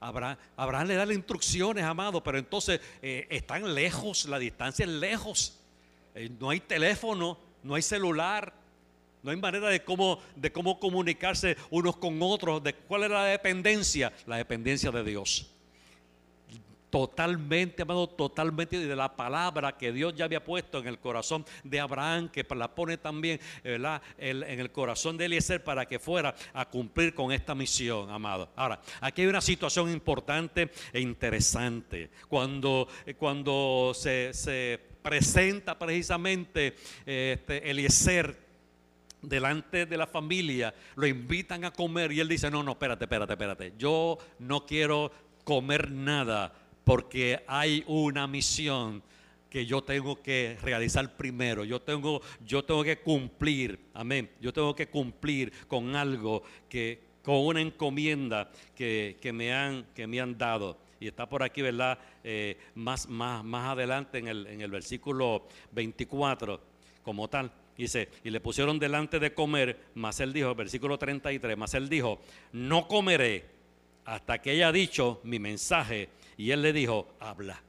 Abraham, 0.00 0.86
le 0.86 0.94
da 0.94 1.06
las 1.06 1.16
instrucciones, 1.16 1.84
amado, 1.84 2.22
pero 2.22 2.38
entonces 2.38 2.80
eh, 3.02 3.26
están 3.30 3.74
lejos, 3.74 4.26
la 4.26 4.38
distancia 4.38 4.84
es 4.84 4.90
lejos. 4.90 5.58
Eh, 6.14 6.30
no 6.38 6.50
hay 6.50 6.60
teléfono, 6.60 7.38
no 7.62 7.74
hay 7.74 7.82
celular, 7.82 8.52
no 9.22 9.30
hay 9.30 9.36
manera 9.36 9.68
de 9.68 9.82
cómo, 9.82 10.20
de 10.36 10.52
cómo 10.52 10.78
comunicarse 10.78 11.56
unos 11.70 11.96
con 11.96 12.18
otros. 12.22 12.62
De, 12.62 12.74
¿Cuál 12.74 13.04
era 13.04 13.22
la 13.22 13.26
dependencia? 13.26 14.12
La 14.26 14.36
dependencia 14.36 14.90
de 14.90 15.04
Dios 15.04 15.50
totalmente, 16.90 17.82
amado, 17.82 18.08
totalmente 18.08 18.78
de 18.78 18.96
la 18.96 19.14
palabra 19.14 19.76
que 19.76 19.92
Dios 19.92 20.14
ya 20.14 20.24
había 20.24 20.42
puesto 20.42 20.78
en 20.78 20.86
el 20.86 20.98
corazón 20.98 21.44
de 21.64 21.80
Abraham, 21.80 22.28
que 22.28 22.46
la 22.56 22.74
pone 22.74 22.96
también 22.96 23.40
¿verdad? 23.62 24.02
en 24.16 24.60
el 24.60 24.70
corazón 24.72 25.16
de 25.16 25.26
Eliezer 25.26 25.62
para 25.62 25.86
que 25.86 25.98
fuera 25.98 26.34
a 26.52 26.68
cumplir 26.68 27.14
con 27.14 27.32
esta 27.32 27.54
misión, 27.54 28.10
amado. 28.10 28.50
Ahora, 28.56 28.80
aquí 29.00 29.22
hay 29.22 29.28
una 29.28 29.40
situación 29.40 29.90
importante 29.90 30.70
e 30.92 31.00
interesante. 31.00 32.10
Cuando, 32.28 32.88
cuando 33.18 33.92
se, 33.94 34.80
presenta 35.02 35.78
precisamente 35.78 36.74
este, 37.06 37.70
Eliezer 37.70 38.36
delante 39.22 39.86
de 39.86 39.96
la 39.96 40.06
familia, 40.06 40.74
lo 40.96 41.06
invitan 41.06 41.64
a 41.64 41.72
comer 41.72 42.12
y 42.12 42.20
él 42.20 42.28
dice, 42.28 42.50
no, 42.50 42.62
no, 42.62 42.72
espérate, 42.72 43.04
espérate, 43.04 43.32
espérate, 43.32 43.72
yo 43.76 44.18
no 44.38 44.64
quiero 44.66 45.10
comer 45.44 45.90
nada 45.90 46.52
porque 46.88 47.44
hay 47.46 47.84
una 47.86 48.26
misión 48.26 49.02
que 49.50 49.66
yo 49.66 49.82
tengo 49.82 50.22
que 50.22 50.56
realizar 50.62 51.18
primero. 51.18 51.62
Yo 51.66 51.82
tengo, 51.82 52.22
yo 52.42 52.64
tengo 52.64 52.82
que 52.82 53.00
cumplir, 53.00 53.78
amén. 53.92 54.30
Yo 54.40 54.54
tengo 54.54 54.74
que 54.74 54.88
cumplir 54.88 55.52
con 55.66 55.94
algo 55.94 56.42
que, 56.66 56.98
con 57.22 57.44
una 57.44 57.60
encomienda 57.60 58.50
que, 58.74 59.18
me, 59.34 59.52
han, 59.52 59.84
que 59.94 60.06
me 60.06 60.18
han 60.18 60.38
dado. 60.38 60.78
Y 60.98 61.08
está 61.08 61.28
por 61.28 61.42
aquí, 61.42 61.60
¿verdad? 61.60 61.98
Eh, 62.24 62.56
más, 62.76 63.06
más, 63.06 63.44
más 63.44 63.68
adelante 63.72 64.16
en 64.16 64.28
el, 64.28 64.46
en 64.46 64.62
el 64.62 64.70
versículo 64.70 65.46
24, 65.72 66.58
como 67.02 67.28
tal. 67.28 67.52
Dice, 67.76 68.08
y 68.24 68.30
le 68.30 68.40
pusieron 68.40 68.78
delante 68.78 69.18
de 69.18 69.34
comer, 69.34 69.78
más 69.94 70.20
él 70.20 70.32
dijo, 70.32 70.54
versículo 70.54 70.98
33, 70.98 71.54
más 71.54 71.74
él 71.74 71.90
dijo, 71.90 72.18
no 72.52 72.88
comeré 72.88 73.44
hasta 74.06 74.40
que 74.40 74.52
haya 74.52 74.72
dicho 74.72 75.20
mi 75.24 75.38
mensaje 75.38 76.08
y 76.38 76.52
él 76.52 76.62
le 76.62 76.72
dijo, 76.72 77.08
habla. 77.18 77.60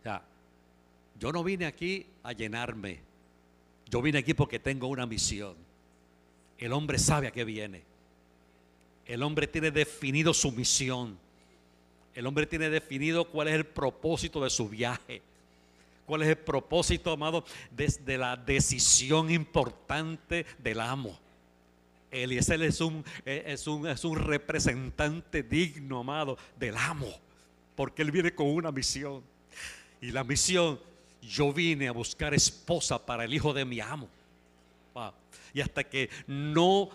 O 0.00 0.02
sea, 0.02 0.22
yo 1.18 1.32
no 1.32 1.44
vine 1.44 1.66
aquí 1.66 2.04
a 2.24 2.32
llenarme. 2.32 2.98
Yo 3.88 4.02
vine 4.02 4.18
aquí 4.18 4.34
porque 4.34 4.58
tengo 4.58 4.88
una 4.88 5.06
misión. 5.06 5.54
El 6.58 6.72
hombre 6.72 6.98
sabe 6.98 7.28
a 7.28 7.30
qué 7.30 7.44
viene. 7.44 7.84
El 9.06 9.22
hombre 9.22 9.46
tiene 9.46 9.70
definido 9.70 10.34
su 10.34 10.50
misión. 10.50 11.16
El 12.14 12.26
hombre 12.26 12.44
tiene 12.44 12.68
definido 12.68 13.24
cuál 13.24 13.48
es 13.48 13.54
el 13.54 13.66
propósito 13.66 14.42
de 14.42 14.50
su 14.50 14.68
viaje. 14.68 15.22
¿Cuál 16.06 16.22
es 16.22 16.28
el 16.28 16.38
propósito, 16.38 17.12
amado, 17.12 17.44
desde 17.70 18.18
la 18.18 18.36
decisión 18.36 19.30
importante 19.30 20.44
del 20.58 20.80
amo? 20.80 21.18
Eliezer 22.12 22.62
es 22.62 22.80
un, 22.80 23.04
es, 23.24 23.66
un, 23.66 23.88
es 23.88 24.04
un 24.04 24.16
representante 24.16 25.42
digno, 25.42 26.00
amado, 26.00 26.38
del 26.58 26.76
amo, 26.76 27.12
porque 27.74 28.02
él 28.02 28.12
viene 28.12 28.34
con 28.34 28.48
una 28.48 28.70
misión. 28.70 29.22
Y 30.00 30.10
la 30.10 30.22
misión, 30.22 30.78
yo 31.22 31.52
vine 31.52 31.88
a 31.88 31.92
buscar 31.92 32.34
esposa 32.34 33.04
para 33.04 33.24
el 33.24 33.32
hijo 33.32 33.52
de 33.52 33.64
mi 33.64 33.80
amo. 33.80 34.08
Y 35.54 35.60
hasta 35.60 35.84
que 35.84 36.10
no 36.26 36.90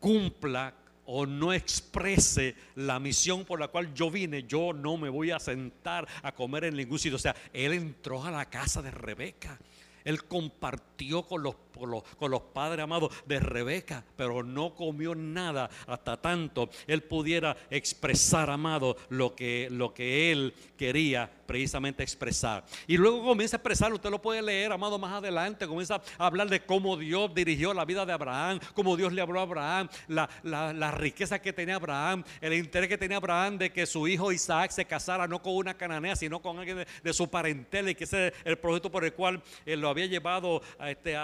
cumpla 0.00 0.74
o 1.06 1.24
no 1.24 1.52
exprese 1.52 2.56
la 2.74 2.98
misión 2.98 3.44
por 3.44 3.60
la 3.60 3.68
cual 3.68 3.94
yo 3.94 4.10
vine, 4.10 4.42
yo 4.42 4.72
no 4.72 4.96
me 4.96 5.08
voy 5.08 5.30
a 5.30 5.38
sentar 5.38 6.06
a 6.22 6.32
comer 6.32 6.64
en 6.64 6.76
ningún 6.76 6.98
sitio. 6.98 7.16
O 7.16 7.20
sea, 7.20 7.34
él 7.52 7.72
entró 7.72 8.24
a 8.24 8.30
la 8.30 8.44
casa 8.44 8.82
de 8.82 8.90
Rebeca. 8.90 9.58
Él 10.04 10.24
compartió 10.24 11.22
con 11.22 11.42
los 11.42 11.56
con 11.76 12.30
los, 12.30 12.42
padres 12.52 12.82
amados 12.82 13.12
de 13.26 13.40
Rebeca, 13.40 14.04
pero 14.16 14.42
no 14.42 14.74
comió 14.74 15.14
nada 15.14 15.68
hasta 15.86 16.16
tanto 16.20 16.70
él 16.86 17.02
pudiera 17.02 17.56
expresar, 17.70 18.50
amado, 18.50 18.96
lo 19.08 19.34
que, 19.34 19.68
lo 19.70 19.92
que 19.92 20.32
él 20.32 20.54
quería 20.76 21.30
precisamente 21.46 22.02
expresar. 22.02 22.64
Y 22.86 22.96
luego 22.96 23.22
comienza 23.24 23.56
a 23.56 23.58
expresar, 23.58 23.92
usted 23.92 24.10
lo 24.10 24.20
puede 24.20 24.42
leer, 24.42 24.72
amado, 24.72 24.98
más 24.98 25.12
adelante, 25.12 25.66
comienza 25.66 26.02
a 26.18 26.26
hablar 26.26 26.48
de 26.48 26.60
cómo 26.60 26.96
Dios 26.96 27.34
dirigió 27.34 27.72
la 27.72 27.84
vida 27.84 28.04
de 28.04 28.12
Abraham, 28.12 28.58
cómo 28.74 28.96
Dios 28.96 29.12
le 29.12 29.22
habló 29.22 29.40
a 29.40 29.42
Abraham, 29.42 29.88
la, 30.08 30.90
riqueza 30.90 31.40
que 31.40 31.52
tenía 31.52 31.76
Abraham, 31.76 32.24
el 32.40 32.54
interés 32.54 32.88
que 32.88 32.98
tenía 32.98 33.18
Abraham 33.18 33.58
de 33.58 33.70
que 33.70 33.86
su 33.86 34.08
hijo 34.08 34.32
Isaac 34.32 34.70
se 34.70 34.84
casara 34.84 35.26
no 35.26 35.42
con 35.42 35.54
una 35.54 35.74
cananea, 35.74 36.16
sino 36.16 36.40
con 36.40 36.58
alguien 36.58 36.84
de, 37.02 37.12
su 37.12 37.28
parentela 37.28 37.90
y 37.90 37.94
que 37.94 38.04
ese 38.04 38.28
es 38.28 38.34
el 38.44 38.58
proyecto 38.58 38.90
por 38.90 39.04
el 39.04 39.12
cual 39.12 39.42
él 39.64 39.80
lo 39.80 39.88
había 39.88 40.06
llevado 40.06 40.60
a, 40.78 40.90
este, 40.90 41.16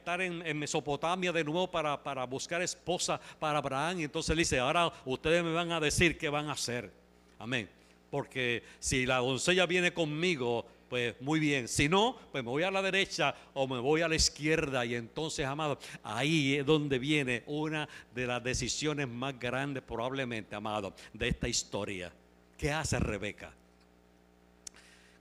estar 0.00 0.20
en, 0.20 0.58
Mesopotamia 0.58 1.32
de 1.32 1.44
nuevo 1.44 1.70
para, 1.70 2.02
para, 2.02 2.24
buscar 2.24 2.60
esposa 2.60 3.20
para 3.38 3.58
Abraham. 3.58 4.00
Y 4.00 4.04
entonces 4.04 4.34
le 4.34 4.40
dice, 4.40 4.58
ahora 4.58 4.92
ustedes 5.04 5.44
me 5.44 5.52
van 5.52 5.70
a 5.70 5.80
decir 5.80 6.18
qué 6.18 6.28
van 6.28 6.48
a 6.48 6.52
hacer. 6.52 6.90
Amén. 7.38 7.68
Porque 8.10 8.64
si 8.80 9.06
la 9.06 9.18
doncella 9.18 9.66
viene 9.66 9.92
conmigo, 9.92 10.66
pues 10.90 11.14
muy 11.20 11.38
bien. 11.38 11.68
Si 11.68 11.88
no, 11.88 12.16
pues 12.32 12.42
me 12.42 12.50
voy 12.50 12.64
a 12.64 12.70
la 12.70 12.82
derecha 12.82 13.34
o 13.54 13.68
me 13.68 13.78
voy 13.78 14.02
a 14.02 14.08
la 14.08 14.16
izquierda. 14.16 14.84
Y 14.84 14.96
entonces, 14.96 15.46
amado, 15.46 15.78
ahí 16.02 16.56
es 16.56 16.66
donde 16.66 16.98
viene 16.98 17.44
una 17.46 17.88
de 18.12 18.26
las 18.26 18.42
decisiones 18.42 19.06
más 19.08 19.38
grandes 19.38 19.84
probablemente, 19.84 20.56
amado, 20.56 20.92
de 21.12 21.28
esta 21.28 21.46
historia. 21.46 22.12
¿Qué 22.58 22.72
hace 22.72 22.98
Rebeca? 22.98 23.54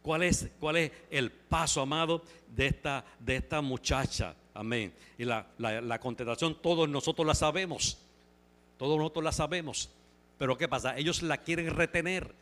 ¿Cuál 0.02 0.24
es, 0.24 0.50
cuál 0.60 0.78
es 0.78 0.92
el 1.12 1.32
paso, 1.32 1.82
amado, 1.82 2.24
de 2.48 2.66
esta, 2.66 3.06
de 3.20 3.36
esta 3.36 3.62
muchacha? 3.62 4.34
Amén. 4.54 4.94
Y 5.18 5.26
la, 5.26 5.46
la, 5.58 6.00
contestación 6.00 6.56
todos 6.62 6.90
nosotros 6.90 7.26
la 7.26 7.36
sabemos. 7.36 7.98
Todos 8.78 8.98
nosotros 8.98 9.24
la 9.24 9.32
sabemos. 9.32 9.90
Pero 10.38 10.58
¿qué 10.58 10.68
pasa? 10.68 10.98
Ellos 10.98 11.22
la 11.22 11.38
quieren 11.38 11.68
retener. 11.76 12.34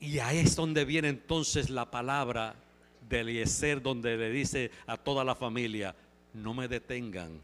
Y 0.00 0.18
ahí 0.18 0.38
es 0.38 0.56
donde 0.56 0.84
viene 0.84 1.08
entonces 1.08 1.70
la 1.70 1.90
palabra 1.90 2.54
de 3.08 3.20
Eliezer, 3.20 3.80
donde 3.82 4.16
le 4.16 4.30
dice 4.30 4.70
a 4.86 4.96
toda 4.96 5.24
la 5.24 5.34
familia, 5.34 5.94
no 6.34 6.54
me 6.54 6.66
detengan, 6.66 7.40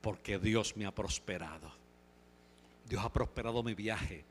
porque 0.00 0.38
Dios 0.38 0.76
me 0.76 0.86
ha 0.86 0.94
prosperado. 0.94 1.70
Dios 2.88 3.04
ha 3.04 3.12
prosperado 3.12 3.62
mi 3.62 3.74
viaje. 3.74 4.24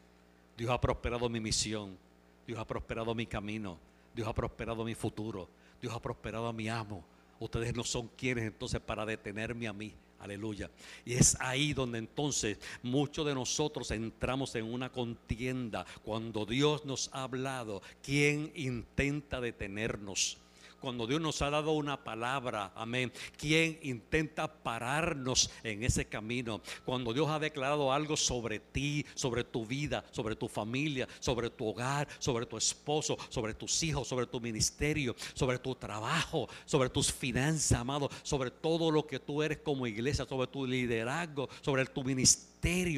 Dios 0.58 0.72
ha 0.72 0.80
prosperado 0.80 1.30
mi 1.30 1.40
misión. 1.40 1.98
Dios 2.46 2.60
ha 2.60 2.66
prosperado 2.66 3.16
mi 3.16 3.26
camino. 3.26 3.78
Dios 4.14 4.28
ha 4.28 4.34
prosperado 4.34 4.84
mi 4.84 4.96
futuro. 4.96 5.48
Dios 5.82 5.94
ha 5.94 6.00
prosperado 6.00 6.48
a 6.48 6.54
mi 6.54 6.70
amo. 6.70 7.04
Ustedes 7.42 7.76
no 7.76 7.84
son 7.84 8.08
quienes 8.10 8.46
entonces 8.46 8.80
para 8.80 9.04
detenerme 9.04 9.68
a 9.68 9.74
mí. 9.74 9.92
Aleluya. 10.20 10.70
Y 11.04 11.14
es 11.14 11.36
ahí 11.40 11.74
donde 11.74 11.98
entonces 11.98 12.60
muchos 12.84 13.26
de 13.26 13.34
nosotros 13.34 13.90
entramos 13.90 14.54
en 14.56 14.66
una 14.66 14.92
contienda. 14.92 15.84
Cuando 16.04 16.46
Dios 16.46 16.86
nos 16.86 17.10
ha 17.12 17.24
hablado, 17.24 17.82
¿quién 18.04 18.52
intenta 18.54 19.42
detenernos? 19.42 20.38
Cuando 20.82 21.06
Dios 21.06 21.22
nos 21.22 21.42
ha 21.44 21.50
dado 21.52 21.74
una 21.74 22.04
palabra, 22.04 22.72
amén, 22.76 23.14
¿quién 23.38 23.80
intenta 23.84 24.52
pararnos 24.52 25.52
en 25.64 25.84
ese 25.84 26.06
camino? 26.06 26.62
Cuando 26.84 27.14
Dios 27.14 27.30
ha 27.30 27.40
declarado 27.40 27.94
algo 27.94 28.18
sobre 28.18 28.60
ti, 28.60 29.06
sobre 29.14 29.44
tu 29.44 29.66
vida, 29.66 30.04
sobre 30.12 30.36
tu 30.36 30.48
familia, 30.48 31.08
sobre 31.20 31.52
tu 31.52 31.68
hogar, 31.68 32.08
sobre 32.18 32.48
tu 32.48 32.58
esposo, 32.58 33.16
sobre 33.30 33.54
tus 33.54 33.84
hijos, 33.84 34.08
sobre 34.08 34.26
tu 34.26 34.42
ministerio, 34.42 35.16
sobre 35.36 35.60
tu 35.60 35.76
trabajo, 35.76 36.50
sobre 36.66 36.90
tus 36.90 37.14
finanzas, 37.14 37.80
amado, 37.80 38.10
sobre 38.24 38.50
todo 38.50 38.90
lo 38.90 39.06
que 39.06 39.20
tú 39.20 39.44
eres 39.44 39.60
como 39.60 39.86
iglesia, 39.86 40.26
sobre 40.26 40.48
tu 40.48 40.66
liderazgo, 40.66 41.48
sobre 41.62 41.86
tu 41.86 42.04
ministerio 42.04 42.52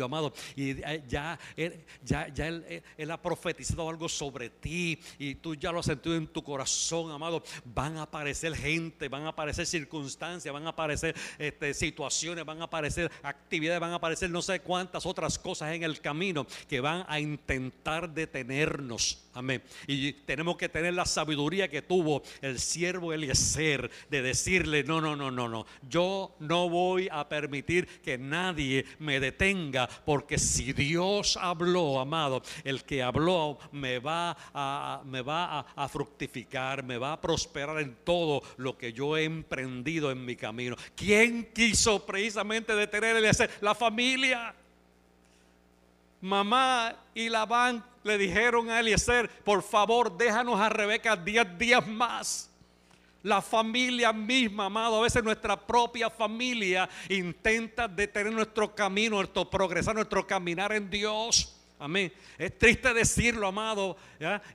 amado. 0.04 0.34
Y 0.56 0.72
eh, 0.72 1.04
ya, 1.08 1.40
él, 1.56 1.84
ya, 2.04 2.28
ya 2.34 2.48
él, 2.48 3.12
ha 3.12 3.22
profetizado 3.22 3.88
algo 3.90 4.10
sobre 4.10 4.50
ti 4.50 5.00
y 5.18 5.36
tú 5.36 5.56
ya 5.56 5.72
lo 5.72 5.80
has 5.80 5.86
sentido 5.86 6.16
en 6.16 6.28
tu 6.28 6.44
corazón, 6.44 7.12
amado. 7.12 7.44
Van 7.74 7.98
a 7.98 8.04
aparecer 8.04 8.56
gente, 8.56 9.08
van 9.10 9.24
a 9.24 9.30
aparecer 9.30 9.66
circunstancias, 9.66 10.54
van 10.54 10.66
a 10.66 10.70
aparecer 10.70 11.16
este, 11.38 11.74
situaciones, 11.74 12.46
van 12.46 12.62
a 12.62 12.66
aparecer 12.66 13.12
actividades, 13.24 13.80
van 13.80 13.92
a 13.92 13.96
aparecer 13.96 14.30
no 14.30 14.42
sé 14.42 14.60
cuántas 14.60 15.06
otras 15.06 15.40
cosas 15.40 15.74
en 15.74 15.84
el 15.84 16.00
camino 16.02 16.46
que 16.68 16.80
van 16.80 17.06
a 17.08 17.20
intentar 17.20 18.10
detenernos. 18.10 19.24
Amén. 19.34 19.64
Y 19.88 20.14
tenemos 20.14 20.58
que 20.58 20.70
tener 20.70 20.94
la 20.94 21.06
sabiduría 21.06 21.68
que 21.68 21.82
tuvo 21.82 22.22
el 22.42 22.60
siervo 22.60 23.14
Eliezer 23.14 23.90
de 24.10 24.22
decirle, 24.22 24.84
no, 24.84 25.02
no, 25.02 25.16
no, 25.16 25.32
no, 25.32 25.50
no, 25.50 25.66
yo 25.90 26.36
no 26.40 26.70
voy 26.70 27.10
a 27.12 27.28
permitir 27.28 27.88
que 28.02 28.18
nadie 28.18 28.86
me 29.00 29.20
detenga, 29.20 29.90
porque 30.06 30.38
si 30.38 30.72
Dios 30.74 31.38
habló, 31.42 32.00
amado, 32.00 32.44
el 32.64 32.84
que 32.84 33.02
habló 33.02 33.58
me 33.72 33.98
va 33.98 34.38
a, 34.54 35.02
me 35.06 35.22
va 35.22 35.66
a, 35.76 35.90
fructificar, 35.90 36.84
me 36.84 36.98
va 36.98 37.14
a 37.14 37.22
prosperar 37.22 37.63
en 37.70 37.96
todo 38.04 38.42
lo 38.58 38.78
que 38.78 38.94
yo 38.94 39.18
he 39.18 39.24
emprendido 39.24 40.12
en 40.12 40.26
mi 40.26 40.36
camino. 40.36 40.76
¿Quién 40.96 41.50
quiso 41.54 42.06
precisamente 42.06 42.76
detener 42.76 43.16
Eliezer? 43.16 43.50
La 43.62 43.74
familia 43.76 44.54
mamá 46.22 46.96
y 47.14 47.30
Labán 47.30 47.84
le 48.04 48.18
dijeron 48.18 48.70
a 48.70 48.80
Eliezer, 48.80 49.30
por 49.44 49.62
favor, 49.62 50.16
déjanos 50.18 50.60
a 50.60 50.70
Rebeca 50.70 51.16
10 51.16 51.58
días 51.58 51.86
más. 51.88 52.50
La 53.24 53.42
familia 53.42 54.12
misma, 54.12 54.66
amado, 54.66 54.98
a 54.98 55.02
veces 55.02 55.24
nuestra 55.24 55.56
propia 55.56 56.10
familia 56.10 56.90
intenta 57.08 57.88
detener 57.88 58.34
nuestro 58.34 58.76
camino, 58.76 59.16
nuestro 59.16 59.50
progresar, 59.50 59.96
nuestro 59.96 60.28
caminar 60.28 60.74
en 60.74 60.90
Dios. 60.90 61.63
Amén. 61.84 62.14
Es 62.38 62.58
triste 62.58 62.94
decirlo, 62.94 63.46
amado. 63.46 63.98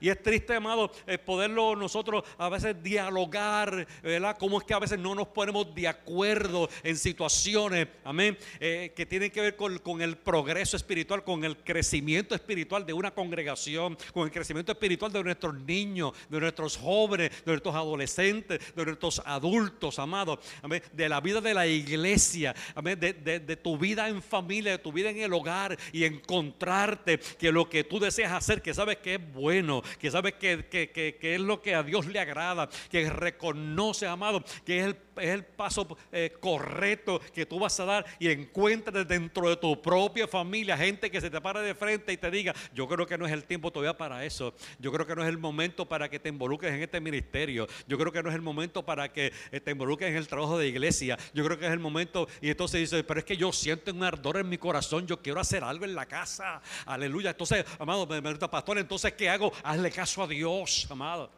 Y 0.01 0.09
es 0.09 0.19
triste, 0.23 0.55
amado, 0.55 0.91
eh, 1.05 1.19
poderlo 1.19 1.75
nosotros 1.75 2.23
a 2.39 2.49
veces 2.49 2.81
dialogar, 2.81 3.87
¿verdad? 4.01 4.35
Cómo 4.39 4.57
es 4.57 4.63
que 4.65 4.73
a 4.73 4.79
veces 4.79 4.97
no 4.97 5.13
nos 5.13 5.27
ponemos 5.27 5.75
de 5.75 5.87
acuerdo 5.87 6.67
en 6.81 6.97
situaciones, 6.97 7.87
amén, 8.03 8.35
eh, 8.59 8.93
que 8.95 9.05
tienen 9.05 9.29
que 9.29 9.41
ver 9.41 9.55
con, 9.55 10.01
el 10.01 10.17
progreso 10.17 10.75
espiritual, 10.75 11.23
con 11.23 11.43
el 11.43 11.57
crecimiento 11.57 12.33
espiritual 12.33 12.83
de 12.83 12.93
una 12.93 13.11
congregación, 13.11 13.95
con 14.11 14.23
el 14.23 14.31
crecimiento 14.31 14.71
espiritual 14.71 15.11
de 15.13 15.23
nuestros 15.23 15.53
niños, 15.53 16.13
de 16.29 16.39
nuestros 16.39 16.77
jóvenes, 16.77 17.29
de 17.45 17.51
nuestros 17.51 17.75
adolescentes, 17.75 18.73
de 18.75 18.85
nuestros 18.85 19.21
adultos, 19.23 19.99
amados, 19.99 20.39
amén, 20.63 20.81
de 20.93 21.07
la 21.07 21.21
vida 21.21 21.41
de 21.41 21.53
la 21.53 21.67
iglesia, 21.67 22.55
amén, 22.73 22.99
de 22.99 23.59
tu 23.61 23.77
vida 23.77 24.09
en 24.09 24.23
familia, 24.23 24.71
de 24.71 24.79
tu 24.79 24.91
vida 24.91 25.11
en 25.11 25.19
el 25.19 25.31
hogar 25.31 25.77
y 25.93 26.05
encontrarte 26.05 27.18
que 27.37 27.51
lo 27.51 27.69
que 27.69 27.83
tú 27.83 27.99
deseas 27.99 28.31
hacer, 28.31 28.61
que 28.61 28.73
sabes 28.73 28.97
que 28.97 29.15
es 29.15 29.33
bueno, 29.33 29.81
que 29.99 30.11
sabes 30.11 30.33
que, 30.33 30.65
que, 30.67 31.17
es 31.21 31.39
lo 31.39 31.61
que 31.61 31.75
a 31.75 31.83
Dios 31.83 32.05
le 32.05 32.19
agrada, 32.19 32.69
que 32.89 33.09
reconoce, 33.09 34.07
amado, 34.07 34.43
que 34.65 34.79
es 34.79 34.85
el, 34.87 34.97
es 35.17 35.29
el 35.29 35.45
paso 35.45 35.97
eh, 36.11 36.33
correcto 36.39 37.21
que 37.33 37.45
tú 37.45 37.59
vas 37.59 37.79
a 37.79 37.85
dar 37.85 38.05
y 38.19 38.29
encuentres 38.29 39.07
dentro 39.07 39.49
de 39.49 39.57
tu 39.57 39.81
propia 39.81 40.27
familia 40.27 40.77
gente 40.77 41.11
que 41.11 41.21
se 41.21 41.29
te 41.29 41.41
pare 41.41 41.61
de 41.61 41.75
frente 41.75 42.13
y 42.13 42.17
te 42.17 42.31
diga, 42.31 42.53
yo 42.73 42.87
creo 42.87 43.05
que 43.05 43.17
no 43.17 43.25
es 43.25 43.31
el 43.31 43.45
tiempo 43.45 43.71
todavía 43.71 43.97
para 43.97 44.25
eso, 44.25 44.53
yo 44.79 44.91
creo 44.91 45.05
que 45.05 45.15
no 45.15 45.23
es 45.23 45.29
el 45.29 45.37
momento 45.37 45.87
para 45.87 46.09
que 46.09 46.19
te 46.19 46.29
involucres 46.29 46.73
en 46.73 46.81
este 46.81 46.99
ministerio, 46.99 47.67
yo 47.87 47.97
creo 47.97 48.11
que 48.11 48.23
no 48.23 48.29
es 48.29 48.35
el 48.35 48.41
momento 48.41 48.85
para 48.85 49.11
que 49.11 49.31
eh, 49.51 49.59
te 49.59 49.71
involucres 49.71 50.09
en 50.09 50.17
el 50.17 50.27
trabajo 50.27 50.57
de 50.57 50.67
iglesia, 50.67 51.17
yo 51.33 51.43
creo 51.45 51.57
que 51.57 51.65
es 51.65 51.71
el 51.71 51.79
momento 51.79 52.27
y 52.41 52.49
entonces 52.49 52.81
dice, 52.81 53.03
pero 53.03 53.19
es 53.19 53.25
que 53.25 53.37
yo 53.37 53.51
siento 53.51 53.91
un 53.91 54.03
ardor 54.03 54.37
en 54.37 54.49
mi 54.49 54.57
corazón, 54.57 55.07
yo 55.07 55.21
quiero 55.21 55.39
hacer 55.39 55.63
algo 55.63 55.85
en 55.85 55.95
la 55.95 56.05
casa, 56.05 56.61
aleluya. 56.85 57.08
Entonces, 57.31 57.65
amado, 57.77 58.05
me 58.07 58.35
pastor, 58.35 58.77
entonces, 58.77 59.13
¿qué 59.13 59.29
hago? 59.29 59.51
Hazle 59.63 59.91
caso 59.91 60.23
a 60.23 60.27
Dios, 60.27 60.87
amado. 60.89 61.29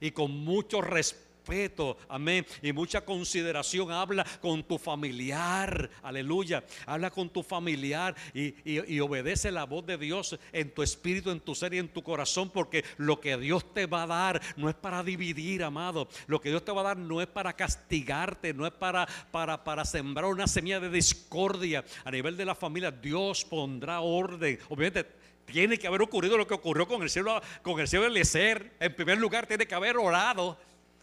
Y 0.00 0.10
con 0.10 0.30
mucho 0.30 0.80
respeto 0.80 1.25
respeto, 1.46 1.96
amén, 2.08 2.44
y 2.60 2.72
mucha 2.72 3.04
consideración. 3.04 3.92
Habla 3.92 4.26
con 4.40 4.64
tu 4.64 4.78
familiar, 4.78 5.88
aleluya. 6.02 6.64
Habla 6.86 7.10
con 7.10 7.30
tu 7.30 7.42
familiar 7.42 8.14
y, 8.34 8.98
obedece 8.98 9.52
la 9.52 9.64
voz 9.64 9.86
de 9.86 9.96
Dios 9.96 10.36
en 10.52 10.74
tu 10.74 10.82
espíritu, 10.82 11.30
en 11.30 11.40
tu 11.40 11.54
ser 11.54 11.74
y 11.74 11.78
en 11.78 11.88
tu 11.88 12.02
corazón, 12.02 12.50
porque 12.50 12.84
lo 12.96 13.20
que 13.20 13.36
Dios 13.36 13.72
te 13.72 13.86
va 13.86 14.02
a 14.02 14.06
dar 14.06 14.40
no 14.56 14.68
es 14.68 14.74
para 14.74 15.04
dividir, 15.04 15.62
amado. 15.62 16.08
Lo 16.26 16.40
que 16.40 16.48
Dios 16.48 16.64
te 16.64 16.72
va 16.72 16.80
a 16.80 16.84
dar 16.84 16.96
no 16.96 17.20
es 17.20 17.28
para 17.28 17.52
castigarte, 17.52 18.52
no 18.52 18.66
es 18.66 18.72
para, 18.72 19.06
para, 19.30 19.62
para 19.62 19.84
sembrar 19.84 20.26
una 20.26 20.48
semilla 20.48 20.80
de 20.80 20.90
discordia 20.90 21.84
a 22.04 22.10
nivel 22.10 22.36
de 22.36 22.44
la 22.44 22.56
familia. 22.56 22.90
Dios 22.90 23.44
pondrá 23.44 24.00
orden. 24.00 24.58
Obviamente 24.68 25.06
tiene 25.44 25.78
que 25.78 25.86
haber 25.86 26.02
ocurrido 26.02 26.36
lo 26.36 26.46
que 26.46 26.54
ocurrió 26.54 26.88
con 26.88 27.02
el 27.02 27.10
cielo, 27.10 27.40
con 27.62 27.78
el 27.78 27.86
cielo. 27.86 28.06
En 28.06 28.94
primer 28.96 29.18
lugar, 29.18 29.46
tiene 29.46 29.66
que 29.66 29.74
haber 29.74 29.96
orado 29.96 30.58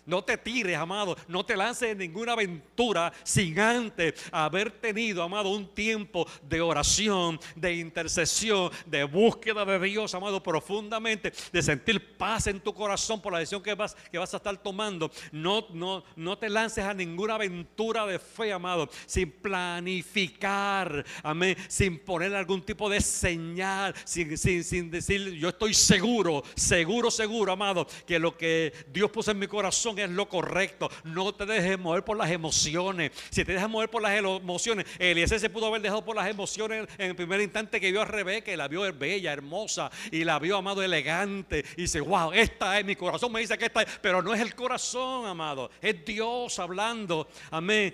no 0.05 0.23
te 0.23 0.37
tires, 0.37 0.77
amado. 0.77 1.15
No 1.27 1.45
te 1.45 1.55
lances 1.55 1.91
en 1.91 1.97
ninguna 1.97 2.33
aventura 2.33 3.13
sin 3.23 3.59
antes 3.59 4.13
haber 4.31 4.71
tenido, 4.71 5.23
amado, 5.23 5.49
un 5.49 5.67
tiempo 5.73 6.27
de 6.41 6.61
oración, 6.61 7.39
de 7.55 7.75
intercesión, 7.75 8.71
de 8.85 9.03
búsqueda 9.03 9.65
de 9.65 9.79
Dios, 9.79 10.13
amado, 10.13 10.41
profundamente, 10.41 11.33
de 11.51 11.61
sentir 11.61 12.17
paz 12.17 12.47
en 12.47 12.59
tu 12.59 12.73
corazón 12.73 13.21
por 13.21 13.33
la 13.33 13.39
decisión 13.39 13.63
que 13.63 13.73
vas, 13.75 13.95
que 14.11 14.17
vas 14.17 14.33
a 14.33 14.37
estar 14.37 14.57
tomando. 14.57 15.11
No, 15.31 15.67
no, 15.71 16.03
no 16.15 16.37
te 16.37 16.49
lances 16.49 16.83
a 16.83 16.93
ninguna 16.93 17.35
aventura 17.35 18.05
de 18.05 18.19
fe, 18.19 18.51
amado, 18.51 18.89
sin 19.05 19.31
planificar, 19.31 21.05
amén, 21.23 21.55
sin 21.67 21.99
poner 21.99 22.35
algún 22.35 22.61
tipo 22.61 22.89
de 22.89 23.01
señal, 23.01 23.93
sin, 24.03 24.37
sin, 24.37 24.63
sin 24.63 24.91
decir, 24.91 25.33
yo 25.33 25.49
estoy 25.49 25.73
seguro, 25.73 26.43
seguro, 26.55 27.09
seguro, 27.09 27.51
amado, 27.51 27.87
que 28.05 28.19
lo 28.19 28.37
que 28.37 28.73
Dios 28.91 29.09
puso 29.11 29.31
en 29.31 29.39
mi 29.39 29.47
corazón 29.47 29.92
es 30.01 30.09
lo 30.09 30.27
correcto. 30.27 30.89
No 31.03 31.33
te 31.33 31.45
dejes 31.45 31.79
mover 31.79 32.03
por 32.03 32.17
las 32.17 32.31
emociones. 32.31 33.11
Si 33.29 33.43
te 33.45 33.53
dejas 33.53 33.69
mover 33.69 33.89
por 33.89 34.01
las 34.01 34.17
emociones, 34.17 34.85
Eliezer 34.99 35.39
se 35.39 35.49
pudo 35.49 35.67
haber 35.67 35.81
dejado 35.81 36.03
por 36.03 36.15
las 36.15 36.27
emociones 36.27 36.87
en 36.97 37.11
el 37.11 37.15
primer 37.15 37.41
instante 37.41 37.79
que 37.79 37.91
vio 37.91 38.01
a 38.01 38.05
Rebeca 38.05 38.51
y 38.51 38.57
la 38.57 38.67
vio 38.67 38.83
bella, 38.93 39.31
hermosa 39.31 39.91
y 40.11 40.23
la 40.23 40.39
vio, 40.39 40.57
amado, 40.57 40.81
elegante. 40.83 41.63
Y 41.77 41.83
dice, 41.83 42.01
wow, 42.01 42.31
esta 42.33 42.79
es 42.79 42.85
mi 42.85 42.95
corazón. 42.95 43.31
Me 43.31 43.39
dice 43.39 43.57
que 43.57 43.65
esta 43.65 43.81
es, 43.83 43.99
pero 44.01 44.21
no 44.21 44.33
es 44.33 44.41
el 44.41 44.55
corazón, 44.55 45.25
amado. 45.25 45.69
Es 45.81 46.03
Dios 46.05 46.57
hablando. 46.59 47.27
Amén. 47.51 47.93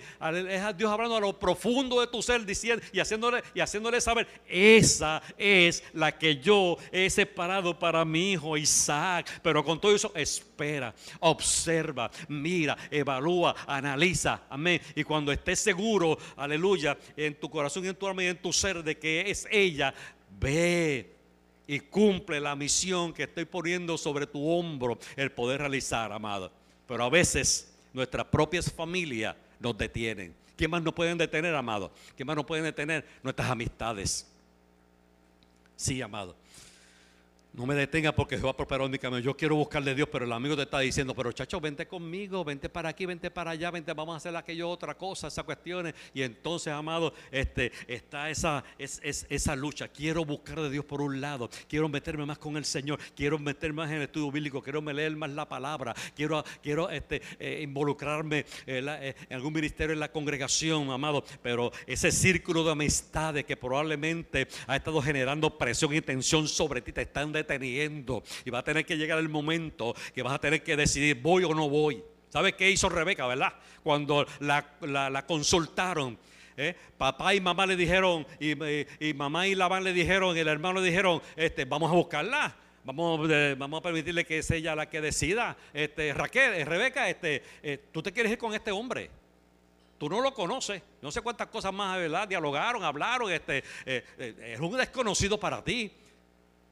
Es 0.49 0.77
Dios 0.77 0.91
hablando 0.91 1.17
a 1.17 1.19
lo 1.19 1.37
profundo 1.37 1.99
de 2.01 2.07
tu 2.07 2.21
ser, 2.21 2.45
diciendo 2.45 2.83
y 2.91 2.99
haciéndole, 2.99 3.43
y 3.53 3.59
haciéndole 3.59 4.01
saber, 4.01 4.27
esa 4.47 5.21
es 5.37 5.83
la 5.93 6.17
que 6.17 6.37
yo 6.37 6.77
he 6.91 7.09
separado 7.09 7.77
para 7.77 8.05
mi 8.05 8.33
hijo 8.33 8.57
Isaac. 8.57 9.39
Pero 9.41 9.63
con 9.63 9.79
todo 9.79 9.95
eso, 9.95 10.11
espera, 10.15 10.93
observa 11.19 11.88
mira, 12.27 12.77
evalúa, 12.91 13.55
analiza. 13.67 14.43
Amén. 14.49 14.81
Y 14.95 15.03
cuando 15.03 15.31
estés 15.31 15.59
seguro, 15.59 16.17
aleluya, 16.35 16.97
en 17.15 17.39
tu 17.39 17.49
corazón 17.49 17.85
y 17.85 17.89
en 17.89 17.95
tu 17.95 18.07
alma 18.07 18.23
y 18.23 18.27
en 18.27 18.41
tu 18.41 18.51
ser 18.53 18.83
de 18.83 18.97
que 18.97 19.29
es 19.29 19.47
ella, 19.51 19.93
ve 20.39 21.15
y 21.67 21.79
cumple 21.79 22.39
la 22.39 22.55
misión 22.55 23.13
que 23.13 23.23
estoy 23.23 23.45
poniendo 23.45 23.97
sobre 23.97 24.25
tu 24.25 24.49
hombro, 24.49 24.97
el 25.15 25.31
poder 25.31 25.59
realizar, 25.59 26.11
amado. 26.11 26.51
Pero 26.87 27.03
a 27.03 27.09
veces 27.09 27.71
nuestras 27.93 28.25
propias 28.25 28.71
familias 28.71 29.35
nos 29.59 29.77
detienen. 29.77 30.33
¿Quién 30.55 30.71
más 30.71 30.81
nos 30.81 30.93
pueden 30.93 31.17
detener, 31.17 31.55
amado? 31.55 31.91
¿Quién 32.15 32.25
más 32.27 32.35
nos 32.35 32.45
pueden 32.45 32.65
detener? 32.65 33.05
Nuestras 33.23 33.49
amistades. 33.49 34.27
Sí, 35.75 36.01
amado. 36.01 36.35
No 37.51 37.65
me 37.65 37.73
detenga 37.73 38.11
porque 38.11 38.37
Jehová 38.37 38.55
prosperó 38.55 38.87
mi 38.87 38.99
camino. 38.99 39.19
Yo 39.19 39.35
quiero 39.35 39.55
buscarle 39.55 39.91
a 39.91 39.93
Dios, 39.95 40.07
pero 40.11 40.23
el 40.23 40.31
amigo 40.31 40.55
te 40.55 40.61
está 40.63 40.79
diciendo, 40.79 41.15
pero 41.15 41.31
chacho, 41.31 41.59
vente 41.59 41.87
conmigo, 41.87 42.45
vente 42.45 42.69
para 42.69 42.89
aquí, 42.89 43.07
vente 43.07 43.31
para 43.31 43.51
allá, 43.51 43.71
vente, 43.71 43.91
vamos 43.93 44.13
a 44.13 44.17
hacer 44.17 44.35
aquello 44.35 44.69
otra 44.69 44.95
cosa, 44.95 45.27
esas 45.27 45.43
cuestiones. 45.43 45.95
Y 46.13 46.21
entonces, 46.21 46.71
amado, 46.71 47.11
este, 47.31 47.71
está 47.87 48.29
esa, 48.29 48.63
es, 48.77 49.01
esa 49.03 49.55
lucha. 49.55 49.87
Quiero 49.87 50.23
buscar 50.23 50.61
de 50.61 50.69
Dios 50.69 50.85
por 50.85 51.01
un 51.01 51.19
lado, 51.19 51.49
quiero 51.67 51.89
meterme 51.89 52.23
más 52.25 52.37
con 52.37 52.55
el 52.55 52.65
Señor, 52.65 52.99
quiero 53.15 53.39
meterme 53.39 53.77
más 53.77 53.89
en 53.89 53.97
el 53.97 54.03
estudio 54.03 54.31
bíblico, 54.31 54.61
quiero 54.61 54.81
leer 54.81 55.15
más 55.15 55.31
la 55.31 55.49
palabra, 55.49 55.95
quiero, 56.15 56.43
quiero 56.61 56.89
este, 56.89 57.21
eh, 57.39 57.61
involucrarme 57.63 58.39
eh, 58.39 58.45
eh, 58.67 59.15
en 59.27 59.35
algún 59.35 59.53
ministerio 59.53 59.93
en 59.93 59.99
la 59.99 60.11
congregación, 60.11 60.91
amado. 60.91 61.23
Pero 61.41 61.71
ese 61.87 62.11
círculo 62.11 62.63
de 62.63 62.71
amistades 62.73 63.43
que 63.43 63.57
probablemente 63.57 64.47
ha 64.67 64.75
estado 64.75 65.01
generando 65.01 65.57
presión 65.57 65.95
y 65.95 66.01
tensión 66.01 66.47
sobre 66.47 66.81
ti, 66.81 66.91
te 66.91 67.01
están. 67.01 67.39
Y 67.55 68.49
va 68.49 68.59
a 68.59 68.63
tener 68.63 68.85
que 68.85 68.97
llegar 68.97 69.19
el 69.19 69.29
momento 69.29 69.95
que 70.13 70.21
vas 70.21 70.33
a 70.33 70.39
tener 70.39 70.63
que 70.63 70.75
decidir, 70.75 71.21
voy 71.21 71.43
o 71.43 71.53
no 71.53 71.69
voy. 71.69 72.03
¿Sabe 72.29 72.53
qué 72.53 72.69
hizo 72.69 72.89
Rebeca, 72.89 73.25
verdad? 73.25 73.53
Cuando 73.81 74.25
la, 74.39 75.25
consultaron. 75.27 76.17
¿eh? 76.55 76.75
Papá 76.97 77.33
y 77.33 77.41
mamá 77.41 77.65
le 77.65 77.75
dijeron, 77.75 78.25
y, 78.39 78.51
y, 79.03 79.13
mamá 79.13 79.47
y 79.47 79.55
Labán 79.55 79.83
le 79.83 79.93
dijeron, 79.93 80.37
y 80.37 80.39
el 80.39 80.47
hermano 80.47 80.79
le 80.79 80.87
dijeron, 80.87 81.21
este, 81.35 81.65
vamos 81.65 81.91
a 81.91 81.95
buscarla. 81.95 82.55
Vamos, 82.83 83.29
eh, 83.29 83.55
vamos 83.57 83.79
a 83.79 83.83
permitirle 83.83 84.25
que 84.25 84.41
sea 84.41 84.57
ella 84.57 84.75
la 84.75 84.89
que 84.89 85.01
decida. 85.01 85.57
Este, 85.73 86.13
Raquel, 86.13 86.53
eh, 86.53 86.65
Rebeca, 86.65 87.09
este, 87.09 87.43
tú 87.91 88.01
te 88.01 88.11
quieres 88.11 88.31
ir 88.31 88.37
con 88.37 88.53
este 88.53 88.71
hombre. 88.71 89.09
Tú 89.97 90.07
no 90.07 90.21
lo 90.21 90.33
conoces. 90.33 90.81
No 91.01 91.11
sé 91.11 91.21
cuántas 91.21 91.47
cosas 91.47 91.73
más, 91.73 91.97
¿verdad? 91.97 92.27
Dialogaron, 92.27 92.83
hablaron. 92.83 93.31
Este, 93.31 93.63
es 93.85 94.59
un 94.59 94.77
desconocido 94.77 95.37
para 95.37 95.61
ti. 95.61 95.91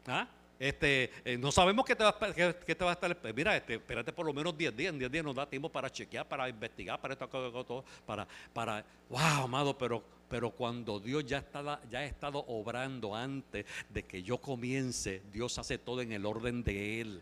¿Ah? 0.07 0.27
Este, 0.59 1.11
eh, 1.23 1.37
no 1.37 1.51
sabemos 1.51 1.85
qué 1.85 1.95
te, 1.95 2.03
va, 2.03 2.17
qué- 2.33 2.55
qué 2.65 2.75
te 2.75 2.83
va 2.83 2.91
a 2.91 2.93
estar. 2.93 3.15
Mira, 3.35 3.55
este, 3.55 3.75
espérate 3.75 4.11
por 4.11 4.25
lo 4.25 4.33
menos 4.33 4.57
10 4.57 4.75
días. 4.75 4.91
En 4.93 4.99
10 4.99 5.11
días 5.11 5.23
nos 5.23 5.35
da 5.35 5.47
tiempo 5.47 5.69
para 5.69 5.89
chequear, 5.91 6.27
para 6.27 6.49
investigar, 6.49 6.99
para 6.99 7.13
esto, 7.13 7.27
todo, 7.27 7.85
para, 8.05 8.27
para. 8.53 8.83
Wow, 9.09 9.43
amado, 9.43 9.77
pero, 9.77 10.03
pero 10.29 10.49
cuando 10.51 10.99
Dios 10.99 11.25
ya, 11.25 11.37
está, 11.39 11.79
ya 11.89 11.99
ha 11.99 12.05
estado 12.05 12.39
obrando 12.47 13.15
antes 13.15 13.65
de 13.89 14.03
que 14.03 14.23
yo 14.23 14.39
comience, 14.39 15.21
Dios 15.31 15.57
hace 15.59 15.77
todo 15.77 16.01
en 16.01 16.11
el 16.11 16.25
orden 16.25 16.63
de 16.63 17.01
Él 17.01 17.21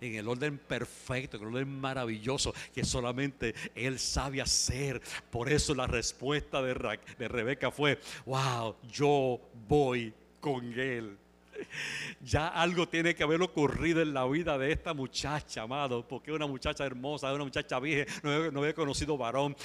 en 0.00 0.14
el 0.14 0.28
orden 0.28 0.58
perfecto, 0.58 1.36
en 1.38 1.42
el 1.42 1.48
orden 1.48 1.80
maravilloso 1.80 2.54
que 2.72 2.84
solamente 2.84 3.52
Él 3.74 3.98
sabe 3.98 4.40
hacer. 4.40 5.02
Por 5.28 5.50
eso 5.50 5.74
la 5.74 5.88
respuesta 5.88 6.62
de 6.62 6.72
Rebeca 7.26 7.72
fue, 7.72 7.98
wow, 8.24 8.76
yo 8.88 9.40
voy 9.66 10.14
con 10.38 10.72
Él. 10.78 11.18
Ya 12.20 12.48
algo 12.48 12.88
tiene 12.88 13.14
que 13.14 13.22
haber 13.22 13.40
ocurrido 13.42 14.02
en 14.02 14.12
la 14.12 14.26
vida 14.26 14.58
de 14.58 14.72
esta 14.72 14.92
muchacha, 14.94 15.62
amado, 15.62 16.06
porque 16.06 16.32
una 16.32 16.46
muchacha 16.46 16.84
hermosa, 16.84 17.32
una 17.32 17.44
muchacha 17.44 17.78
virgen, 17.78 18.06
no, 18.22 18.30
había- 18.32 18.50
no 18.50 18.60
había 18.60 18.74
conocido 18.74 19.16
varón, 19.16 19.56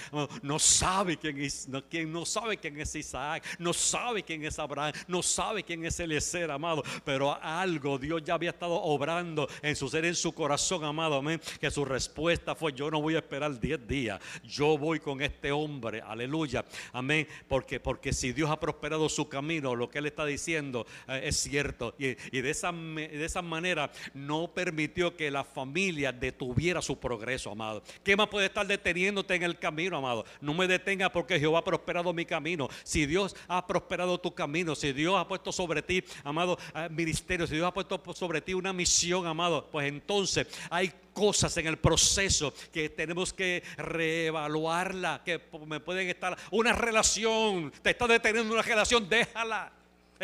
no 0.41 0.60
sabe 0.60 1.18
quién 1.18 1.39
es, 1.41 1.68
no, 1.68 1.84
quién, 1.89 2.12
no 2.12 2.26
sabe 2.26 2.58
quién 2.58 2.80
es 2.80 2.96
Isaac, 2.96 3.44
no 3.60 3.74
sabe 3.74 4.24
quién 4.24 4.44
es 4.46 4.60
Abraham, 4.60 4.94
no 5.08 5.22
sabe 5.24 5.64
quién 5.64 5.84
es 5.86 6.00
Eliezer, 6.00 6.52
amado, 6.52 6.84
pero 7.04 7.38
algo 7.41 7.98
Dios 7.98 8.24
ya 8.24 8.36
había 8.36 8.52
estado 8.52 8.76
obrando 8.82 9.48
en 9.62 9.76
su 9.76 9.89
ser, 9.89 10.06
en 10.06 10.16
su 10.16 10.32
corazón, 10.34 10.84
amado, 10.84 11.16
amén, 11.16 11.41
que 11.60 11.72
su 11.72 11.84
respuesta 11.84 12.56
fue, 12.56 12.72
yo 12.74 12.89
no 12.91 13.02
voy 13.02 13.16
a 13.16 13.20
esperar 13.20 13.60
10 13.60 13.88
días, 13.88 14.22
yo 14.44 14.78
voy 14.78 15.00
con 15.00 15.22
este 15.22 15.52
hombre, 15.52 16.02
aleluya, 16.02 16.64
amén, 16.91 17.28
porque, 17.48 17.80
porque 17.80 18.14
si 18.14 18.32
Dios 18.32 18.50
ha 18.50 18.60
prosperado 18.60 19.10
su 19.10 19.28
camino, 19.28 19.76
lo 19.76 19.89
que 19.89 20.00
él 20.00 20.06
está 20.06 20.26
diciendo 20.26 20.86
eh, 21.08 21.22
es 21.26 21.38
cierto, 21.38 21.83
y, 21.98 22.42
de, 22.42 22.50
esa, 22.50 22.72
de 22.72 23.26
esa 23.26 23.42
manera 23.42 23.92
no 24.14 24.48
permitió 24.54 25.16
que 25.16 25.32
la 25.32 25.44
familia 25.44 26.12
detuviera 26.12 26.82
su 26.82 27.00
progreso, 27.00 27.52
amado. 27.52 27.84
¿Qué 28.04 28.16
más 28.16 28.28
puede 28.28 28.48
estar 28.48 28.66
deteniéndote 28.66 29.36
en 29.36 29.44
el 29.44 29.60
camino, 29.60 29.98
amado? 29.98 30.26
No 30.42 30.54
me 30.54 30.68
detenga 30.68 31.12
porque 31.12 31.40
Jehová 31.40 31.60
ha 31.60 31.64
prosperado 31.64 32.14
mi 32.14 32.26
camino. 32.26 32.70
Si 32.84 33.06
Dios 33.06 33.36
ha 33.48 33.66
prosperado 33.66 34.20
tu 34.20 34.34
camino, 34.34 34.76
si 34.76 34.94
Dios 34.94 35.16
ha 35.18 35.28
puesto 35.28 35.52
sobre 35.52 35.82
ti, 35.82 36.04
amado, 36.24 36.58
eh, 36.76 36.88
ministerio, 36.90 37.48
si 37.48 37.56
Dios 37.56 37.68
ha 37.68 37.74
puesto 37.74 38.02
sobre 38.14 38.42
ti 38.42 38.54
una 38.54 38.74
misión, 38.74 39.28
amado, 39.28 39.70
pues 39.72 39.88
entonces 39.88 40.48
hay 40.70 40.92
cosas 41.14 41.56
en 41.58 41.68
el 41.68 41.78
proceso 41.78 42.54
que 42.72 42.90
tenemos 42.90 43.34
que 43.34 43.64
reevaluarla, 43.78 45.22
que 45.24 45.42
me 45.68 45.80
pueden 45.80 46.10
estar 46.10 46.38
una 46.52 46.74
relación, 46.74 47.72
te 47.82 47.92
está 47.92 48.08
deteniendo 48.08 48.54
una 48.54 48.64
relación, 48.64 49.08
déjala, 49.08 49.72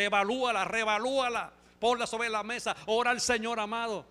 evalúala, 0.05 0.65
reevalúala, 0.65 1.51
ponla 1.79 2.07
sobre 2.07 2.29
la 2.29 2.43
mesa, 2.43 2.75
ora 2.85 3.11
al 3.11 3.21
Señor 3.21 3.59
amado, 3.59 4.05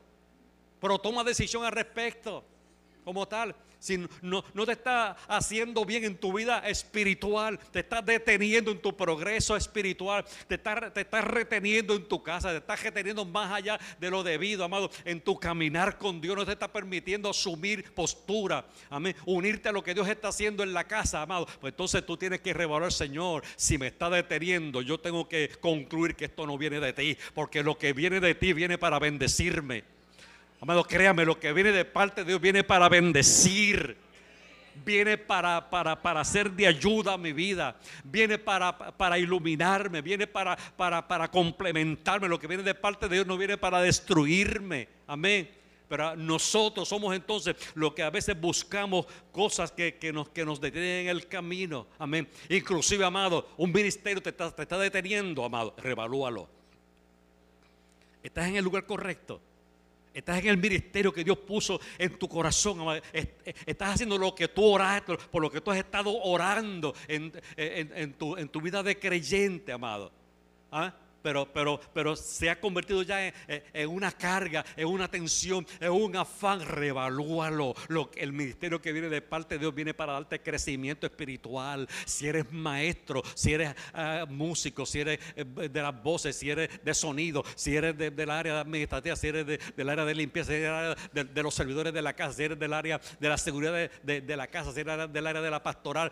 pero 0.80 0.98
toma 0.98 1.24
decisión 1.24 1.64
al 1.64 1.72
respecto, 1.72 2.44
como 3.04 3.26
tal. 3.26 3.54
Si 3.78 3.96
no, 4.22 4.42
te 4.42 4.72
está 4.72 5.12
haciendo 5.28 5.84
bien 5.84 6.04
en 6.04 6.16
tu 6.16 6.32
vida 6.32 6.58
espiritual, 6.68 7.58
te 7.70 7.80
está 7.80 8.02
deteniendo 8.02 8.72
en 8.72 8.80
tu 8.80 8.96
progreso 8.96 9.56
espiritual, 9.56 10.24
te 10.48 10.56
está, 10.56 10.92
te 10.92 11.02
está 11.02 11.20
reteniendo 11.20 11.94
en 11.94 12.08
tu 12.08 12.20
casa, 12.22 12.50
te 12.50 12.56
está 12.56 12.74
reteniendo 12.74 13.24
más 13.24 13.52
allá 13.52 13.78
de 14.00 14.10
lo 14.10 14.24
debido, 14.24 14.64
amado, 14.64 14.90
en 15.04 15.20
tu 15.20 15.38
caminar 15.38 15.96
con 15.96 16.20
Dios, 16.20 16.36
no 16.36 16.44
te 16.44 16.52
está 16.52 16.72
permitiendo 16.72 17.30
asumir 17.30 17.92
postura, 17.94 18.66
amén, 18.90 19.14
unirte 19.26 19.68
a 19.68 19.72
lo 19.72 19.84
que 19.84 19.94
Dios 19.94 20.08
está 20.08 20.28
haciendo 20.28 20.64
en 20.64 20.72
la 20.72 20.84
casa, 20.84 21.22
amado. 21.22 21.46
Pues 21.60 21.72
entonces 21.72 22.04
tú 22.04 22.16
tienes 22.16 22.40
que 22.40 22.52
revaluar, 22.52 22.92
Señor, 22.92 23.44
si 23.54 23.78
me 23.78 23.86
está 23.86 24.10
deteniendo, 24.10 24.82
yo 24.82 24.98
tengo 24.98 25.28
que 25.28 25.50
concluir 25.60 26.16
que 26.16 26.24
esto 26.24 26.46
no 26.46 26.58
viene 26.58 26.80
de 26.80 26.92
ti, 26.92 27.16
porque 27.32 27.62
lo 27.62 27.78
que 27.78 27.92
viene 27.92 28.18
de 28.18 28.34
ti 28.34 28.52
viene 28.52 28.76
para 28.76 28.98
bendecirme. 28.98 29.97
Amado, 30.60 30.84
créame, 30.84 31.24
lo 31.24 31.38
que 31.38 31.52
viene 31.52 31.70
de 31.70 31.84
parte 31.84 32.22
de 32.22 32.28
Dios 32.28 32.40
viene 32.40 32.64
para 32.64 32.88
bendecir. 32.88 33.96
Viene 34.84 35.18
para, 35.18 35.70
para, 35.70 36.00
para 36.00 36.24
ser 36.24 36.50
de 36.52 36.66
ayuda 36.66 37.14
a 37.14 37.18
mi 37.18 37.32
vida. 37.32 37.76
Viene 38.04 38.38
para, 38.38 38.76
para 38.76 39.18
iluminarme. 39.18 40.02
Viene 40.02 40.26
para, 40.26 40.56
para, 40.56 41.06
para 41.06 41.30
complementarme. 41.30 42.28
Lo 42.28 42.38
que 42.38 42.46
viene 42.46 42.62
de 42.62 42.74
parte 42.74 43.08
de 43.08 43.16
Dios 43.16 43.26
no 43.26 43.36
viene 43.36 43.56
para 43.56 43.80
destruirme. 43.80 44.88
Amén. 45.06 45.50
Pero 45.88 46.16
nosotros 46.16 46.88
somos 46.88 47.14
entonces 47.14 47.56
los 47.74 47.94
que 47.94 48.02
a 48.02 48.10
veces 48.10 48.38
buscamos 48.38 49.06
cosas 49.32 49.72
que, 49.72 49.96
que 49.96 50.12
nos, 50.12 50.28
que 50.28 50.44
nos 50.44 50.60
detienen 50.60 51.06
en 51.06 51.08
el 51.08 51.26
camino. 51.26 51.86
Amén. 51.98 52.28
Inclusive, 52.48 53.04
amado, 53.04 53.48
un 53.56 53.72
ministerio 53.72 54.22
te 54.22 54.30
está, 54.30 54.50
te 54.50 54.62
está 54.62 54.78
deteniendo, 54.78 55.44
amado. 55.44 55.74
Revalúalo. 55.78 56.48
Estás 58.22 58.48
en 58.48 58.56
el 58.56 58.64
lugar 58.64 58.84
correcto. 58.84 59.40
Estás 60.14 60.38
en 60.40 60.48
el 60.48 60.56
ministerio 60.58 61.12
que 61.12 61.22
Dios 61.24 61.38
puso 61.38 61.80
en 61.98 62.18
tu 62.18 62.28
corazón. 62.28 62.80
Est- 63.12 63.30
Estás 63.66 63.94
haciendo 63.94 64.18
lo 64.18 64.34
que 64.34 64.48
tú 64.48 64.64
oraste, 64.64 65.16
por 65.30 65.42
lo 65.42 65.50
que 65.50 65.60
tú 65.60 65.70
has 65.70 65.78
estado 65.78 66.10
orando 66.22 66.94
en- 67.06 67.32
en 67.56 68.12
tu, 68.14 68.36
en 68.36 68.48
tu 68.48 68.60
vida 68.60 68.82
de 68.82 68.98
creyente, 68.98 69.72
amado. 69.72 70.10
¿Ah? 70.72 70.94
Pero, 71.28 71.46
pero, 71.52 71.78
pero 71.92 72.16
se 72.16 72.48
ha 72.48 72.58
convertido 72.58 73.02
ya 73.02 73.26
en, 73.26 73.90
una 73.90 74.10
carga, 74.12 74.64
en 74.74 74.86
una 74.86 75.08
tensión, 75.10 75.66
en 75.78 75.90
un 75.92 76.16
afán. 76.16 76.64
Revalúalo. 76.64 77.74
Lo, 77.88 78.10
el 78.16 78.32
ministerio 78.32 78.80
que 78.80 78.92
viene 78.92 79.10
de 79.10 79.20
parte 79.20 79.56
de 79.56 79.58
Dios 79.58 79.74
viene 79.74 79.92
para 79.92 80.14
darte 80.14 80.40
crecimiento 80.40 81.06
espiritual. 81.06 81.86
Si 82.06 82.26
eres 82.26 82.50
maestro, 82.50 83.22
si 83.34 83.52
eres 83.52 83.74
ah, 83.92 84.24
músico, 84.26 84.86
si 84.86 85.00
eres 85.00 85.18
eh, 85.36 85.44
de 85.44 85.82
las 85.82 86.02
voces, 86.02 86.34
si 86.34 86.48
eres 86.48 86.82
de 86.82 86.94
sonido, 86.94 87.44
si 87.56 87.76
eres 87.76 87.98
de- 87.98 88.10
del 88.10 88.30
área 88.30 88.58
administrativa, 88.60 89.14
si 89.14 89.26
eres 89.28 89.46
de- 89.46 89.58
del 89.76 89.88
área 89.90 90.06
de 90.06 90.14
limpieza, 90.14 90.48
si 90.48 90.54
eres 90.56 90.70
área 90.70 90.96
de, 91.12 91.24
de 91.24 91.42
los 91.42 91.52
servidores 91.54 91.92
de 91.92 92.00
la 92.00 92.14
casa, 92.14 92.32
si 92.32 92.44
eres 92.44 92.58
del 92.58 92.72
área 92.72 92.98
de 93.20 93.28
la 93.28 93.36
seguridad 93.36 93.74
de, 93.74 93.90
de- 94.02 94.20
de 94.22 94.34
la 94.38 94.46
casa, 94.46 94.72
si 94.72 94.80
eres 94.80 95.12
del 95.12 95.26
área 95.26 95.42
de 95.42 95.50
la 95.50 95.62
pastoral. 95.62 96.10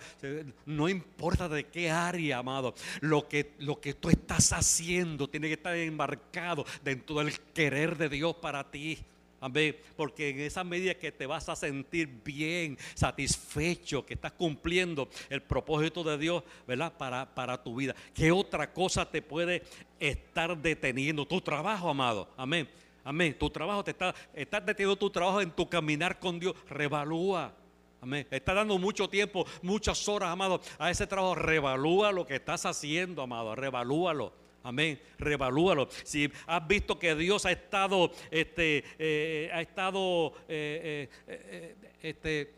No 0.67 0.91
importa 0.91 1.49
de 1.49 1.65
qué 1.65 1.91
área, 1.91 2.37
amado. 2.37 2.75
Lo 3.01 3.27
que, 3.29 3.55
lo 3.61 3.81
que 3.81 3.95
tú 3.95 4.11
estás 4.11 4.53
haciendo 4.53 5.06
tiene 5.31 5.49
que 5.49 5.55
estar 5.55 5.77
enmarcado 5.77 6.65
dentro 6.83 7.17
del 7.17 7.39
querer 7.55 7.97
de 7.97 8.09
Dios 8.09 8.35
para 8.37 8.71
ti. 8.71 8.99
Amén. 9.41 9.77
Porque 9.97 10.31
en 10.31 10.41
esa 10.41 10.65
medida 10.65 10.95
que 10.95 11.13
te 11.13 11.27
vas 11.27 11.49
a 11.49 11.57
sentir 11.57 12.09
bien, 12.25 12.79
satisfecho, 12.95 14.05
que 14.05 14.15
estás 14.15 14.33
cumpliendo 14.33 15.09
el 15.29 15.43
propósito 15.43 16.03
de 16.03 16.19
Dios, 16.19 16.43
¿verdad? 16.67 16.93
Para, 16.97 17.35
para 17.35 17.63
tu 17.63 17.77
vida. 17.77 17.95
¿Qué 18.15 18.33
otra 18.33 18.73
cosa 18.73 19.09
te 19.09 19.23
puede 19.23 19.63
estar 20.01 20.57
deteniendo? 20.57 21.27
Tu 21.27 21.41
trabajo, 21.41 21.91
amado. 21.91 22.29
Amén. 22.37 22.69
Amén. 23.05 23.37
Tu 23.39 23.51
trabajo 23.51 23.85
te 23.85 23.93
está, 23.93 24.15
estás 24.35 24.65
deteniendo 24.65 24.97
tu 24.97 25.11
trabajo 25.11 25.41
en 25.41 25.51
tu 25.51 25.69
caminar 25.69 26.19
con 26.19 26.41
Dios. 26.41 26.55
Revalúa. 26.69 27.55
Amén. 28.01 28.27
Está 28.31 28.55
dando 28.55 28.79
mucho 28.79 29.09
tiempo, 29.09 29.47
muchas 29.63 30.09
horas, 30.09 30.31
amado, 30.31 30.61
a 30.79 30.91
ese 30.91 31.07
trabajo. 31.07 31.35
Revalúa 31.35 32.11
lo 32.11 32.27
que 32.27 32.37
estás 32.37 32.65
haciendo, 32.67 33.23
amado. 33.23 33.55
Revalúalo. 33.55 34.46
Amén. 34.67 35.01
Revalúalo. 35.17 35.89
Si 36.03 36.29
has 36.45 36.67
visto 36.67 36.99
que 36.99 37.15
Dios 37.15 37.47
ha 37.47 37.53
estado, 37.53 38.11
este, 38.33 38.83
eh, 38.99 39.49
ha 39.55 39.61
estado, 39.61 40.35
eh, 40.49 41.09
eh, 41.29 41.77
este, 42.03 42.53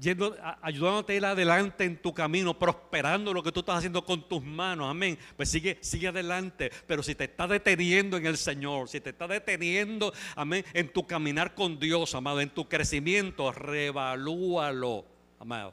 yendo, 0.00 0.36
ayudándote 0.62 1.24
a 1.24 1.30
adelante 1.30 1.84
en 1.84 1.96
tu 1.96 2.12
camino, 2.12 2.58
prosperando 2.58 3.32
lo 3.32 3.40
que 3.40 3.52
tú 3.52 3.60
estás 3.60 3.78
haciendo 3.78 4.04
con 4.04 4.28
tus 4.28 4.42
manos, 4.42 4.90
amén. 4.90 5.16
Pues 5.36 5.48
sigue, 5.48 5.78
sigue 5.80 6.08
adelante. 6.08 6.72
Pero 6.88 7.04
si 7.04 7.14
te 7.14 7.24
está 7.24 7.46
deteniendo 7.46 8.16
en 8.16 8.26
el 8.26 8.36
Señor, 8.36 8.88
si 8.88 9.00
te 9.00 9.10
está 9.10 9.28
deteniendo, 9.28 10.12
amén, 10.34 10.64
en 10.74 10.92
tu 10.92 11.06
caminar 11.06 11.54
con 11.54 11.78
Dios, 11.78 12.16
amado, 12.16 12.40
en 12.40 12.50
tu 12.50 12.68
crecimiento, 12.68 13.52
revalúalo, 13.52 15.04
amado. 15.38 15.72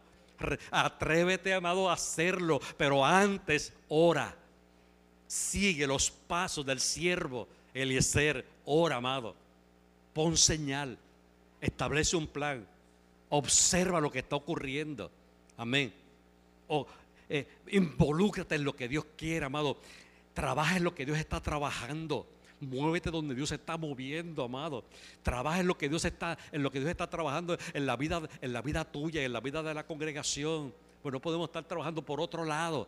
Atrévete, 0.72 1.54
amado, 1.54 1.90
a 1.90 1.94
hacerlo, 1.94 2.60
pero 2.78 3.06
antes 3.06 3.74
ora. 3.90 4.36
Sigue 5.28 5.88
los 5.88 6.12
pasos 6.12 6.66
del 6.66 6.80
siervo 6.80 7.48
Eliezer, 7.76 8.46
ora, 8.66 8.96
amado. 8.96 9.36
Pon 10.14 10.38
señal, 10.38 10.98
establece 11.60 12.16
un 12.16 12.28
plan, 12.28 12.66
observa 13.30 14.00
lo 14.00 14.10
que 14.10 14.20
está 14.20 14.38
ocurriendo. 14.38 15.12
Amén. 15.58 15.94
O 16.70 16.88
eh, 17.28 17.46
involúcrate 17.68 18.56
en 18.56 18.64
lo 18.64 18.76
que 18.76 18.88
Dios 18.88 19.06
quiere, 19.18 19.46
amado. 19.46 19.78
Trabaja 20.34 20.78
en 20.78 20.86
lo 20.86 20.96
que 20.96 21.06
Dios 21.06 21.18
está 21.18 21.42
trabajando. 21.42 22.26
Muévete 22.60 23.12
donde 23.12 23.36
Dios 23.36 23.50
se 23.50 23.56
está 23.56 23.78
moviendo, 23.78 24.44
amado. 24.44 24.84
Trabaja 25.24 25.60
en 25.60 25.68
lo 25.68 25.78
que 25.78 25.90
Dios 25.90 26.06
está, 26.06 26.38
en 26.52 26.64
lo 26.64 26.72
que 26.72 26.80
Dios 26.80 26.90
está 26.90 27.10
trabajando 27.10 27.58
en 27.74 27.86
la 27.86 27.96
vida, 27.98 28.22
en 28.42 28.54
la 28.54 28.62
vida 28.62 28.86
tuya, 28.86 29.24
en 29.24 29.34
la 29.34 29.42
vida 29.42 29.62
de 29.62 29.74
la 29.74 29.86
congregación. 29.86 30.74
Pues 31.02 31.14
no 31.14 31.20
podemos 31.20 31.50
estar 31.50 31.64
trabajando 31.66 32.02
por 32.02 32.20
otro 32.22 32.46
lado. 32.46 32.88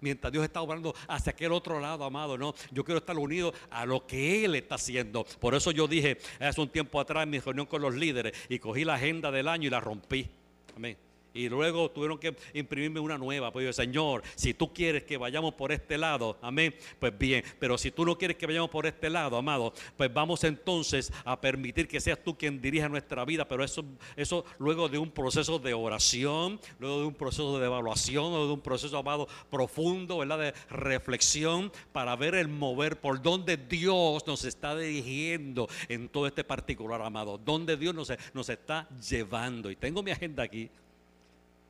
Mientras 0.00 0.30
Dios 0.30 0.44
está 0.44 0.60
obrando 0.60 0.94
hacia 1.08 1.30
aquel 1.30 1.52
otro 1.52 1.80
lado, 1.80 2.04
amado, 2.04 2.36
no. 2.36 2.54
Yo 2.70 2.84
quiero 2.84 2.98
estar 2.98 3.16
unido 3.16 3.54
a 3.70 3.86
lo 3.86 4.06
que 4.06 4.44
Él 4.44 4.54
está 4.56 4.74
haciendo. 4.74 5.24
Por 5.40 5.54
eso 5.54 5.70
yo 5.70 5.88
dije 5.88 6.18
hace 6.40 6.60
un 6.60 6.68
tiempo 6.68 7.00
atrás 7.00 7.22
en 7.22 7.30
mi 7.30 7.38
reunión 7.38 7.66
con 7.66 7.80
los 7.80 7.94
líderes 7.94 8.36
y 8.48 8.58
cogí 8.58 8.84
la 8.84 8.94
agenda 8.94 9.30
del 9.30 9.48
año 9.48 9.68
y 9.68 9.70
la 9.70 9.80
rompí. 9.80 10.28
Amén. 10.76 10.98
Y 11.34 11.48
luego 11.48 11.90
tuvieron 11.90 12.16
que 12.18 12.36
imprimirme 12.54 13.00
una 13.00 13.18
nueva. 13.18 13.52
Pues 13.52 13.66
yo, 13.66 13.72
Señor, 13.72 14.22
si 14.36 14.54
tú 14.54 14.72
quieres 14.72 15.02
que 15.02 15.16
vayamos 15.16 15.54
por 15.54 15.72
este 15.72 15.98
lado, 15.98 16.38
amén, 16.40 16.72
pues 17.00 17.18
bien. 17.18 17.44
Pero 17.58 17.76
si 17.76 17.90
tú 17.90 18.06
no 18.06 18.16
quieres 18.16 18.36
que 18.36 18.46
vayamos 18.46 18.70
por 18.70 18.86
este 18.86 19.10
lado, 19.10 19.36
amado, 19.36 19.74
pues 19.96 20.14
vamos 20.14 20.44
entonces 20.44 21.12
a 21.24 21.40
permitir 21.40 21.88
que 21.88 22.00
seas 22.00 22.22
tú 22.22 22.38
quien 22.38 22.62
dirija 22.62 22.88
nuestra 22.88 23.24
vida. 23.24 23.48
Pero 23.48 23.64
eso, 23.64 23.84
eso 24.14 24.44
luego 24.58 24.88
de 24.88 24.96
un 24.98 25.10
proceso 25.10 25.58
de 25.58 25.74
oración, 25.74 26.60
luego 26.78 27.00
de 27.00 27.06
un 27.06 27.14
proceso 27.14 27.58
de 27.58 27.66
evaluación, 27.66 28.30
luego 28.30 28.46
de 28.46 28.52
un 28.52 28.60
proceso, 28.60 28.96
amado, 28.96 29.26
profundo, 29.50 30.18
¿verdad? 30.18 30.38
De 30.38 30.54
reflexión 30.70 31.72
para 31.90 32.14
ver 32.14 32.36
el 32.36 32.46
mover 32.46 33.00
por 33.00 33.20
donde 33.20 33.56
Dios 33.56 34.24
nos 34.24 34.44
está 34.44 34.76
dirigiendo 34.76 35.68
en 35.88 36.08
todo 36.08 36.28
este 36.28 36.44
particular, 36.44 37.02
amado. 37.02 37.38
Donde 37.38 37.76
Dios 37.76 37.92
nos, 37.92 38.12
nos 38.32 38.48
está 38.48 38.88
llevando. 38.90 39.68
Y 39.68 39.74
tengo 39.74 40.00
mi 40.00 40.12
agenda 40.12 40.44
aquí 40.44 40.70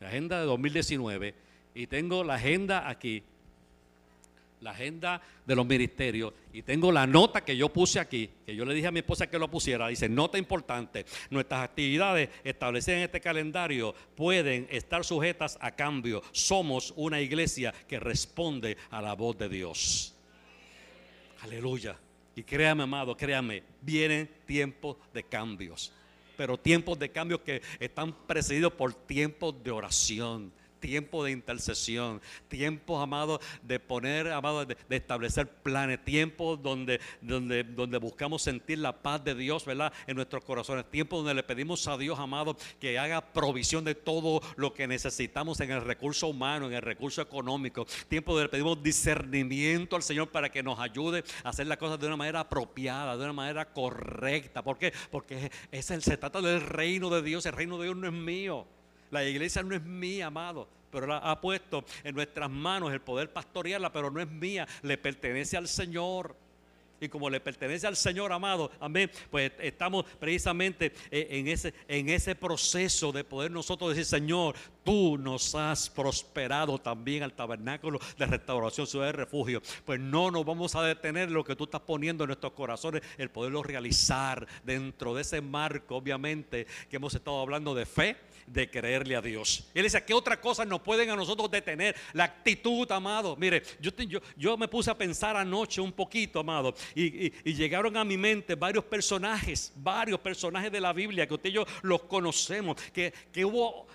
la 0.04 0.10
agenda 0.10 0.38
de 0.38 0.44
2019, 0.44 1.34
y 1.74 1.86
tengo 1.86 2.22
la 2.24 2.34
agenda 2.34 2.90
aquí, 2.90 3.22
la 4.60 4.72
agenda 4.72 5.22
de 5.46 5.56
los 5.56 5.64
ministerios, 5.64 6.34
y 6.52 6.60
tengo 6.60 6.92
la 6.92 7.06
nota 7.06 7.42
que 7.42 7.56
yo 7.56 7.70
puse 7.70 7.98
aquí, 7.98 8.28
que 8.44 8.54
yo 8.54 8.66
le 8.66 8.74
dije 8.74 8.88
a 8.88 8.90
mi 8.90 8.98
esposa 8.98 9.30
que 9.30 9.38
lo 9.38 9.50
pusiera, 9.50 9.88
dice, 9.88 10.06
nota 10.10 10.36
importante, 10.36 11.06
nuestras 11.30 11.64
actividades 11.64 12.28
establecidas 12.44 12.98
en 12.98 13.04
este 13.04 13.22
calendario 13.22 13.94
pueden 14.14 14.68
estar 14.70 15.06
sujetas 15.06 15.56
a 15.58 15.70
cambio. 15.70 16.22
Somos 16.32 16.92
una 16.96 17.22
iglesia 17.22 17.72
que 17.88 17.98
responde 17.98 18.76
a 18.90 19.00
la 19.00 19.14
voz 19.14 19.38
de 19.38 19.48
Dios. 19.48 20.14
Aleluya. 21.40 21.96
Y 22.36 22.42
créame, 22.42 22.82
amado, 22.82 23.16
créame, 23.16 23.62
vienen 23.80 24.28
tiempos 24.44 24.98
de 25.14 25.22
cambios 25.22 25.94
pero 26.36 26.58
tiempos 26.58 26.98
de 26.98 27.10
cambio 27.10 27.42
que 27.42 27.62
están 27.80 28.12
precedidos 28.26 28.72
por 28.72 28.92
tiempos 28.94 29.62
de 29.62 29.70
oración 29.70 30.52
tiempo 30.84 31.24
de 31.24 31.30
intercesión, 31.30 32.20
tiempos, 32.46 33.02
amados, 33.02 33.40
de 33.62 33.80
poner, 33.80 34.30
amados, 34.30 34.68
de, 34.68 34.76
establecer 34.90 35.48
planes, 35.48 36.04
tiempos 36.04 36.62
donde, 36.62 37.00
donde, 37.22 37.64
donde 37.64 37.96
buscamos 37.96 38.42
sentir 38.42 38.80
la 38.80 38.92
paz 39.00 39.24
de 39.24 39.34
Dios, 39.34 39.64
¿verdad? 39.64 39.94
En 40.06 40.16
nuestros 40.16 40.44
corazones, 40.44 40.90
tiempos 40.90 41.20
donde 41.20 41.32
le 41.32 41.42
pedimos 41.42 41.88
a 41.88 41.96
Dios, 41.96 42.18
amado, 42.18 42.58
que 42.78 42.98
haga 42.98 43.32
provisión 43.32 43.82
de 43.82 43.94
todo 43.94 44.42
lo 44.56 44.74
que 44.74 44.86
necesitamos 44.86 45.58
en 45.60 45.70
el 45.70 45.80
recurso 45.80 46.28
humano, 46.28 46.66
en 46.66 46.74
el 46.74 46.82
recurso 46.82 47.22
económico, 47.22 47.86
tiempos 48.06 48.34
donde 48.34 48.44
le 48.44 48.50
pedimos 48.50 48.82
discernimiento 48.82 49.96
al 49.96 50.02
Señor 50.02 50.28
para 50.28 50.52
que 50.52 50.62
nos 50.62 50.78
ayude 50.78 51.24
a 51.44 51.48
hacer 51.48 51.66
las 51.66 51.78
cosas 51.78 51.98
de 51.98 52.08
una 52.08 52.18
manera 52.18 52.40
apropiada, 52.40 53.16
de 53.16 53.24
una 53.24 53.32
manera 53.32 53.72
correcta. 53.72 54.62
¿Por 54.62 54.76
qué? 54.76 54.92
Porque 55.10 55.50
es 55.72 55.90
el, 55.90 56.02
se 56.02 56.18
trata 56.18 56.42
del 56.42 56.60
reino 56.60 57.08
de 57.08 57.22
Dios, 57.22 57.46
el 57.46 57.54
reino 57.54 57.78
de 57.78 57.84
Dios 57.84 57.96
no 57.96 58.06
es 58.06 58.12
mío. 58.12 58.66
La 59.14 59.24
iglesia 59.24 59.62
no 59.62 59.76
es 59.76 59.82
mía, 59.84 60.26
amado, 60.26 60.66
pero 60.90 61.06
la 61.06 61.18
ha 61.18 61.40
puesto 61.40 61.84
en 62.02 62.16
nuestras 62.16 62.50
manos 62.50 62.92
el 62.92 63.00
poder 63.00 63.32
pastorearla, 63.32 63.92
pero 63.92 64.10
no 64.10 64.20
es 64.20 64.28
mía, 64.28 64.66
le 64.82 64.98
pertenece 64.98 65.56
al 65.56 65.68
Señor. 65.68 66.34
Y 67.00 67.08
como 67.08 67.30
le 67.30 67.38
pertenece 67.38 67.86
al 67.86 67.94
Señor 67.94 68.32
amado, 68.32 68.72
amén, 68.80 69.08
pues 69.30 69.52
estamos 69.60 70.04
precisamente 70.18 70.92
eh, 71.12 71.28
en 71.30 71.46
ese, 71.46 71.72
en 71.86 72.08
ese 72.08 72.34
proceso 72.34 73.12
de 73.12 73.22
poder 73.22 73.52
nosotros 73.52 73.90
decir, 73.90 74.04
Señor, 74.04 74.56
tú 74.84 75.18
nos 75.18 75.54
has 75.54 75.88
prosperado 75.90 76.78
también 76.78 77.22
al 77.22 77.32
tabernáculo 77.32 77.98
de 78.18 78.26
restauración, 78.26 78.86
ciudad 78.86 79.06
de 79.06 79.12
refugio. 79.12 79.62
Pues 79.84 79.98
no 79.98 80.30
nos 80.30 80.44
vamos 80.44 80.74
a 80.76 80.82
detener 80.82 81.30
lo 81.30 81.42
que 81.42 81.56
tú 81.56 81.64
estás 81.64 81.80
poniendo 81.80 82.24
en 82.24 82.28
nuestros 82.28 82.52
corazones, 82.52 83.02
el 83.18 83.30
poderlo 83.30 83.62
realizar 83.62 84.46
dentro 84.64 85.14
de 85.14 85.22
ese 85.22 85.40
marco, 85.40 85.96
obviamente, 85.96 86.66
que 86.88 86.96
hemos 86.96 87.14
estado 87.14 87.40
hablando 87.40 87.74
de 87.74 87.86
fe, 87.86 88.16
de 88.46 88.70
creerle 88.70 89.16
a 89.16 89.22
Dios. 89.22 89.68
Él 89.74 89.84
dice, 89.84 90.04
¿qué 90.04 90.12
otra 90.12 90.40
cosa 90.40 90.64
nos 90.64 90.80
pueden 90.80 91.10
a 91.10 91.16
nosotros 91.16 91.50
detener? 91.50 91.96
La 92.12 92.24
actitud, 92.24 92.90
amado. 92.92 93.36
Mire, 93.36 93.62
yo, 93.80 93.90
yo, 94.06 94.20
yo 94.36 94.56
me 94.56 94.68
puse 94.68 94.90
a 94.90 94.98
pensar 94.98 95.36
anoche 95.36 95.80
un 95.80 95.92
poquito, 95.92 96.40
amado, 96.40 96.74
y, 96.94 97.30
llegaron 97.54 97.96
a 97.96 98.04
mi 98.04 98.16
mente 98.16 98.54
varios 98.54 98.84
personajes, 98.84 99.72
varios 99.76 100.20
personajes 100.20 100.70
de 100.70 100.80
la 100.80 100.92
Biblia 100.92 101.26
que 101.26 101.34
usted 101.34 101.50
y 101.50 101.52
yo 101.52 101.64
los 101.82 102.02
conocemos, 102.02 102.76
que, 102.92 103.12
que 103.32 103.44
hubo 103.44 103.86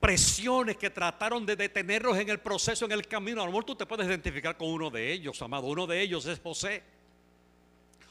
presiones 0.00 0.76
que 0.76 0.90
trataron 0.90 1.44
de 1.44 1.56
detenerlos 1.56 2.16
en 2.18 2.28
el 2.28 2.38
proceso, 2.38 2.84
en 2.84 2.92
el 2.92 3.06
camino. 3.06 3.42
A 3.42 3.44
lo 3.44 3.50
mejor 3.50 3.64
tú 3.64 3.74
te 3.74 3.86
puedes 3.86 4.06
identificar 4.06 4.56
con 4.56 4.68
uno 4.68 4.90
de 4.90 5.12
ellos, 5.12 5.40
amado. 5.42 5.66
Uno 5.66 5.86
de 5.86 6.00
ellos 6.00 6.26
es 6.26 6.40
José. 6.40 6.82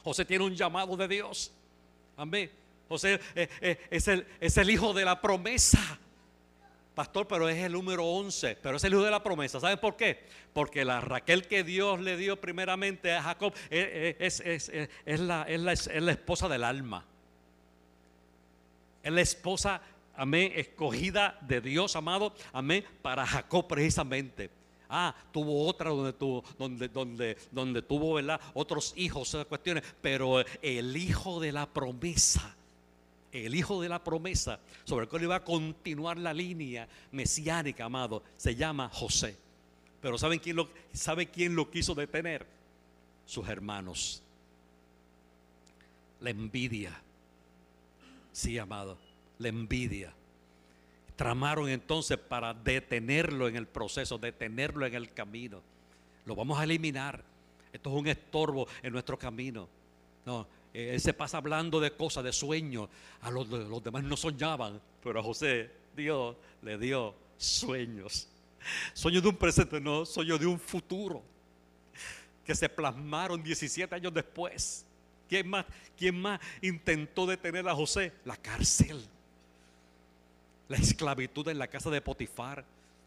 José 0.04 0.24
tiene 0.24 0.44
un 0.44 0.54
llamado 0.54 0.96
de 0.96 1.08
Dios. 1.08 1.52
Amén. 2.16 2.50
José 2.88 3.20
eh, 3.34 3.48
eh, 3.60 3.78
es, 3.90 4.08
el, 4.08 4.26
es 4.40 4.56
el 4.56 4.70
hijo 4.70 4.92
de 4.92 5.04
la 5.04 5.20
promesa. 5.20 5.98
Pastor, 6.94 7.28
pero 7.28 7.48
es 7.48 7.58
el 7.58 7.72
número 7.72 8.04
11, 8.04 8.58
pero 8.60 8.76
es 8.76 8.84
el 8.84 8.92
hijo 8.92 9.04
de 9.04 9.10
la 9.10 9.22
promesa. 9.22 9.60
¿Saben 9.60 9.78
por 9.78 9.96
qué? 9.96 10.24
Porque 10.52 10.84
la 10.84 11.00
Raquel 11.00 11.46
que 11.46 11.62
Dios 11.62 12.00
le 12.00 12.16
dio 12.16 12.40
primeramente 12.40 13.14
a 13.14 13.22
Jacob 13.22 13.54
eh, 13.70 14.16
es, 14.18 14.40
es, 14.40 15.20
la, 15.20 15.46
la, 15.48 15.72
es 15.72 15.86
la 15.86 16.12
esposa 16.12 16.48
del 16.48 16.64
alma. 16.64 17.04
Es 19.02 19.12
la 19.12 19.20
esposa 19.20 19.80
amén, 20.18 20.52
escogida 20.56 21.38
de 21.42 21.60
Dios, 21.60 21.96
amado, 21.96 22.34
amén, 22.52 22.84
para 23.00 23.24
Jacob 23.24 23.66
precisamente. 23.66 24.50
Ah, 24.90 25.14
tuvo 25.32 25.66
otra 25.66 25.90
donde 25.90 26.12
tuvo, 26.12 26.44
donde, 26.58 26.88
donde, 26.88 27.36
donde 27.50 27.82
tuvo 27.82 28.18
otros 28.54 28.92
hijos, 28.96 29.36
cuestiones, 29.48 29.84
pero 30.02 30.44
el 30.60 30.96
hijo 30.96 31.40
de 31.40 31.52
la 31.52 31.66
promesa, 31.66 32.56
el 33.32 33.54
hijo 33.54 33.80
de 33.80 33.88
la 33.88 34.02
promesa, 34.02 34.58
sobre 34.84 35.04
el 35.04 35.08
cual 35.08 35.22
iba 35.22 35.36
a 35.36 35.44
continuar 35.44 36.18
la 36.18 36.34
línea 36.34 36.88
mesiánica, 37.12 37.84
amado, 37.84 38.22
se 38.36 38.56
llama 38.56 38.90
José. 38.92 39.36
Pero 40.00 40.16
¿saben 40.16 40.38
quién 40.38 40.56
lo, 40.56 40.68
¿sabe 40.92 41.26
quién 41.26 41.54
lo 41.54 41.70
quiso 41.70 41.94
detener? 41.94 42.46
Sus 43.26 43.46
hermanos. 43.48 44.22
La 46.20 46.30
envidia. 46.30 46.98
Sí, 48.32 48.58
amado 48.58 49.07
la 49.38 49.48
envidia. 49.48 50.12
Tramaron 51.16 51.68
entonces 51.68 52.16
para 52.16 52.54
detenerlo 52.54 53.48
en 53.48 53.56
el 53.56 53.66
proceso, 53.66 54.18
detenerlo 54.18 54.86
en 54.86 54.94
el 54.94 55.12
camino. 55.12 55.62
Lo 56.24 56.36
vamos 56.36 56.58
a 56.58 56.64
eliminar. 56.64 57.24
Esto 57.72 57.90
es 57.90 57.96
un 57.96 58.06
estorbo 58.06 58.68
en 58.82 58.92
nuestro 58.92 59.18
camino. 59.18 59.68
No, 60.24 60.46
eh, 60.72 60.94
él 60.94 61.00
se 61.00 61.12
pasa 61.12 61.38
hablando 61.38 61.80
de 61.80 61.90
cosas, 61.90 62.22
de 62.22 62.32
sueños. 62.32 62.88
A 63.22 63.30
los, 63.30 63.48
demás 63.82 64.04
no 64.04 64.16
soñaban, 64.16 64.80
pero 65.02 65.20
a 65.20 65.22
José 65.22 65.70
Dios 65.96 66.36
le 66.62 66.78
dio 66.78 67.14
sueños. 67.36 68.28
Sueños 68.92 69.22
de 69.22 69.28
un 69.28 69.36
presente, 69.36 69.80
no, 69.80 70.04
sueños 70.04 70.38
de 70.38 70.46
un 70.46 70.60
futuro. 70.60 71.22
Que 72.44 72.54
se 72.54 72.68
plasmaron 72.68 73.42
17 73.42 73.92
años 73.94 74.14
después. 74.14 74.84
¿Quién 75.28 75.48
más, 75.48 75.66
quién 75.96 76.20
más 76.20 76.40
intentó 76.62 77.26
detener 77.26 77.68
a 77.68 77.74
José? 77.74 78.12
La 78.24 78.36
cárcel 78.36 79.04
la 80.68 80.76
esclavitud 80.76 81.48
en 81.48 81.58
la 81.58 81.68
casa 81.68 81.90
de 81.90 82.00
Potifar. 82.00 82.64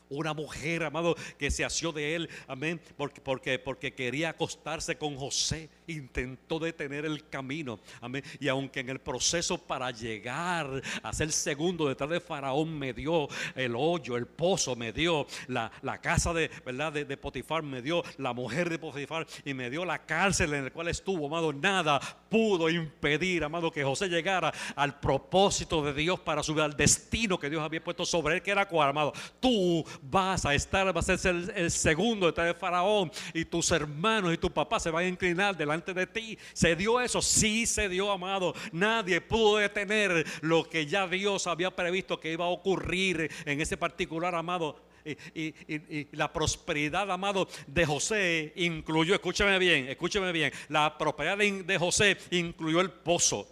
Una 0.10 0.34
mujer, 0.34 0.84
amado, 0.84 1.16
que 1.38 1.50
se 1.52 1.64
asió 1.64 1.94
de 1.94 2.16
él, 2.16 2.30
amén, 2.48 2.82
porque, 2.98 3.22
porque, 3.22 3.60
porque 3.60 3.94
quería 3.94 4.30
acostarse 4.30 4.98
con 4.98 5.16
José, 5.16 5.70
intentó 5.92 6.60
detener 6.60 7.06
el 7.06 7.28
camino, 7.30 7.80
amén, 8.02 8.24
y 8.40 8.48
aunque 8.48 8.82
en 8.82 8.90
el 8.90 9.00
proceso 9.00 9.58
para 9.58 9.92
llegar 9.92 10.82
a 11.04 11.14
ser 11.14 11.32
segundo 11.32 11.88
detrás 11.88 12.10
de 12.10 12.20
Faraón 12.20 12.78
me 12.78 12.94
dio 12.94 13.28
el 13.56 13.76
hoyo, 13.76 14.18
el 14.18 14.28
pozo, 14.28 14.76
me 14.76 14.92
dio 14.92 15.28
la, 15.48 15.72
casa 16.02 16.34
de, 16.34 16.50
¿verdad? 16.66 16.94
De, 16.94 17.18
Potifar, 17.18 17.64
me 17.64 17.82
dio 17.82 18.04
la 18.18 18.34
mujer 18.34 18.70
de 18.70 18.80
Potifar 18.80 19.28
y 19.46 19.54
me 19.54 19.70
dio 19.70 19.86
la 19.86 20.06
cárcel 20.06 20.54
en 20.54 20.66
la 20.66 20.72
cual 20.72 20.88
estuvo, 20.88 21.28
amado, 21.28 21.54
nada 21.54 22.00
pudo 22.30 22.70
impedir, 22.70 23.44
amado, 23.44 23.72
que 23.72 23.84
José 23.84 24.08
llegara 24.08 24.54
al 24.76 25.00
propósito 25.00 25.84
de 25.84 25.94
Dios 25.94 26.20
para 26.20 26.42
subir 26.42 26.62
al 26.62 26.76
destino 26.76 27.38
que 27.38 27.50
Dios 27.50 27.62
había 27.62 27.84
puesto 27.84 28.06
sobre 28.06 28.36
él, 28.36 28.42
que 28.42 28.52
era 28.52 28.68
cual, 28.68 28.90
amado, 28.90 29.14
tú 29.40 29.84
vas 30.02 30.46
a 30.46 30.54
estar, 30.56 30.92
vas 30.94 31.10
a 31.10 31.18
ser 31.18 31.36
el, 31.56 31.72
segundo 31.72 32.26
detrás 32.26 32.48
de 32.48 32.54
Faraón 32.54 33.12
y 33.34 33.46
tus 33.46 33.72
hermanos 33.72 34.34
y 34.34 34.38
tu 34.38 34.52
papá 34.52 34.80
se 34.80 34.90
van 34.90 35.06
a 35.06 35.08
inclinar 35.08 35.56
delante 35.56 35.81
de 35.86 36.08
ti. 36.08 36.38
¿Se 36.54 36.76
dio 36.76 37.02
eso? 37.02 37.22
Sí 37.22 37.66
se 37.66 37.90
dio, 37.90 38.12
amado. 38.12 38.54
Nadie 38.72 39.22
pudo 39.22 39.58
detener 39.58 40.26
lo 40.42 40.70
que 40.70 40.86
ya 40.86 41.08
Dios 41.08 41.48
había 41.48 41.76
previsto 41.76 42.20
que 42.20 42.32
iba 42.32 42.46
a 42.46 42.50
ocurrir 42.50 43.30
en 43.46 43.62
ese 43.62 43.78
particular, 43.78 44.36
amado. 44.36 44.80
Y, 45.34 45.54
la 46.16 46.32
prosperidad, 46.32 47.10
amado, 47.10 47.48
de 47.66 47.86
José 47.86 48.54
incluyó, 48.56 49.16
escúchame 49.16 49.58
bien, 49.58 49.88
escúchame 49.88 50.32
bien, 50.32 50.52
la 50.70 50.96
prosperidad 50.96 51.38
de 51.38 51.78
José 51.80 52.18
incluyó 52.30 52.82
el 52.82 52.92
pozo 52.92 53.48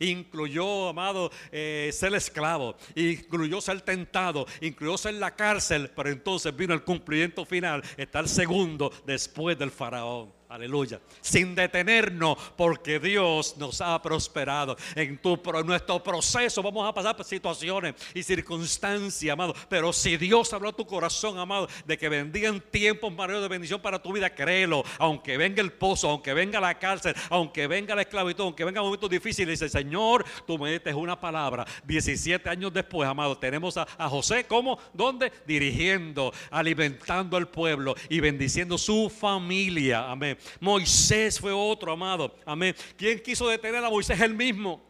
incluyó, 0.00 0.88
amado, 0.88 1.30
eh, 1.52 1.90
ser 1.92 2.14
esclavo, 2.14 2.76
incluyó 2.94 3.60
ser 3.60 3.80
tentado, 3.82 4.46
incluyó 4.60 4.96
ser 4.96 5.14
la 5.14 5.36
cárcel, 5.36 5.90
pero 5.94 6.10
entonces 6.10 6.56
vino 6.56 6.74
el 6.74 6.82
cumplimiento 6.82 7.44
final, 7.44 7.82
estar 7.96 8.26
segundo 8.26 8.90
después 9.06 9.58
del 9.58 9.70
faraón. 9.70 10.39
Aleluya. 10.50 11.00
Sin 11.20 11.54
detenernos, 11.54 12.36
porque 12.56 12.98
Dios 12.98 13.56
nos 13.56 13.80
ha 13.80 14.02
prosperado. 14.02 14.76
En, 14.96 15.20
nuestro 15.64 16.02
proceso 16.02 16.60
vamos 16.60 16.88
a 16.88 16.92
pasar 16.92 17.16
por 17.16 17.24
situaciones 17.24 17.94
y 18.12 18.24
circunstancias, 18.24 19.32
amado. 19.32 19.54
Pero 19.68 19.92
si 19.92 20.16
Dios 20.16 20.52
habló 20.52 20.70
a 20.70 20.72
tu 20.72 20.84
corazón, 20.84 21.38
amado, 21.38 21.68
de 21.86 21.96
que 21.96 22.08
vendrían 22.08 22.60
tiempos 22.60 23.12
maravillosos 23.12 23.44
de 23.44 23.54
bendición 23.54 23.80
para 23.80 24.02
tu 24.02 24.12
vida, 24.12 24.28
créelo. 24.34 24.82
Aunque 24.98 25.36
venga 25.36 25.62
el 25.62 25.70
pozo, 25.70 26.10
aunque 26.10 26.34
venga 26.34 26.58
la 26.58 26.76
cárcel, 26.76 27.14
aunque 27.28 27.68
venga 27.68 27.94
la 27.94 28.02
esclavitud, 28.02 28.42
aunque 28.42 28.64
venga 28.64 28.82
momentos 28.82 29.08
difíciles, 29.08 29.60
dice, 29.60 29.70
Señor, 29.70 30.24
tú 30.48 30.58
me 30.58 30.72
dices 30.72 30.94
una 30.94 31.20
palabra. 31.20 31.64
17 31.84 32.50
años 32.50 32.72
después, 32.72 33.08
amado, 33.08 33.38
tenemos 33.38 33.76
a, 33.76 33.86
a 33.96 34.08
José, 34.08 34.46
¿cómo? 34.48 34.80
¿Dónde? 34.92 35.30
Dirigiendo, 35.46 36.32
alimentando 36.50 37.36
al 37.36 37.46
pueblo 37.46 37.94
y 38.08 38.18
bendiciendo 38.18 38.76
su 38.76 39.08
familia. 39.08 40.10
Amén. 40.10 40.39
Moisés 40.60 41.38
fue 41.38 41.52
otro, 41.52 41.92
amado. 41.92 42.34
Amén. 42.44 42.74
¿Quién 42.96 43.20
quiso 43.20 43.48
detener 43.48 43.84
a 43.84 43.90
Moisés? 43.90 44.20
El 44.20 44.34
mismo. 44.34 44.80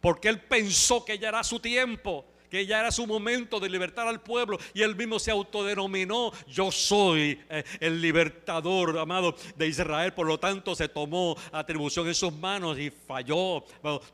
Porque 0.00 0.28
él 0.28 0.40
pensó 0.40 1.04
que 1.04 1.18
ya 1.18 1.28
era 1.28 1.42
su 1.42 1.58
tiempo 1.58 2.24
que 2.50 2.66
ya 2.66 2.80
era 2.80 2.90
su 2.90 3.06
momento 3.06 3.60
de 3.60 3.68
libertar 3.68 4.06
al 4.06 4.20
pueblo 4.22 4.58
y 4.74 4.82
él 4.82 4.96
mismo 4.96 5.18
se 5.18 5.30
autodenominó, 5.30 6.32
yo 6.48 6.70
soy 6.70 7.40
eh, 7.48 7.64
el 7.80 8.00
libertador, 8.00 8.98
amado, 8.98 9.34
de 9.56 9.66
Israel. 9.66 10.12
Por 10.14 10.26
lo 10.26 10.38
tanto, 10.38 10.74
se 10.74 10.88
tomó 10.88 11.36
atribución 11.52 12.06
en 12.08 12.14
sus 12.14 12.32
manos 12.32 12.78
y 12.78 12.90
falló. 12.90 13.64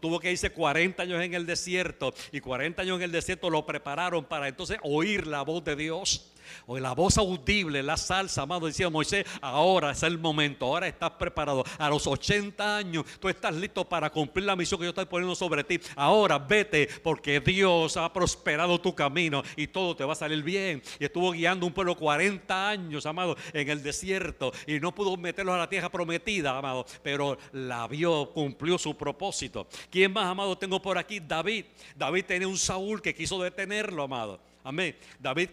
tuvo 0.00 0.18
que 0.18 0.32
irse 0.32 0.50
40 0.50 1.02
años 1.02 1.22
en 1.22 1.34
el 1.34 1.46
desierto 1.46 2.14
y 2.30 2.40
40 2.40 2.82
años 2.82 2.96
en 2.96 3.02
el 3.02 3.12
desierto 3.12 3.50
lo 3.50 3.64
prepararon 3.66 4.24
para 4.24 4.48
entonces 4.48 4.78
oír 4.82 5.26
la 5.26 5.42
voz 5.42 5.64
de 5.64 5.76
Dios. 5.76 6.31
O 6.66 6.78
la 6.78 6.92
voz 6.92 7.18
audible, 7.18 7.82
la 7.82 7.96
salsa, 7.96 8.42
amado, 8.42 8.66
decía 8.66 8.90
Moisés, 8.90 9.26
ahora 9.40 9.92
es 9.92 10.02
el 10.02 10.18
momento, 10.18 10.66
ahora 10.66 10.88
estás 10.88 11.12
preparado. 11.12 11.64
A 11.78 11.88
los 11.88 12.06
80 12.06 12.76
años 12.76 13.04
tú 13.20 13.28
estás 13.28 13.54
listo 13.54 13.88
para 13.88 14.10
cumplir 14.10 14.46
la 14.46 14.56
misión 14.56 14.78
que 14.80 14.84
yo 14.84 14.90
estoy 14.90 15.06
poniendo 15.06 15.34
sobre 15.34 15.64
ti. 15.64 15.80
Ahora 15.96 16.38
vete 16.38 16.88
porque 17.02 17.40
Dios 17.40 17.96
ha 17.96 18.12
prosperado 18.12 18.80
tu 18.80 18.94
camino 18.94 19.42
y 19.56 19.66
todo 19.66 19.96
te 19.96 20.04
va 20.04 20.12
a 20.12 20.16
salir 20.16 20.42
bien. 20.42 20.82
Y 20.98 21.04
estuvo 21.04 21.32
guiando 21.32 21.66
un 21.66 21.72
pueblo 21.72 21.96
40 21.96 22.68
años, 22.68 23.06
amado, 23.06 23.36
en 23.52 23.68
el 23.68 23.82
desierto 23.82 24.52
y 24.66 24.80
no 24.80 24.94
pudo 24.94 25.16
meterlos 25.16 25.54
a 25.54 25.58
la 25.58 25.68
tierra 25.68 25.90
prometida, 25.90 26.56
amado, 26.56 26.86
pero 27.02 27.38
la 27.52 27.86
vio, 27.88 28.30
cumplió 28.32 28.78
su 28.78 28.96
propósito. 28.96 29.66
¿Quién 29.90 30.12
más, 30.12 30.26
amado, 30.26 30.56
tengo 30.56 30.80
por 30.80 30.98
aquí? 30.98 31.20
David. 31.20 31.66
David 31.96 32.24
tenía 32.24 32.48
un 32.48 32.58
Saúl 32.58 33.00
que 33.00 33.14
quiso 33.14 33.42
detenerlo, 33.42 34.04
amado. 34.04 34.51
Amén. 34.64 34.94
David, 35.18 35.50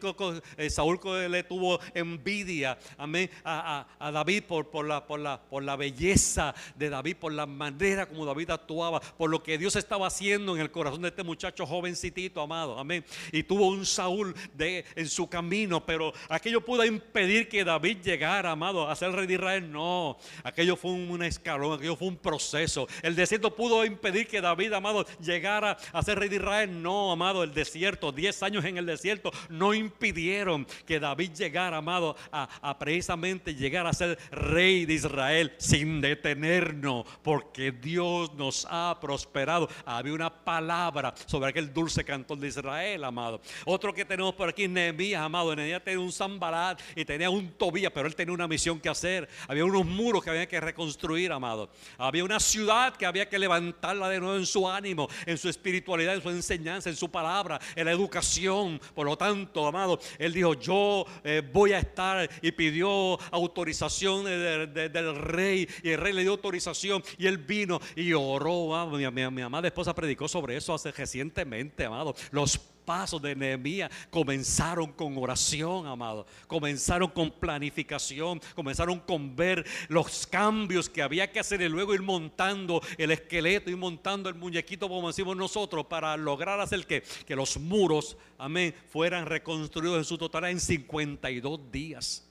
eh, 0.57 0.69
Saúl 0.69 0.99
le 1.29 1.43
tuvo 1.43 1.79
envidia, 1.95 2.77
amén, 2.95 3.29
a, 3.43 3.87
David 3.99 4.43
por, 4.43 4.85
la, 4.85 5.75
belleza 5.75 6.53
de 6.75 6.89
David, 6.89 7.15
por 7.17 7.33
la 7.33 7.47
manera 7.47 8.07
como 8.07 8.23
David 8.23 8.51
actuaba, 8.51 8.99
por 8.99 9.31
lo 9.31 9.41
que 9.41 9.57
Dios 9.57 9.75
estaba 9.75 10.07
haciendo 10.07 10.55
en 10.55 10.61
el 10.61 10.69
corazón 10.69 11.01
de 11.01 11.07
este 11.07 11.23
muchacho 11.23 11.65
jovencitito, 11.65 12.39
amado. 12.39 12.77
Amén. 12.77 13.03
Y 13.31 13.41
tuvo 13.41 13.67
un 13.67 13.83
Saúl 13.83 14.35
en 14.59 15.09
su 15.09 15.27
camino, 15.27 15.83
pero 15.83 16.13
aquello 16.29 16.63
pudo 16.63 16.85
impedir 16.85 17.49
que 17.49 17.63
David 17.63 17.97
llegara, 18.03 18.51
amado, 18.51 18.87
a 18.87 18.95
ser 18.95 19.11
rey 19.11 19.25
de 19.25 19.33
Israel. 19.33 19.71
No, 19.71 20.17
aquello 20.43 20.75
fue 20.75 20.91
un, 20.91 21.23
escalón, 21.23 21.73
aquello 21.73 21.95
fue 21.95 22.09
un 22.09 22.17
proceso. 22.17 22.87
El 23.01 23.15
desierto 23.15 23.55
pudo 23.55 23.83
impedir 23.85 24.27
que 24.27 24.39
David, 24.39 24.73
amado, 24.73 25.03
llegara 25.19 25.77
a 25.91 26.03
ser 26.03 26.19
rey 26.19 26.29
de 26.29 26.35
Israel. 26.35 26.81
No, 26.83 27.11
amado, 27.11 27.43
el 27.43 27.55
desierto, 27.55 28.11
10 28.11 28.43
años 28.43 28.65
en 28.65 28.77
el 28.77 28.85
desierto 28.85 28.98
cierto 28.99 29.31
no 29.49 29.73
impidieron 29.73 30.65
que 30.85 30.99
David 30.99 31.31
llegara, 31.33 31.77
amado, 31.77 32.15
a, 32.31 32.77
precisamente 32.79 33.55
llegar 33.55 33.87
a 33.87 33.93
ser 33.93 34.17
rey 34.31 34.85
de 34.85 34.93
Israel 34.93 35.53
sin 35.57 36.01
detenernos, 36.01 37.05
porque 37.21 37.71
Dios 37.71 38.33
nos 38.35 38.67
ha 38.69 38.97
prosperado. 38.99 39.69
Había 39.85 40.13
una 40.13 40.43
palabra 40.43 41.13
sobre 41.25 41.49
aquel 41.49 41.73
dulce 41.73 42.03
cantor 42.03 42.39
de 42.39 42.47
Israel, 42.47 43.03
amado. 43.03 43.41
Otro 43.65 43.93
que 43.93 44.05
tenemos 44.05 44.33
por 44.35 44.49
aquí, 44.49 44.67
Nehemías, 44.67 45.21
amado. 45.21 45.55
Nehemías 45.55 45.83
tenía 45.83 45.99
un 45.99 46.11
Zambarat 46.11 46.81
y 46.95 47.05
tenía 47.05 47.29
un 47.29 47.51
Tobía, 47.51 47.91
pero 47.91 48.07
él 48.07 48.15
tenía 48.15 48.33
una 48.33 48.47
misión 48.47 48.79
que 48.79 48.89
hacer. 48.89 49.27
Había 49.47 49.65
unos 49.65 49.85
muros 49.85 50.23
que 50.23 50.29
había 50.29 50.47
que 50.47 50.59
reconstruir, 50.59 51.31
amado. 51.31 51.69
Había 51.97 52.23
una 52.23 52.39
ciudad 52.39 52.95
que 52.95 53.05
había 53.05 53.27
que 53.27 53.39
levantarla 53.39 54.09
de 54.09 54.19
nuevo 54.19 54.35
en 54.37 54.45
su 54.45 54.67
ánimo, 54.69 55.07
en 55.25 55.37
su 55.37 55.49
espiritualidad, 55.49 56.15
en 56.15 56.21
su 56.21 56.29
enseñanza, 56.29 56.89
en 56.89 56.95
su 56.95 57.09
palabra, 57.09 57.59
en 57.75 57.85
la 57.85 57.91
educación. 57.91 58.79
Por 58.93 59.05
lo 59.05 59.17
tanto, 59.17 59.67
amado, 59.67 59.99
él 60.17 60.33
dijo, 60.33 60.53
yo 60.55 61.05
eh, 61.23 61.41
voy 61.53 61.73
a 61.73 61.79
estar 61.79 62.29
y 62.41 62.51
pidió 62.51 63.19
autorización 63.31 64.25
del 64.25 65.15
rey 65.15 65.67
y 65.83 65.89
el 65.89 65.99
rey 65.99 66.13
le 66.13 66.21
dio 66.21 66.31
autorización 66.31 67.03
y 67.17 67.27
él 67.27 67.37
vino 67.37 67.79
y 67.95 68.13
oró. 68.13 68.87
mi, 68.87 69.09
mi, 69.11 69.29
mi 69.29 69.41
amada 69.41 69.67
esposa 69.67 69.93
predicó 69.93 70.27
sobre 70.27 70.57
eso 70.57 70.73
hace 70.73 70.91
recientemente, 70.91 71.85
amado. 71.85 72.15
Los 72.31 72.59
pasos 72.89 73.21
de 73.21 73.35
Nehemías 73.35 73.91
comenzaron 74.09 74.91
con 74.93 75.15
oración, 75.15 75.85
amado. 75.85 76.25
Comenzaron 76.47 77.07
con 77.11 77.29
planificación, 77.29 78.41
comenzaron 78.55 78.99
con 79.01 79.35
ver 79.35 79.63
los 79.89 80.25
cambios 80.25 80.89
que 80.89 81.03
había 81.03 81.31
que 81.31 81.39
hacer 81.39 81.61
y 81.61 81.69
luego 81.69 81.93
ir 81.93 82.01
montando 82.01 82.81
el 82.97 83.11
esqueleto 83.11 83.69
y 83.69 83.75
montando 83.75 84.27
el 84.27 84.33
muñequito, 84.33 84.89
como 84.89 85.07
decimos 85.07 85.37
nosotros, 85.37 85.85
para 85.85 86.17
lograr 86.17 86.59
hacer 86.59 86.87
que, 86.87 87.03
que 87.27 87.35
los 87.35 87.59
muros, 87.59 88.17
amén, 88.39 88.73
fueran 88.91 89.27
reconstruidos 89.27 89.99
en 89.99 90.05
su 90.05 90.17
totalidad 90.17 90.49
en 90.49 90.59
52 90.59 91.71
días. 91.71 92.27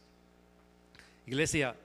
Iglesia, 1.25 1.77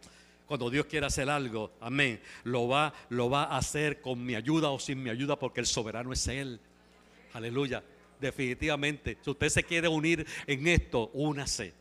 cuando 0.47 0.71
Dios 0.71 0.87
quiere 0.87 1.05
hacer 1.05 1.29
algo, 1.29 1.73
amén, 1.79 2.19
lo 2.43 2.67
va, 2.67 2.91
lo 3.09 3.29
va 3.29 3.43
a 3.43 3.57
hacer 3.59 4.01
con 4.01 4.25
mi 4.25 4.33
ayuda 4.33 4.71
o 4.71 4.79
sin 4.79 5.03
mi 5.03 5.11
ayuda 5.11 5.37
porque 5.37 5.59
el 5.59 5.67
soberano 5.67 6.11
es 6.11 6.27
Él. 6.27 6.59
Aleluya 7.33 7.83
definitivamente, 8.23 9.17
si 9.21 9.29
usted 9.29 9.49
se 9.49 9.63
quiere 9.63 9.87
unir 9.87 10.25
en 10.47 10.67
esto, 10.67 11.11
únase. 11.13 11.73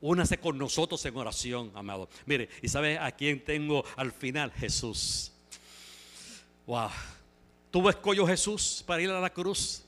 Únase 0.00 0.38
con 0.38 0.56
nosotros 0.56 1.04
en 1.04 1.16
oración, 1.16 1.72
amado. 1.74 2.08
Mire, 2.26 2.48
y 2.62 2.68
sabe 2.68 2.98
a 2.98 3.10
quién 3.10 3.44
tengo 3.44 3.84
al 3.96 4.12
final, 4.12 4.52
Jesús. 4.52 5.32
Wow. 6.66 6.90
Tuvo 7.70 7.90
escollo 7.90 8.26
Jesús 8.26 8.82
para 8.86 9.02
ir 9.02 9.10
a 9.10 9.20
la 9.20 9.30
cruz. 9.30 9.84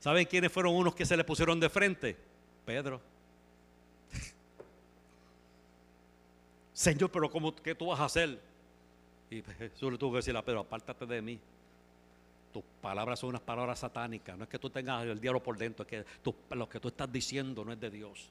¿Saben 0.00 0.26
quiénes 0.26 0.50
fueron 0.50 0.74
unos 0.74 0.94
que 0.94 1.06
se 1.06 1.16
le 1.16 1.22
pusieron 1.22 1.60
de 1.60 1.68
frente? 1.68 2.16
Pedro. 2.64 3.00
Señor, 6.72 7.10
pero 7.10 7.30
¿cómo, 7.30 7.54
¿qué 7.54 7.74
tú 7.74 7.86
vas 7.86 8.00
a 8.00 8.06
hacer? 8.06 8.40
Y 9.30 9.42
Jesús 9.42 9.92
le 9.92 9.98
tuvo 9.98 10.12
que 10.12 10.16
decir 10.16 10.36
a 10.36 10.44
Pedro, 10.44 10.60
apártate 10.60 11.06
de 11.06 11.22
mí 11.22 11.38
tus 12.52 12.62
palabras 12.80 13.18
son 13.18 13.30
unas 13.30 13.40
palabras 13.40 13.78
satánicas. 13.80 14.36
No 14.36 14.44
es 14.44 14.50
que 14.50 14.58
tú 14.58 14.70
tengas 14.70 15.04
el 15.04 15.20
diablo 15.20 15.42
por 15.42 15.56
dentro, 15.56 15.84
es 15.84 15.88
que 15.88 16.04
lo 16.54 16.68
que 16.68 16.80
tú 16.80 16.88
estás 16.88 17.10
diciendo 17.10 17.64
no 17.64 17.72
es 17.72 17.80
de 17.80 17.90
Dios. 17.90 18.28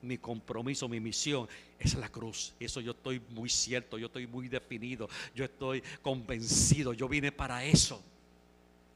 Mi 0.00 0.18
compromiso, 0.18 0.88
mi 0.88 0.98
misión 0.98 1.48
es 1.78 1.94
la 1.94 2.08
cruz. 2.08 2.54
Eso 2.58 2.80
yo 2.80 2.92
estoy 2.92 3.20
muy 3.30 3.48
cierto, 3.48 3.98
yo 3.98 4.06
estoy 4.06 4.26
muy 4.26 4.48
definido, 4.48 5.08
yo 5.34 5.44
estoy 5.44 5.82
convencido, 6.00 6.92
yo 6.92 7.08
vine 7.08 7.30
para 7.30 7.64
eso. 7.64 8.02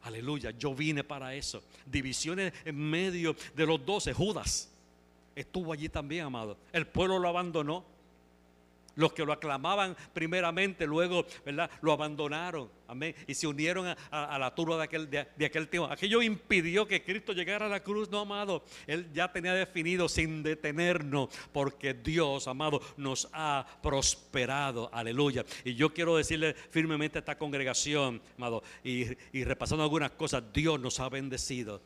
Aleluya, 0.03 0.53
yo 0.53 0.75
vine 0.75 1.05
para 1.05 1.35
eso. 1.35 1.63
Divisiones 1.85 2.53
en 2.65 2.77
medio 2.77 3.37
de 3.55 3.67
los 3.67 3.85
doce. 3.85 4.13
Judas 4.13 4.71
estuvo 5.35 5.73
allí 5.73 5.89
también, 5.89 6.27
amado. 6.27 6.57
El 6.73 6.87
pueblo 6.87 7.19
lo 7.19 7.29
abandonó. 7.29 7.85
Los 8.97 9.13
que 9.13 9.25
lo 9.25 9.33
aclamaban 9.33 9.97
primeramente, 10.13 10.87
luego, 10.87 11.27
¿verdad? 11.45 11.71
Lo 11.83 11.93
abandonaron. 11.93 12.71
Amén. 12.89 13.15
Y 13.27 13.35
se 13.35 13.47
unieron 13.47 13.95
a, 14.11 14.39
la 14.39 14.55
turba 14.55 14.77
de 14.79 14.85
aquel, 14.85 15.69
tiempo. 15.69 15.91
Aquello 15.91 16.23
impidió 16.23 16.89
que 16.89 17.05
Cristo 17.05 17.33
llegara 17.33 17.67
a 17.67 17.69
la 17.69 17.83
cruz, 17.83 18.11
no, 18.11 18.21
amado. 18.21 18.65
Él 18.87 19.09
ya 19.13 19.31
tenía 19.31 19.53
definido 19.53 20.09
sin 20.09 20.43
detenernos, 20.43 21.29
porque 21.53 21.93
Dios, 21.93 22.49
amado, 22.49 22.81
nos 22.97 23.29
ha 23.33 23.67
prosperado. 23.83 24.89
Aleluya. 24.93 25.45
Y 25.63 25.75
yo 25.75 25.93
quiero 25.93 26.17
decirle 26.17 26.55
firmemente 26.55 27.19
a 27.19 27.21
esta 27.21 27.37
congregación, 27.37 28.23
amado, 28.39 28.63
y, 28.83 29.07
y 29.33 29.45
repasando 29.45 29.85
algunas 29.85 30.13
cosas, 30.13 30.43
Dios 30.53 30.81
nos 30.81 31.01
ha 31.01 31.09
bendecido. 31.11 31.83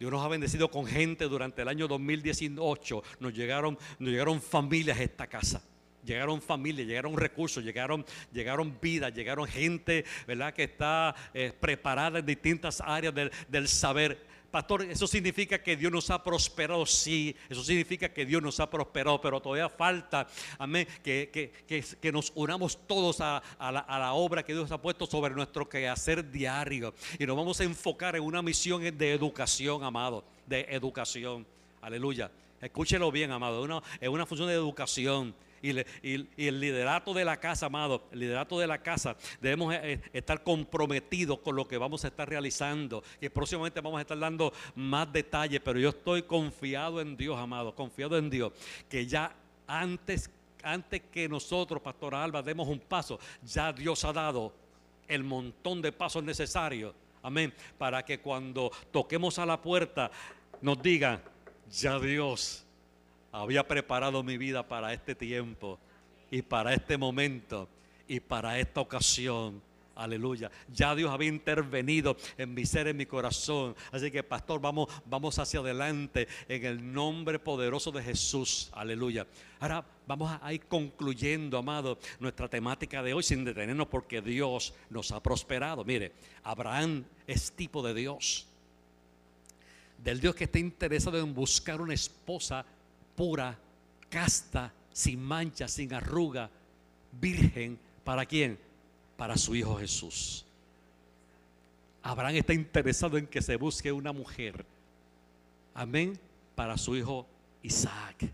Dios 0.00 0.10
nos 0.10 0.24
ha 0.24 0.28
bendecido 0.28 0.70
con 0.70 0.86
gente 0.86 1.26
durante 1.26 1.62
el 1.62 1.68
año 1.68 1.86
2018. 1.86 3.02
Nos 3.20 3.34
llegaron, 3.34 3.78
nos 3.98 4.10
llegaron 4.10 4.40
familias 4.40 4.98
a 4.98 5.02
esta 5.02 5.26
casa. 5.28 5.62
Llegaron 6.04 6.40
familias, 6.40 6.86
llegaron 6.86 7.16
recursos, 7.16 7.62
llegaron, 7.62 8.04
llegaron 8.32 8.76
vidas, 8.80 9.12
llegaron 9.12 9.46
gente, 9.46 10.04
¿verdad? 10.26 10.54
Que 10.54 10.64
está 10.64 11.14
eh, 11.34 11.52
preparada 11.58 12.18
en 12.18 12.26
distintas 12.26 12.80
áreas 12.80 13.14
del, 13.14 13.68
saber. 13.68 14.30
Pastor, 14.50 14.82
eso 14.82 15.06
significa 15.06 15.62
que 15.62 15.76
Dios 15.76 15.92
nos 15.92 16.10
ha 16.10 16.24
prosperado, 16.24 16.84
sí, 16.84 17.36
eso 17.48 17.62
significa 17.62 18.08
que 18.08 18.26
Dios 18.26 18.42
nos 18.42 18.58
ha 18.58 18.68
prosperado, 18.68 19.20
pero 19.20 19.40
todavía 19.40 19.68
falta, 19.68 20.26
amén, 20.58 20.88
que, 21.04 21.52
que, 22.00 22.12
nos 22.12 22.32
unamos 22.34 22.76
todos 22.88 23.20
a, 23.20 23.40
la, 23.60 23.78
a, 23.78 23.98
la, 23.98 24.12
obra 24.14 24.42
que 24.42 24.52
Dios 24.52 24.72
ha 24.72 24.82
puesto 24.82 25.06
sobre 25.06 25.34
nuestro 25.34 25.68
quehacer 25.68 26.28
diario 26.28 26.94
y 27.16 27.26
nos 27.26 27.36
vamos 27.36 27.60
a 27.60 27.64
enfocar 27.64 28.16
en 28.16 28.24
una 28.24 28.42
misión 28.42 28.82
de 28.82 29.12
educación, 29.12 29.84
amado, 29.84 30.24
de 30.46 30.66
educación, 30.70 31.46
aleluya. 31.80 32.28
Escúchelo 32.60 33.12
bien, 33.12 33.30
amado, 33.30 33.82
es 34.00 34.08
una 34.08 34.26
función 34.26 34.48
de 34.48 34.54
educación 34.54 35.32
y, 35.62 36.46
el 36.46 36.60
liderato 36.60 37.12
de 37.12 37.24
la 37.24 37.38
casa, 37.38 37.66
amado, 37.66 38.08
el 38.12 38.20
liderato 38.20 38.58
de 38.58 38.66
la 38.66 38.82
casa, 38.82 39.16
debemos 39.40 39.74
eh, 39.74 40.00
estar 40.12 40.42
comprometidos 40.42 41.38
con 41.40 41.56
lo 41.56 41.66
que 41.68 41.78
vamos 41.78 42.04
a 42.04 42.08
estar 42.08 42.28
realizando. 42.28 43.02
Y 43.20 43.28
próximamente 43.28 43.80
vamos 43.80 43.98
a 43.98 44.02
estar 44.02 44.18
dando 44.18 44.52
más 44.74 45.12
detalles, 45.12 45.60
pero 45.64 45.78
yo 45.78 45.90
estoy 45.90 46.22
confiado 46.22 47.00
en 47.00 47.16
Dios, 47.16 47.38
amado, 47.38 47.74
confiado 47.74 48.16
en 48.16 48.30
Dios, 48.30 48.52
que 48.88 49.06
ya 49.06 49.34
antes, 49.66 50.30
antes 50.62 51.02
que 51.12 51.28
nosotros, 51.28 51.82
Pastor 51.82 52.14
Alba, 52.14 52.42
demos 52.42 52.68
un 52.68 52.80
paso, 52.80 53.18
ya 53.42 53.72
Dios 53.72 54.04
ha 54.04 54.12
dado 54.12 54.52
el 55.08 55.24
montón 55.24 55.82
de 55.82 55.92
pasos 55.92 56.22
necesarios. 56.22 56.94
Amén. 57.22 57.52
Para 57.76 58.04
que 58.04 58.20
cuando 58.20 58.70
toquemos 58.90 59.38
a 59.38 59.44
la 59.44 59.60
puerta 59.60 60.10
nos 60.62 60.82
digan, 60.82 61.20
ya 61.70 61.98
Dios 61.98 62.64
había 63.32 63.66
preparado 63.66 64.22
mi 64.22 64.36
vida 64.38 64.66
para 64.66 64.92
este 64.92 65.14
tiempo 65.14 65.78
y 66.30 66.42
para 66.42 66.74
este 66.74 66.96
momento 66.96 67.68
y 68.08 68.20
para 68.20 68.58
esta 68.58 68.80
ocasión. 68.80 69.62
Aleluya. 70.00 70.50
Ya 70.72 70.94
Dios 70.94 71.10
había 71.10 71.28
intervenido 71.28 72.16
en 72.38 72.54
mi 72.54 72.64
ser, 72.64 72.88
en 72.88 72.96
mi 72.96 73.04
corazón. 73.04 73.76
Así 73.92 74.10
que, 74.10 74.22
pastor, 74.22 74.58
vamos, 74.58 74.88
vamos 75.04 75.38
hacia 75.38 75.60
adelante 75.60 76.26
en 76.48 76.64
el 76.64 76.92
nombre 76.92 77.38
poderoso 77.38 77.92
de 77.92 78.02
Jesús. 78.02 78.70
Aleluya. 78.72 79.26
Ahora 79.58 79.84
vamos 80.06 80.34
a 80.40 80.54
ir 80.54 80.62
concluyendo, 80.66 81.58
amado, 81.58 81.98
nuestra 82.18 82.48
temática 82.48 83.02
de 83.02 83.12
hoy 83.12 83.22
sin 83.22 83.44
detenernos 83.44 83.88
porque 83.88 84.22
Dios 84.22 84.72
nos 84.88 85.12
ha 85.12 85.22
prosperado. 85.22 85.84
Mire, 85.84 86.12
Abraham 86.44 87.04
es 87.26 87.52
tipo 87.52 87.82
de 87.82 87.92
Dios. 87.92 88.46
Del 90.02 90.18
Dios 90.18 90.34
que 90.34 90.44
está 90.44 90.58
interesado 90.58 91.18
en 91.18 91.34
buscar 91.34 91.78
una 91.78 91.92
esposa 91.92 92.64
pura, 93.20 93.54
casta, 94.08 94.72
sin 94.94 95.20
mancha, 95.20 95.68
sin 95.68 95.92
arruga, 95.92 96.48
virgen. 97.20 97.78
¿Para 98.02 98.24
quién? 98.24 98.58
Para 99.18 99.36
su 99.36 99.54
Hijo 99.54 99.76
Jesús. 99.76 100.46
Abraham 102.02 102.36
está 102.36 102.54
interesado 102.54 103.18
en 103.18 103.26
que 103.26 103.42
se 103.42 103.56
busque 103.56 103.92
una 103.92 104.14
mujer. 104.14 104.64
Amén. 105.74 106.18
Para 106.54 106.78
su 106.78 106.96
hijo 106.96 107.26
Isaac. 107.62 108.32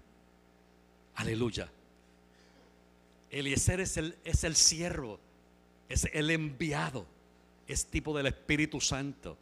Aleluya. 1.17 1.69
Eliezer 3.29 3.81
es 3.81 3.97
el, 3.97 4.17
es 4.25 4.45
el 4.45 4.55
siervo, 4.55 5.19
es 5.89 6.09
el 6.13 6.31
enviado, 6.31 7.07
es 7.67 7.87
tipo 7.87 8.17
del 8.17 8.29
Espíritu 8.29 8.81
Santo, 8.81 9.37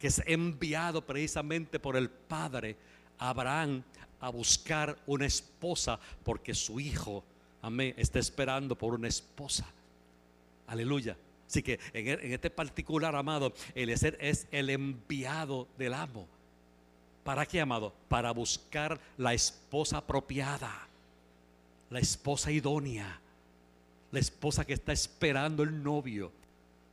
que 0.00 0.08
es 0.08 0.20
enviado 0.26 1.06
precisamente 1.06 1.78
por 1.78 1.96
el 1.96 2.10
Padre 2.10 2.76
Abraham 3.18 3.84
a 4.20 4.28
buscar 4.28 4.98
una 5.06 5.26
esposa 5.26 5.98
porque 6.22 6.54
su 6.54 6.78
hijo, 6.78 7.24
amén, 7.62 7.94
está 7.96 8.18
esperando 8.18 8.76
por 8.76 8.94
una 8.94 9.08
esposa. 9.08 9.66
Aleluya. 10.66 11.16
Así 11.48 11.62
que 11.62 11.80
en, 11.92 12.06
e, 12.06 12.34
este 12.34 12.50
particular, 12.50 13.16
amado, 13.16 13.52
Eliezer 13.74 14.16
es 14.20 14.46
el 14.52 14.70
enviado 14.70 15.66
del 15.76 15.94
amo. 15.94 16.28
¿Para 17.24 17.44
qué, 17.44 17.60
amado? 17.60 17.92
Para 18.08 18.30
buscar 18.30 19.00
la 19.16 19.34
esposa 19.34 19.98
apropiada, 19.98 20.86
la 21.90 21.98
esposa 21.98 22.52
idónea, 22.52 23.20
la 24.12 24.20
esposa 24.20 24.64
que 24.64 24.74
está 24.74 24.92
esperando 24.92 25.62
el 25.62 25.82
novio, 25.82 26.32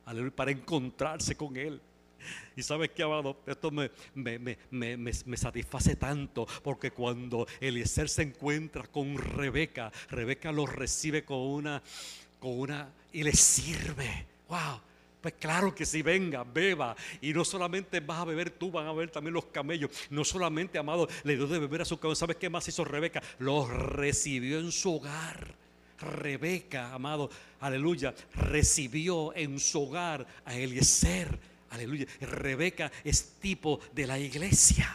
aleluya, 0.04 0.34
para 0.34 0.50
encontrarse 0.50 1.36
con 1.36 1.56
él. 1.56 1.80
Y 2.56 2.62
sabes 2.62 2.90
que, 2.90 3.02
amado, 3.02 3.40
esto 3.46 3.70
me, 3.70 3.90
me, 4.14 5.36
satisface 5.36 5.96
tanto 5.96 6.46
porque 6.62 6.90
cuando 6.90 7.46
Eliezer 7.60 8.08
se 8.08 8.22
encuentra 8.22 8.84
con 8.84 9.16
Rebeca, 9.16 9.92
Rebeca 10.10 10.52
lo 10.52 10.66
recibe 10.66 11.24
con 11.24 11.38
una, 11.38 11.82
con 12.40 12.58
una, 12.58 12.92
y 13.12 13.22
le 13.22 13.32
sirve. 13.32 14.26
Wow. 14.48 14.80
Pues 15.20 15.34
claro 15.34 15.74
que 15.74 15.84
si 15.84 16.02
venga, 16.02 16.44
beba. 16.44 16.94
Y 17.20 17.32
no 17.32 17.44
solamente 17.44 18.00
vas 18.00 18.20
a 18.20 18.24
beber 18.24 18.50
tú, 18.50 18.70
van 18.70 18.86
a 18.86 18.92
beber 18.92 19.10
también 19.10 19.34
los 19.34 19.46
camellos. 19.46 19.90
No 20.10 20.24
solamente, 20.24 20.78
amado, 20.78 21.08
le 21.24 21.36
dio 21.36 21.46
de 21.46 21.58
beber 21.58 21.82
a 21.82 21.84
su 21.84 21.98
camello. 21.98 22.14
¿Sabes 22.14 22.36
qué 22.36 22.48
más 22.48 22.68
hizo 22.68 22.84
Rebeca? 22.84 23.22
Los 23.38 23.68
recibió 23.68 24.60
en 24.60 24.70
su 24.70 24.94
hogar. 24.94 25.56
Rebeca, 25.98 26.94
amado, 26.94 27.28
aleluya, 27.58 28.14
recibió 28.34 29.34
en 29.34 29.58
su 29.58 29.82
hogar 29.82 30.26
a 30.44 30.54
Eliezer 30.54 31.40
Aleluya. 31.70 32.06
Rebeca 32.20 32.90
es 33.04 33.38
tipo 33.40 33.80
de 33.92 34.06
la 34.06 34.18
iglesia 34.18 34.88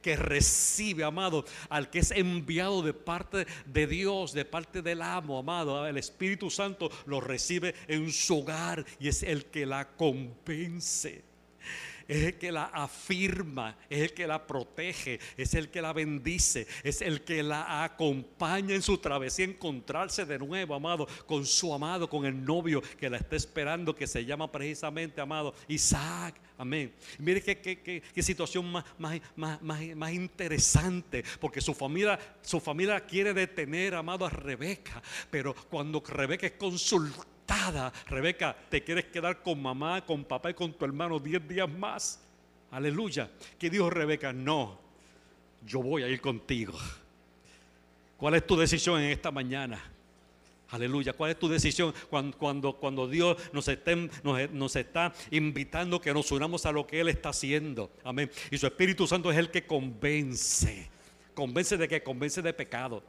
que 0.00 0.16
recibe, 0.16 1.02
amado, 1.02 1.46
al 1.70 1.88
que 1.88 2.00
es 2.00 2.10
enviado 2.10 2.82
de 2.82 2.92
parte 2.92 3.46
de 3.64 3.86
Dios, 3.86 4.34
de 4.34 4.44
parte 4.44 4.82
del 4.82 5.00
amo, 5.00 5.38
amado. 5.38 5.86
El 5.86 5.96
Espíritu 5.96 6.50
Santo 6.50 6.90
lo 7.06 7.22
recibe 7.22 7.74
en 7.88 8.12
su 8.12 8.40
hogar 8.40 8.84
y 9.00 9.08
es 9.08 9.22
el 9.22 9.46
que 9.46 9.64
la 9.64 9.88
convence 9.96 11.24
es 12.08 12.24
el 12.24 12.34
que 12.34 12.52
la 12.52 12.64
afirma, 12.64 13.76
es 13.88 14.02
el 14.02 14.14
que 14.14 14.26
la 14.26 14.46
protege, 14.46 15.18
es 15.36 15.54
el 15.54 15.70
que 15.70 15.82
la 15.82 15.92
bendice, 15.92 16.66
es 16.82 17.02
el 17.02 17.22
que 17.22 17.42
la 17.42 17.84
acompaña 17.84 18.74
en 18.74 18.82
su 18.82 18.98
travesía, 18.98 19.44
encontrarse 19.44 20.24
de 20.24 20.38
nuevo, 20.38 20.74
amado, 20.74 21.06
con 21.26 21.46
su 21.46 21.72
amado, 21.72 22.08
con 22.08 22.24
el 22.26 22.44
novio 22.44 22.82
que 22.98 23.10
la 23.10 23.18
está 23.18 23.36
esperando, 23.36 23.94
que 23.94 24.06
se 24.06 24.24
llama 24.24 24.50
precisamente, 24.50 25.20
amado, 25.20 25.54
Isaac. 25.68 26.40
Amén. 26.56 26.92
Mire 27.18 27.42
qué, 27.42 28.02
situación 28.22 28.70
más, 28.70 28.84
más, 29.36 29.60
más, 29.62 30.12
interesante, 30.12 31.24
porque 31.40 31.60
su 31.60 31.74
familia, 31.74 32.18
su 32.42 32.60
familia 32.60 33.00
quiere 33.00 33.34
detener, 33.34 33.94
amado, 33.94 34.24
a 34.24 34.30
Rebeca, 34.30 35.02
pero 35.30 35.54
cuando 35.68 36.00
Rebeca 36.00 36.46
es 36.46 36.52
consultada, 36.52 37.33
Rebeca, 38.06 38.56
te 38.68 38.82
quieres 38.82 39.06
quedar 39.06 39.42
con 39.42 39.60
mamá, 39.60 40.04
con 40.04 40.24
papá 40.24 40.50
y 40.50 40.54
con 40.54 40.72
tu 40.72 40.84
hermano 40.84 41.18
10 41.18 41.48
días 41.48 41.68
más. 41.68 42.20
Aleluya. 42.70 43.30
¿Qué 43.58 43.70
dijo 43.70 43.90
Rebeca? 43.90 44.32
No, 44.32 44.78
yo 45.64 45.82
voy 45.82 46.02
a 46.02 46.08
ir 46.08 46.20
contigo. 46.20 46.74
¿Cuál 48.16 48.34
es 48.34 48.46
tu 48.46 48.56
decisión 48.56 49.00
en 49.00 49.10
esta 49.10 49.30
mañana? 49.30 49.82
Aleluya. 50.70 51.12
¿Cuál 51.12 51.32
es 51.32 51.38
tu 51.38 51.48
decisión 51.48 51.94
cuando, 52.38 53.08
Dios 53.08 53.36
nos, 53.52 53.68
está 53.68 55.12
invitando 55.30 56.00
que 56.00 56.12
nos 56.12 56.32
unamos 56.32 56.66
a 56.66 56.72
lo 56.72 56.86
que 56.86 57.00
Él 57.00 57.08
está 57.08 57.28
haciendo? 57.28 57.90
Amén. 58.02 58.30
Y 58.50 58.58
su 58.58 58.66
Espíritu 58.66 59.06
Santo 59.06 59.30
es 59.30 59.38
el 59.38 59.50
que 59.50 59.66
convence. 59.66 60.88
Convence 61.34 61.76
de 61.76 61.88
que 61.88 62.02
convence 62.02 62.42
de 62.42 62.52
pecado 62.52 63.02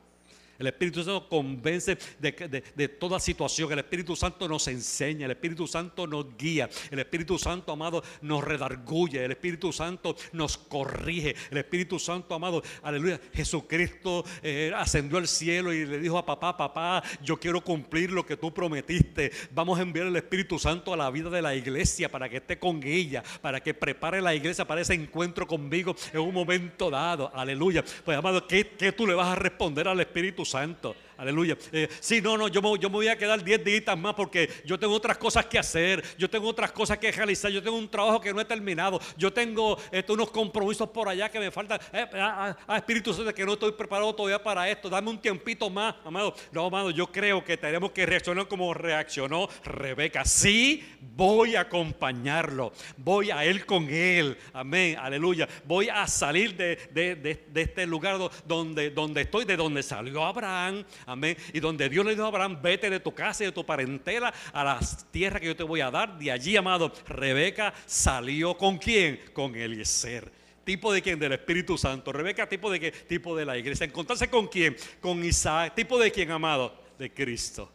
el 0.58 0.68
Espíritu 0.68 1.04
Santo 1.04 1.28
convence 1.28 1.98
de, 2.20 2.88
toda 3.00 3.20
situación. 3.20 3.72
El 3.72 3.80
Espíritu 3.80 4.16
Santo 4.16 4.48
nos 4.48 4.68
enseña. 4.68 5.26
El 5.26 5.32
Espíritu 5.32 5.68
Santo 5.68 6.08
nos 6.08 6.38
guía. 6.38 6.70
El 6.92 7.00
Espíritu 7.00 7.38
Santo, 7.38 7.72
amado, 7.72 8.04
nos 8.22 8.44
redarguye. 8.44 9.24
El 9.24 9.32
Espíritu 9.32 9.74
Santo 9.74 10.16
nos 10.32 10.58
corrige. 10.58 11.36
El 11.52 11.58
Espíritu 11.58 12.00
Santo, 12.00 12.36
amado, 12.36 12.64
aleluya. 12.84 13.20
Jesucristo 13.34 14.24
eh, 14.42 14.72
ascendió 14.76 15.18
al 15.18 15.28
cielo 15.28 15.74
y 15.74 15.86
le 15.86 16.00
dijo 16.00 16.18
a 16.18 16.26
papá, 16.26 16.56
papá, 16.56 17.04
yo 17.22 17.38
quiero 17.38 17.62
cumplir 17.62 18.12
lo 18.12 18.26
que 18.26 18.38
tú 18.38 18.54
prometiste. 18.54 19.32
Vamos 19.52 19.78
a 19.80 19.82
enviar 19.82 20.08
el 20.08 20.16
Espíritu 20.16 20.58
Santo 20.58 20.94
a 20.94 20.98
la 20.98 21.10
vida 21.10 21.30
de 21.30 21.42
la 21.42 21.56
iglesia 21.56 22.10
para 22.10 22.30
que 22.30 22.38
esté 22.38 22.58
con 22.58 22.82
ella, 22.84 23.24
para 23.42 23.62
que 23.62 23.74
prepare 23.74 24.22
la 24.22 24.34
iglesia 24.34 24.66
para 24.66 24.82
ese 24.82 24.94
encuentro 24.94 25.46
conmigo 25.46 25.96
en 26.14 26.20
un 26.22 26.34
momento 26.34 26.90
dado. 26.90 27.32
Aleluya. 27.34 27.84
Pues, 28.04 28.18
amado, 28.18 28.48
¿qué, 28.48 28.68
qué 28.78 28.92
tú 28.92 29.06
le 29.06 29.14
vas 29.14 29.28
a 29.28 29.36
responder 29.36 29.88
al 29.88 30.00
Espíritu 30.00 30.45
Santo. 30.46 30.96
Aleluya. 31.18 31.58
Eh, 31.72 31.88
sí, 32.00 32.22
no, 32.22 32.38
no, 32.38 32.48
yo 32.48 32.62
me, 32.62 32.78
yo 32.78 32.90
me 32.90 32.96
voy 32.96 33.08
a 33.08 33.18
quedar 33.18 33.44
10 33.44 33.64
días 33.64 33.98
más 33.98 34.14
porque 34.14 34.50
yo 34.66 34.78
tengo 34.78 34.94
otras 34.94 35.18
cosas 35.18 35.46
que 35.46 35.58
hacer. 35.58 36.04
Yo 36.18 36.30
tengo 36.30 36.48
otras 36.48 36.72
cosas 36.72 36.98
que 36.98 37.12
realizar. 37.12 37.52
Yo 37.52 37.64
tengo 37.64 37.78
un 37.78 37.90
trabajo 37.90 38.20
que 38.20 38.34
no 38.34 38.42
he 38.42 38.46
terminado. 38.46 39.00
Yo 39.18 39.32
tengo 39.32 39.78
esto, 39.92 40.14
unos 40.14 40.30
compromisos 40.32 40.90
por 40.90 41.08
allá 41.08 41.30
que 41.30 41.40
me 41.40 41.52
faltan. 41.52 41.80
Eh, 41.94 42.06
a, 42.14 42.56
Espíritu 42.76 43.14
Santo, 43.14 43.34
que 43.34 43.46
no 43.46 43.54
estoy 43.54 43.72
preparado 43.72 44.14
todavía 44.14 44.42
para 44.42 44.70
esto. 44.70 44.90
Dame 44.90 45.10
un 45.10 45.22
tiempito 45.22 45.70
más, 45.70 45.96
amado. 46.04 46.36
No, 46.52 46.66
amado, 46.66 46.92
yo 46.92 47.12
creo 47.12 47.44
que 47.44 47.58
tenemos 47.58 47.92
que 47.92 48.06
reaccionar 48.06 48.48
como 48.48 48.74
reaccionó 48.74 49.48
Rebeca. 49.64 50.26
Sí, 50.26 50.84
voy 51.16 51.56
a 51.56 51.62
acompañarlo. 51.62 52.74
Voy 52.98 53.32
a 53.32 53.46
él 53.46 53.66
con 53.66 53.90
él. 53.90 54.38
Amén. 54.54 54.98
Aleluya. 55.00 55.48
Voy 55.66 55.88
a 55.88 56.08
salir 56.08 56.56
de, 56.56 56.76
de 56.94 57.62
este 57.62 57.86
lugar 57.86 58.18
donde, 58.46 58.90
donde 58.90 59.22
estoy, 59.22 59.46
de 59.46 59.56
donde 59.56 59.82
salió 59.82 60.26
Abraham 60.26 60.84
Amén. 61.06 61.38
Y 61.54 61.60
donde 61.60 61.88
Dios 61.90 62.06
le 62.06 62.12
dijo 62.12 62.24
a 62.24 62.28
Abraham, 62.28 62.60
vete 62.62 62.90
de 62.90 63.00
tu 63.00 63.14
casa 63.14 63.44
y 63.44 63.48
de 63.48 63.52
tu 63.52 63.66
parentela 63.66 64.34
a 64.52 64.64
la 64.64 64.80
tierra 65.12 65.40
que 65.40 65.48
yo 65.48 65.56
te 65.56 65.64
voy 65.64 65.82
a 65.82 65.92
dar. 65.92 66.18
De 66.18 66.32
allí, 66.32 66.58
amado, 66.58 66.92
Rebeca 67.08 67.74
salió 67.86 68.58
con 68.58 68.78
quién? 68.78 69.20
Con 69.34 69.56
Eliezer. 69.56 70.32
¿Tipo 70.64 70.92
de 70.92 71.02
quién? 71.02 71.20
Del 71.20 71.34
Espíritu 71.34 71.78
Santo. 71.78 72.12
Rebeca, 72.12 72.50
¿tipo 72.50 72.72
de 72.72 72.80
qué? 72.80 72.92
Tipo 72.92 73.36
de 73.36 73.46
la 73.46 73.58
iglesia. 73.58 73.86
¿Encontrarse 73.86 74.30
con 74.30 74.48
quién? 74.48 74.76
Con 75.00 75.24
Isaac. 75.24 75.76
¿Tipo 75.76 76.00
de 76.00 76.12
quién, 76.12 76.32
amado? 76.32 76.76
De 76.98 77.14
Cristo. 77.14 77.72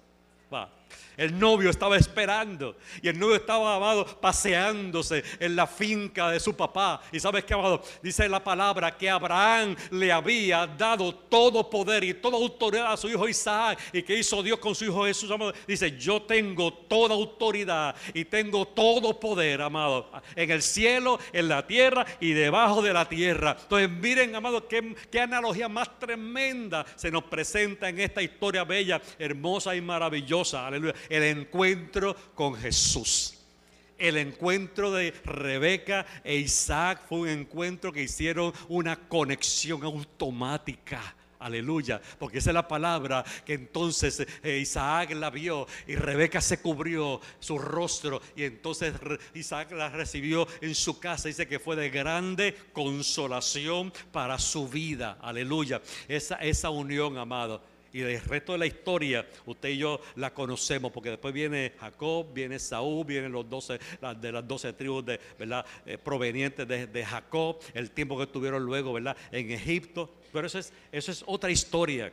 Va. 0.52 0.79
El 1.20 1.38
novio 1.38 1.68
estaba 1.68 1.98
esperando 1.98 2.76
y 3.02 3.08
el 3.08 3.18
novio 3.18 3.36
estaba, 3.36 3.76
amado, 3.76 4.06
paseándose 4.06 5.22
en 5.38 5.54
la 5.54 5.66
finca 5.66 6.30
de 6.30 6.40
su 6.40 6.56
papá. 6.56 7.02
Y 7.12 7.20
sabes 7.20 7.44
qué, 7.44 7.52
amado, 7.52 7.82
dice 8.02 8.26
la 8.26 8.42
palabra 8.42 8.96
que 8.96 9.10
Abraham 9.10 9.76
le 9.90 10.10
había 10.10 10.66
dado 10.66 11.14
todo 11.14 11.68
poder 11.68 12.04
y 12.04 12.14
toda 12.14 12.38
autoridad 12.38 12.94
a 12.94 12.96
su 12.96 13.06
hijo 13.10 13.28
Isaac. 13.28 13.78
¿Y 13.92 14.02
que 14.02 14.16
hizo 14.16 14.42
Dios 14.42 14.58
con 14.60 14.74
su 14.74 14.86
hijo 14.86 15.04
Jesús, 15.04 15.30
amado? 15.30 15.52
Dice, 15.68 15.94
yo 15.98 16.22
tengo 16.22 16.72
toda 16.72 17.14
autoridad 17.14 17.94
y 18.14 18.24
tengo 18.24 18.64
todo 18.64 19.20
poder, 19.20 19.60
amado, 19.60 20.10
en 20.34 20.50
el 20.50 20.62
cielo, 20.62 21.18
en 21.34 21.48
la 21.48 21.66
tierra 21.66 22.06
y 22.18 22.32
debajo 22.32 22.80
de 22.80 22.94
la 22.94 23.06
tierra. 23.06 23.58
Entonces, 23.60 23.90
miren, 23.90 24.34
amado, 24.36 24.66
qué, 24.66 24.96
qué 25.10 25.20
analogía 25.20 25.68
más 25.68 25.98
tremenda 25.98 26.86
se 26.96 27.10
nos 27.10 27.24
presenta 27.24 27.90
en 27.90 28.00
esta 28.00 28.22
historia 28.22 28.64
bella, 28.64 29.02
hermosa 29.18 29.76
y 29.76 29.82
maravillosa. 29.82 30.66
Aleluya 30.66 30.94
el 31.10 31.24
encuentro 31.24 32.16
con 32.34 32.54
Jesús. 32.54 33.34
El 33.98 34.16
encuentro 34.16 34.90
de 34.92 35.12
Rebeca 35.26 36.06
e 36.24 36.36
Isaac 36.36 37.02
fue 37.06 37.20
un 37.20 37.28
encuentro 37.28 37.92
que 37.92 38.04
hicieron 38.04 38.54
una 38.70 38.96
conexión 38.96 39.82
automática. 39.82 41.14
Aleluya, 41.40 42.00
porque 42.18 42.38
esa 42.38 42.50
es 42.50 42.54
la 42.54 42.68
palabra 42.68 43.24
que 43.46 43.54
entonces 43.54 44.26
eh, 44.42 44.58
Isaac 44.58 45.12
la 45.12 45.30
vio 45.30 45.66
y 45.86 45.96
Rebeca 45.96 46.40
se 46.40 46.60
cubrió 46.60 47.18
su 47.38 47.58
rostro 47.58 48.20
y 48.36 48.44
entonces 48.44 48.92
Isaac 49.34 49.72
la 49.72 49.88
recibió 49.88 50.46
en 50.60 50.74
su 50.74 50.98
casa. 50.98 51.28
Dice 51.28 51.48
que 51.48 51.58
fue 51.58 51.76
de 51.76 51.88
grande 51.88 52.54
consolación 52.74 53.90
para 54.12 54.38
su 54.38 54.68
vida. 54.68 55.18
Aleluya, 55.20 55.80
esa, 56.08 56.36
esa 56.36 56.68
unión, 56.68 57.16
amado. 57.16 57.62
Y 57.92 58.02
el 58.02 58.20
resto 58.20 58.52
de 58.52 58.58
la 58.58 58.66
historia, 58.66 59.26
usted 59.46 59.70
y 59.70 59.78
yo 59.78 60.00
la 60.14 60.32
conocemos, 60.32 60.92
porque 60.92 61.10
después 61.10 61.34
viene 61.34 61.72
Jacob, 61.80 62.32
viene 62.32 62.58
Saúl, 62.58 63.04
vienen 63.04 63.32
los 63.32 63.48
12, 63.48 63.80
de 64.20 64.32
las 64.32 64.46
doce 64.46 64.72
tribus 64.72 65.04
de, 65.04 65.20
¿verdad? 65.38 65.66
Eh, 65.84 65.98
provenientes 65.98 66.68
de, 66.68 67.04
Jacob, 67.04 67.58
el 67.74 67.90
tiempo 67.90 68.16
que 68.16 68.24
estuvieron 68.24 68.64
luego 68.64 68.92
¿verdad? 68.92 69.16
en 69.32 69.50
Egipto. 69.50 70.08
Pero 70.32 70.46
eso 70.46 70.60
es, 70.60 70.72
eso 70.92 71.10
es 71.10 71.24
otra 71.26 71.50
historia. 71.50 72.12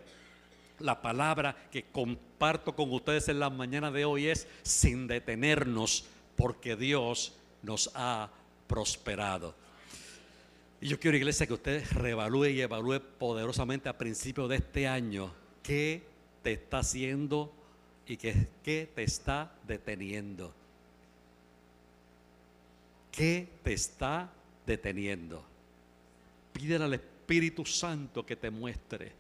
La 0.79 0.99
palabra 0.99 1.55
que 1.71 1.83
comparto 1.83 2.75
con 2.75 2.91
ustedes 2.91 3.29
en 3.29 3.39
la 3.39 3.49
mañana 3.49 3.91
de 3.91 4.05
hoy 4.05 4.27
es 4.27 4.47
sin 4.63 5.07
detenernos, 5.07 6.05
porque 6.35 6.75
Dios 6.75 7.35
nos 7.61 7.91
ha 7.93 8.31
prosperado. 8.67 9.53
Y 10.81 10.87
yo 10.87 10.99
quiero, 10.99 11.17
iglesia, 11.17 11.45
que 11.45 11.53
usted 11.53 11.83
reevalúe 11.91 12.47
y 12.47 12.61
evalúe 12.61 12.99
poderosamente 13.19 13.89
a 13.89 13.97
principios 13.97 14.49
de 14.49 14.57
este 14.57 14.87
año 14.87 15.31
qué 15.67 16.01
te 16.43 16.53
está 16.53 16.79
haciendo 16.79 17.51
y 18.07 18.15
qué, 18.15 18.47
qué 18.63 18.89
te 18.95 19.03
está 19.03 19.51
deteniendo. 19.67 20.53
¿Qué 23.11 23.49
te 23.63 23.73
está 23.73 24.29
deteniendo? 24.65 25.43
Pídele 26.53 26.85
al 26.85 26.93
Espíritu 26.93 27.65
Santo 27.65 28.25
que 28.25 28.37
te 28.37 28.49
muestre. 28.49 29.11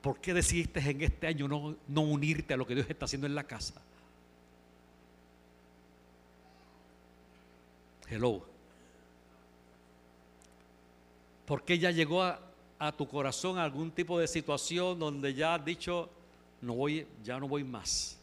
¿Por 0.00 0.20
qué 0.20 0.32
decidiste 0.32 0.78
en 0.78 1.02
este 1.02 1.26
año 1.26 1.48
no, 1.48 1.76
no 1.88 2.02
unirte 2.02 2.54
a 2.54 2.56
lo 2.56 2.64
que 2.64 2.76
Dios 2.76 2.88
está 2.88 3.06
haciendo 3.06 3.26
en 3.26 3.34
la 3.34 3.42
casa? 3.42 3.82
Hello. 8.08 8.46
¿Por 11.46 11.64
qué 11.64 11.80
ya 11.80 11.90
llegó 11.90 12.22
a, 12.22 12.47
a 12.78 12.92
tu 12.92 13.08
corazón 13.08 13.58
algún 13.58 13.90
tipo 13.90 14.18
de 14.18 14.28
situación 14.28 14.98
donde 14.98 15.34
ya 15.34 15.54
has 15.54 15.64
dicho, 15.64 16.08
no 16.60 16.74
voy, 16.74 17.06
ya 17.24 17.38
no 17.40 17.48
voy 17.48 17.64
más. 17.64 18.16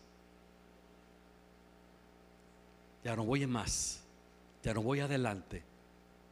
Ya 3.04 3.16
no 3.16 3.24
voy 3.26 3.46
más. 3.46 4.02
Ya 4.64 4.74
no 4.74 4.82
voy 4.82 5.00
adelante. 5.00 5.62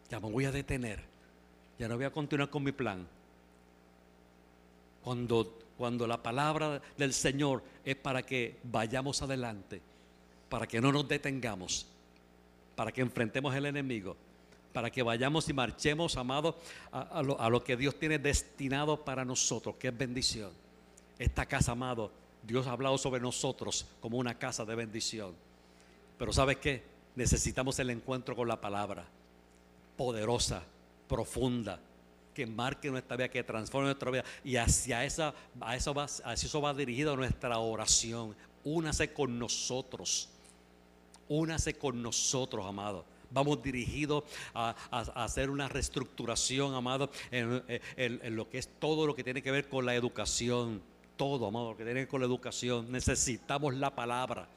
Ya 0.10 0.20
me 0.20 0.32
voy 0.32 0.46
a 0.46 0.52
detener. 0.52 1.02
Ya 1.78 1.88
no 1.88 1.96
voy 1.96 2.06
a 2.06 2.12
continuar 2.12 2.50
con 2.50 2.64
mi 2.64 2.72
plan. 2.72 3.06
Cuando, 5.04 5.60
cuando 5.78 6.08
la 6.08 6.22
palabra 6.24 6.82
del 6.98 7.14
Señor 7.14 7.62
es 7.84 7.96
para 7.96 8.24
que 8.24 8.58
vayamos 8.64 9.22
adelante, 9.22 9.82
para 10.48 10.66
que 10.66 10.80
no 10.80 10.92
nos 10.92 11.08
detengamos, 11.08 11.86
para 12.76 12.92
que 12.92 13.02
enfrentemos 13.02 13.54
el 13.54 13.66
enemigo 13.66 14.16
para 14.74 14.90
que 14.90 15.04
vayamos 15.04 15.48
y 15.48 15.54
marchemos, 15.54 16.18
amados, 16.18 16.56
a, 16.92 17.22
lo, 17.22 17.64
que 17.64 17.78
Dios 17.78 17.98
tiene 17.98 18.18
destinado 18.18 19.06
para 19.06 19.24
nosotros, 19.24 19.76
que 19.76 19.90
es 19.90 19.98
bendición. 19.98 20.52
Esta 21.20 21.46
casa, 21.46 21.74
amado, 21.74 22.12
Dios 22.42 22.66
ha 22.66 22.72
hablado 22.72 22.98
sobre 22.98 23.22
nosotros 23.22 23.86
como 24.02 24.18
una 24.18 24.38
casa 24.38 24.66
de 24.66 24.76
bendición. 24.76 25.36
Pero 26.18 26.34
¿sabes 26.34 26.58
qué? 26.58 26.84
Necesitamos 27.16 27.78
el 27.80 27.92
encuentro 27.92 28.36
con 28.36 28.48
la 28.48 28.60
palabra, 28.60 29.06
poderosa, 29.96 30.64
profunda, 31.08 31.80
que 32.34 32.48
marque 32.48 32.90
nuestra 32.90 33.16
vida, 33.16 33.30
que 33.30 33.44
transforme 33.44 33.86
nuestra 33.86 34.10
vida. 34.10 34.24
Y 34.44 34.56
hacia, 34.56 35.06
esa, 35.06 35.36
eso 35.76 35.94
va, 35.94 36.06
hacia 36.06 36.48
eso 36.48 36.62
va 36.62 36.74
dirigida 36.74 37.16
nuestra 37.16 37.60
oración. 37.60 38.36
Únase 38.64 39.14
con 39.14 39.38
nosotros. 39.38 40.30
Únase 41.30 41.76
con 41.76 42.02
nosotros, 42.02 42.66
amado 42.66 43.13
vamos 43.34 43.62
dirigidos 43.62 44.24
a, 44.54 44.76
hacer 45.16 45.50
una 45.50 45.68
reestructuración, 45.68 46.74
amado, 46.76 47.10
en, 47.32 48.36
lo 48.36 48.50
que 48.50 48.60
es 48.60 48.70
todo 48.80 49.08
lo 49.08 49.16
que 49.16 49.24
tiene 49.24 49.42
que 49.42 49.52
ver 49.52 49.68
con 49.68 49.86
la 49.86 49.96
educación. 49.96 50.82
Todo, 51.18 51.48
amado, 51.48 51.72
lo 51.72 51.78
que 51.78 51.84
tiene 51.84 52.00
que 52.00 52.06
ver 52.06 52.08
con 52.08 52.22
la 52.22 52.28
educación. 52.28 52.92
Necesitamos 52.92 53.76
la 53.76 53.94
palabra. 53.94 54.48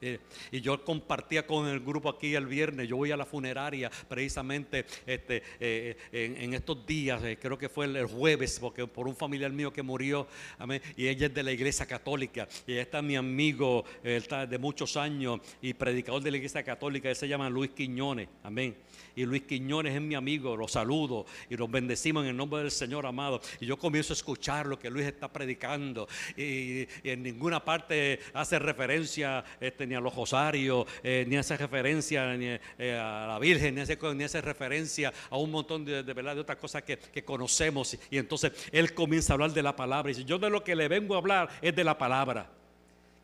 Eh, 0.00 0.18
y 0.52 0.60
yo 0.60 0.84
compartía 0.84 1.46
con 1.46 1.66
el 1.66 1.80
grupo 1.80 2.08
aquí 2.08 2.34
el 2.34 2.46
viernes, 2.46 2.88
yo 2.88 2.96
voy 2.96 3.10
a 3.10 3.16
la 3.16 3.26
funeraria 3.26 3.90
precisamente 4.08 4.84
este, 5.06 5.42
eh, 5.58 5.96
en, 6.12 6.54
estos 6.54 6.86
días, 6.86 7.22
eh, 7.24 7.38
creo 7.40 7.58
que 7.58 7.68
fue 7.68 7.86
el, 7.86 8.06
jueves, 8.06 8.58
porque 8.60 8.86
por 8.86 9.08
un 9.08 9.16
familiar 9.16 9.52
mío 9.52 9.72
que 9.72 9.82
murió, 9.82 10.26
amén, 10.58 10.80
y 10.96 11.08
ella 11.08 11.26
es 11.26 11.34
de 11.34 11.42
la 11.42 11.52
iglesia 11.52 11.86
católica, 11.86 12.48
y 12.66 12.72
ella 12.72 12.82
está 12.82 13.02
mi 13.02 13.16
amigo, 13.16 13.84
está 14.04 14.46
de 14.46 14.58
muchos 14.58 14.96
años 14.96 15.40
y 15.60 15.74
predicador 15.74 16.22
de 16.22 16.30
la 16.30 16.36
iglesia 16.36 16.62
católica, 16.62 17.10
él 17.10 17.16
se 17.16 17.28
llama 17.28 17.50
Luis 17.50 17.70
Quiñones, 17.70 18.28
amén 18.42 18.76
y 19.18 19.26
Luis 19.26 19.42
Quiñones 19.42 19.96
es 19.96 20.00
mi 20.00 20.14
amigo, 20.14 20.56
lo 20.56 20.68
saludo 20.68 21.26
y 21.50 21.56
los 21.56 21.68
bendecimos 21.68 22.22
en 22.22 22.30
el 22.30 22.36
nombre 22.36 22.60
del 22.60 22.70
Señor 22.70 23.04
amado. 23.04 23.40
Y 23.58 23.66
yo 23.66 23.76
comienzo 23.76 24.12
a 24.12 24.14
escuchar 24.14 24.66
lo 24.66 24.78
que 24.78 24.90
Luis 24.90 25.06
está 25.06 25.32
predicando 25.32 26.06
y, 26.36 26.86
en 27.02 27.24
ninguna 27.24 27.64
parte 27.64 28.20
hace 28.32 28.60
referencia 28.60 29.44
este, 29.60 29.88
ni 29.88 29.96
a 29.96 30.00
los 30.00 30.14
rosarios, 30.14 30.86
eh, 31.02 31.24
ni 31.26 31.36
hace 31.36 31.56
referencia 31.56 32.32
eh, 32.36 32.60
a 32.96 33.26
la 33.26 33.38
Virgen, 33.40 33.74
ni 33.74 33.80
hace, 33.80 33.98
ni 34.14 34.26
referencia 34.40 35.12
a 35.30 35.36
un 35.36 35.50
montón 35.50 35.84
de, 35.84 36.02
verdad 36.04 36.36
de 36.36 36.42
otras 36.42 36.58
cosas 36.58 36.84
que, 36.84 36.98
conocemos. 37.24 37.98
Y 38.12 38.18
entonces 38.18 38.52
él 38.70 38.94
comienza 38.94 39.32
a 39.32 39.34
hablar 39.34 39.52
de 39.52 39.64
la 39.64 39.74
palabra 39.74 40.12
y 40.12 40.14
dice, 40.14 40.28
yo 40.28 40.38
de 40.38 40.48
lo 40.48 40.62
que 40.62 40.76
le 40.76 40.86
vengo 40.86 41.16
a 41.16 41.18
hablar 41.18 41.48
es 41.60 41.74
de 41.74 41.82
la 41.82 41.98
palabra 41.98 42.57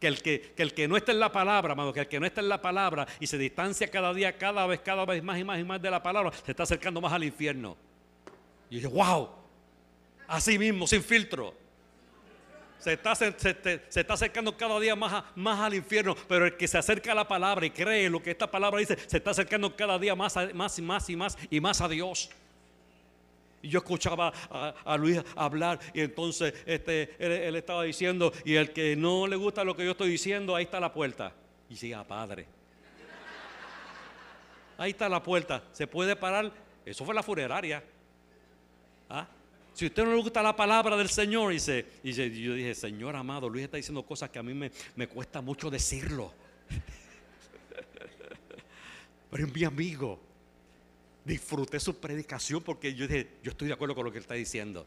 que 0.05 0.09
el 0.09 0.23
que, 0.23 0.55
el 0.59 0.75
que 0.75 0.87
no 0.87 0.99
está 0.99 1.13
en 1.13 1.21
la 1.21 1.33
palabra, 1.33 1.73
amado, 1.73 1.91
que 1.91 2.01
el 2.01 2.09
que 2.09 2.21
no 2.21 2.27
está 2.27 2.43
en 2.43 2.51
la 2.51 2.61
palabra 2.61 3.07
y 3.21 3.27
se 3.27 3.39
distancia 3.39 3.89
cada 3.89 4.13
día, 4.13 4.37
cada 4.37 4.67
vez, 4.67 4.81
cada 4.81 5.07
vez 5.07 5.23
más 5.23 5.39
y 5.39 5.45
más 5.45 5.59
y 5.59 5.65
más 5.65 5.81
de 5.81 5.91
la 5.91 6.03
palabra, 6.03 6.31
se 6.45 6.51
está 6.51 6.65
acercando 6.65 7.01
más 7.01 7.11
al 7.11 7.25
infierno. 7.25 7.75
Y 8.69 8.81
yo 8.81 8.91
wow, 8.91 9.31
así 10.29 10.59
mismo, 10.59 10.87
sin 10.87 11.03
filtro. 11.03 11.55
Se 12.79 12.93
está, 12.93 13.15
se, 13.15 13.29
está, 13.29 14.13
acercando 14.13 14.55
cada 14.55 14.79
día 14.79 14.95
más, 14.95 15.25
más 15.37 15.59
al 15.59 15.73
infierno, 15.73 16.15
pero 16.29 16.45
el 16.45 16.57
que 16.59 16.69
se 16.69 16.77
acerca 16.77 17.13
a 17.13 17.15
la 17.15 17.27
palabra 17.27 17.65
y 17.65 17.71
cree 17.71 18.11
lo 18.11 18.23
que 18.23 18.33
esta 18.33 18.51
palabra 18.51 18.81
dice, 18.81 18.99
se 19.07 19.17
está 19.17 19.31
acercando 19.31 19.75
cada 19.75 19.99
día 19.99 20.15
más, 20.15 20.37
más 20.53 20.79
y 20.79 20.83
más 20.83 21.09
y 21.09 21.17
más 21.17 21.39
y 21.49 21.61
más 21.61 21.81
a 21.81 21.89
Dios. 21.89 22.29
Y 23.65 23.71
yo 23.71 23.79
escuchaba 23.79 24.31
a, 24.51 24.97
Luis 24.99 25.23
hablar 25.35 25.81
y 25.95 26.03
entonces 26.03 26.53
este, 26.67 27.17
él, 27.19 27.57
estaba 27.57 27.85
diciendo, 27.85 28.31
y 28.45 28.57
el 28.57 28.75
que 28.75 28.95
no 28.95 29.27
le 29.27 29.37
gusta 29.37 29.65
lo 29.65 29.75
que 29.75 29.87
yo 29.87 29.93
estoy 29.93 30.11
diciendo, 30.11 30.55
ahí 30.55 30.65
está 30.65 30.79
la 30.79 30.93
puerta. 30.93 31.33
Y 31.71 31.73
decía, 31.73 32.05
padre. 32.05 32.47
Ahí 34.77 34.91
está 34.91 35.09
la 35.09 35.23
puerta. 35.23 35.65
Se 35.73 35.87
puede 35.87 36.15
parar. 36.15 36.53
Eso 36.85 37.07
fue 37.07 37.15
la 37.15 37.23
funeraria. 37.23 37.83
¿Ah? 39.09 39.27
Si 39.73 39.87
a 39.87 39.89
usted 39.89 40.05
no 40.05 40.11
le 40.11 40.21
gusta 40.21 40.43
la 40.43 40.55
palabra 40.55 40.95
del 40.99 41.09
Señor, 41.09 41.51
dice, 41.51 41.87
y 42.03 42.13
yo 42.13 42.53
dije, 42.53 42.75
Señor 42.75 43.17
amado, 43.17 43.49
Luis 43.49 43.65
está 43.65 43.79
diciendo 43.79 44.03
cosas 44.03 44.29
que 44.29 44.39
a 44.39 44.43
mí 44.43 44.53
me, 44.53 44.71
me 44.95 45.07
cuesta 45.07 45.41
mucho 45.41 45.71
decirlo. 45.71 46.35
Pero 49.31 49.47
es 49.47 49.55
mi 49.55 49.65
amigo 49.65 50.34
disfruté 51.25 51.81
su 51.81 51.99
predicación 51.99 52.63
porque 52.63 52.95
yo 52.95 53.07
dije, 53.07 53.29
yo 53.43 53.51
estoy 53.51 53.69
de 53.69 53.75
acuerdo 53.75 53.95
con 53.95 54.05
lo 54.05 54.13
que 54.13 54.19
él 54.19 54.23
está 54.23 54.35
diciendo. 54.35 54.87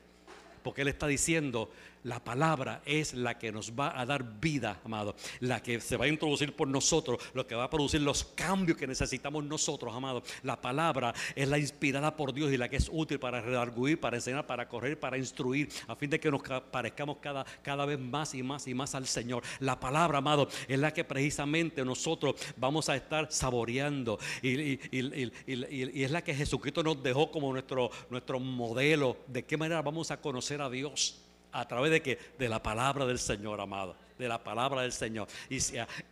Porque 0.68 0.82
Él 0.82 0.90
está 0.90 1.08
diciendo, 1.08 1.72
la 2.08 2.24
palabra 2.24 2.82
es 2.86 3.14
la 3.14 3.38
que 3.38 3.52
nos 3.52 3.74
va 3.74 4.00
a 4.00 4.06
dar 4.06 4.40
vida, 4.40 4.80
amado. 4.86 5.14
La 5.42 5.62
que 5.62 5.82
se 5.82 5.98
va 5.98 6.06
a 6.06 6.08
introducir 6.08 6.56
por 6.56 6.70
nosotros, 6.70 7.20
lo 7.34 7.46
que 7.46 7.54
va 7.54 7.66
a 7.66 7.70
producir 7.70 8.02
los 8.02 8.24
cambios 8.24 8.78
que 8.78 8.88
necesitamos 8.88 9.44
nosotros, 9.44 9.94
amado. 9.94 10.24
La 10.44 10.62
palabra 10.62 11.14
es 11.36 11.50
la 11.50 11.60
inspirada 11.60 12.16
por 12.16 12.34
Dios 12.34 12.54
y 12.54 12.58
la 12.58 12.70
que 12.70 12.78
es 12.78 12.90
útil 12.90 13.20
para 13.20 13.42
redarguir, 13.42 14.00
para 14.00 14.16
enseñar, 14.16 14.48
para 14.48 14.70
correr, 14.70 14.98
para 14.98 15.18
instruir, 15.18 15.68
a 15.86 15.98
fin 15.98 16.10
de 16.10 16.18
que 16.18 16.32
nos 16.32 16.42
parezcamos 16.72 17.18
cada, 17.18 17.44
cada 17.62 17.86
vez 17.86 18.00
más 18.00 18.34
y 18.36 18.42
más 18.42 18.68
y 18.68 18.74
más 18.74 18.96
al 18.96 19.06
Señor. 19.06 19.44
La 19.60 19.78
palabra, 19.78 20.20
amado, 20.20 20.48
es 20.70 20.80
la 20.80 20.94
que 20.94 21.04
precisamente 21.04 21.84
nosotros 21.84 22.36
vamos 22.56 22.88
a 22.88 22.96
estar 22.96 23.30
saboreando 23.30 24.18
y, 24.42 24.80
es 24.96 26.12
la 26.12 26.24
que 26.24 26.34
Jesucristo 26.34 26.84
nos 26.84 27.04
dejó 27.04 27.30
como 27.30 27.52
nuestro, 27.52 27.92
nuestro 28.10 28.40
modelo. 28.40 29.18
De 29.28 29.44
qué 29.44 29.58
manera 29.58 29.82
vamos 29.82 30.10
a 30.10 30.22
conocer 30.22 30.62
a 30.62 30.70
Dios. 30.70 31.27
¿A 31.58 31.68
través 31.68 31.90
de 31.90 32.04
qué? 32.04 32.20
De 32.38 32.48
la 32.48 32.62
palabra 32.62 33.04
del 33.08 33.18
Señor, 33.18 33.60
amado. 33.60 33.96
De 34.20 34.28
la 34.28 34.44
palabra 34.44 34.84
del 34.84 34.92
Señor. 34.92 35.28
Y 35.50 35.58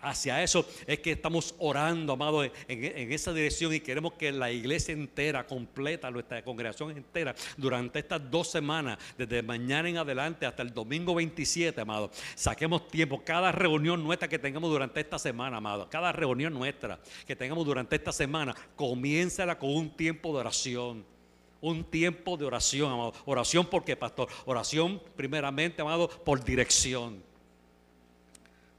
hacia 0.02 0.42
eso 0.42 0.68
es 0.88 1.00
que 1.02 1.12
estamos 1.12 1.54
orando, 1.60 2.14
amado, 2.14 2.44
en, 2.44 2.52
en, 2.68 3.12
esa 3.12 3.32
dirección 3.32 3.72
y 3.72 3.80
queremos 3.80 4.14
que 4.14 4.32
la 4.32 4.52
iglesia 4.52 4.94
entera, 4.94 5.46
completa, 5.46 6.10
nuestra 6.10 6.44
congregación 6.44 6.98
entera, 6.98 7.36
durante 7.58 8.00
estas 8.00 8.32
dos 8.32 8.50
semanas, 8.50 8.98
desde 9.20 9.44
mañana 9.44 9.88
en 9.88 9.98
adelante 9.98 10.48
hasta 10.48 10.64
el 10.64 10.74
domingo 10.74 11.14
27, 11.14 11.80
amado, 11.80 12.10
saquemos 12.34 12.88
tiempo, 12.88 13.22
cada 13.24 13.52
reunión 13.52 14.04
nuestra 14.04 14.28
que 14.28 14.40
tengamos 14.40 14.72
durante 14.72 15.00
esta 15.00 15.20
semana, 15.20 15.58
amado, 15.58 15.88
cada 15.92 16.12
reunión 16.12 16.54
nuestra 16.54 17.00
que 17.28 17.36
tengamos 17.36 17.68
durante 17.68 17.96
esta 17.96 18.12
semana, 18.12 18.56
comiénzala 18.76 19.60
con 19.60 19.70
un 19.76 19.96
tiempo 19.96 20.34
de 20.34 20.40
oración 20.40 21.15
un 21.66 21.84
tiempo 21.84 22.38
de 22.38 22.46
oración, 22.46 22.92
amado. 22.92 23.14
Oración 23.26 23.66
porque, 23.66 23.96
pastor, 23.96 24.28
oración 24.46 25.02
primeramente, 25.16 25.82
amado, 25.82 26.08
por 26.08 26.44
dirección. 26.44 27.24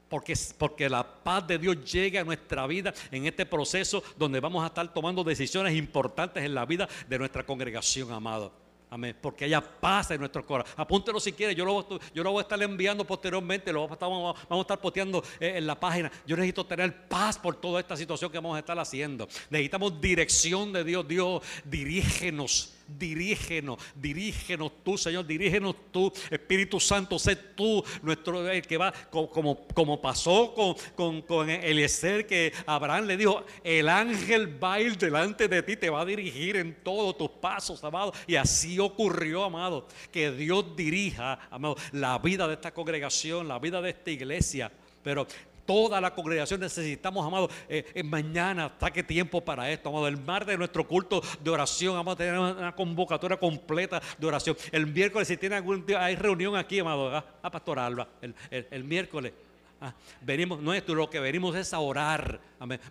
Porque, 0.07 0.33
porque 0.57 0.89
la 0.89 1.05
paz 1.05 1.45
de 1.45 1.57
Dios 1.57 1.83
llegue 1.91 2.17
a 2.17 2.23
nuestra 2.23 2.65
vida 2.65 2.93
en 3.11 3.25
este 3.25 3.45
proceso 3.45 4.01
donde 4.17 4.39
vamos 4.39 4.63
a 4.63 4.67
estar 4.67 4.93
tomando 4.93 5.21
decisiones 5.21 5.75
importantes 5.75 6.43
en 6.43 6.55
la 6.55 6.65
vida 6.65 6.87
de 7.09 7.19
nuestra 7.19 7.45
congregación, 7.45 8.09
amado. 8.13 8.53
Amén. 8.89 9.17
Porque 9.21 9.43
haya 9.43 9.59
paz 9.59 10.11
en 10.11 10.21
nuestro 10.21 10.45
corazón. 10.45 10.73
Apúntelo 10.77 11.19
si 11.19 11.33
quiere. 11.33 11.53
Yo 11.53 11.65
lo, 11.65 11.99
yo 12.15 12.23
lo 12.23 12.31
voy 12.31 12.39
a 12.39 12.43
estar 12.43 12.61
enviando 12.63 13.03
posteriormente. 13.05 13.73
Lo 13.73 13.85
vamos, 13.85 13.99
vamos 14.47 14.59
a 14.59 14.61
estar 14.61 14.79
posteando 14.79 15.21
eh, 15.41 15.55
en 15.57 15.67
la 15.67 15.77
página. 15.77 16.09
Yo 16.25 16.37
necesito 16.37 16.65
tener 16.65 17.09
paz 17.09 17.37
por 17.37 17.57
toda 17.57 17.81
esta 17.81 17.97
situación 17.97 18.31
que 18.31 18.37
vamos 18.37 18.55
a 18.55 18.59
estar 18.59 18.79
haciendo. 18.79 19.27
Necesitamos 19.49 19.99
dirección 19.99 20.71
de 20.71 20.85
Dios. 20.85 21.05
Dios, 21.05 21.43
dirígenos 21.65 22.76
dirígenos, 22.87 23.77
dirígenos 23.95 24.71
tú, 24.83 24.97
Señor, 24.97 25.25
dirígenos 25.25 25.75
tú, 25.91 26.11
Espíritu 26.29 26.79
Santo, 26.79 27.19
sé 27.19 27.35
tú 27.35 27.83
nuestro 28.01 28.49
el 28.49 28.61
que 28.61 28.77
va, 28.77 28.91
como, 29.09 29.67
como 29.67 30.01
pasó 30.01 30.53
con, 30.53 30.75
con, 30.95 31.21
con 31.21 31.49
Eliezer, 31.49 32.25
que 32.25 32.53
Abraham 32.65 33.05
le 33.05 33.17
dijo, 33.17 33.43
el 33.63 33.89
ángel 33.89 34.61
va 34.63 34.73
a 34.73 34.81
ir 34.81 34.97
delante 34.97 35.47
de 35.47 35.63
ti, 35.63 35.75
te 35.77 35.89
va 35.89 36.01
a 36.01 36.05
dirigir 36.05 36.55
en 36.57 36.75
todos 36.83 37.17
tus 37.17 37.29
pasos, 37.29 37.83
amado. 37.83 38.13
Y 38.25 38.35
así 38.35 38.79
ocurrió, 38.79 39.43
amado, 39.43 39.87
que 40.11 40.31
Dios 40.31 40.75
dirija, 40.75 41.39
amado, 41.49 41.75
la 41.91 42.17
vida 42.19 42.47
de 42.47 42.53
esta 42.53 42.73
congregación, 42.73 43.47
la 43.47 43.59
vida 43.59 43.81
de 43.81 43.89
esta 43.91 44.11
iglesia. 44.11 44.71
Pero 45.03 45.27
Toda 45.67 46.01
la 46.01 46.15
congregación 46.15 46.59
necesitamos, 46.61 47.23
amado, 47.27 47.49
eh, 47.69 47.85
eh, 47.93 48.01
mañana 48.01 48.73
saque 48.79 49.03
tiempo 49.03 49.41
para 49.41 49.69
esto, 49.69 49.89
amado. 49.89 50.07
El 50.07 50.17
mar 50.17 50.45
de 50.45 50.57
nuestro 50.57 50.87
culto 50.87 51.21
de 51.43 51.51
oración, 51.51 51.93
vamos 51.93 52.15
a 52.15 52.17
tener 52.17 52.39
una 52.39 52.73
convocatoria 52.73 53.37
completa 53.37 54.01
de 54.17 54.25
oración. 54.25 54.57
El 54.71 54.87
miércoles, 54.87 55.27
si 55.27 55.37
tiene 55.37 55.57
algún 55.57 55.85
día, 55.85 56.03
hay 56.03 56.15
reunión 56.15 56.55
aquí, 56.55 56.79
amado, 56.79 57.15
a, 57.15 57.23
ah, 57.43 57.51
Pastor 57.51 57.77
Alba, 57.77 58.07
el 58.49 58.83
miércoles. 58.83 59.33
Ah, 59.79 59.93
venimos, 60.21 60.59
nuestro, 60.59 60.95
lo 60.95 61.07
que 61.07 61.19
venimos 61.19 61.55
es 61.55 61.71
a 61.71 61.79
orar. 61.79 62.41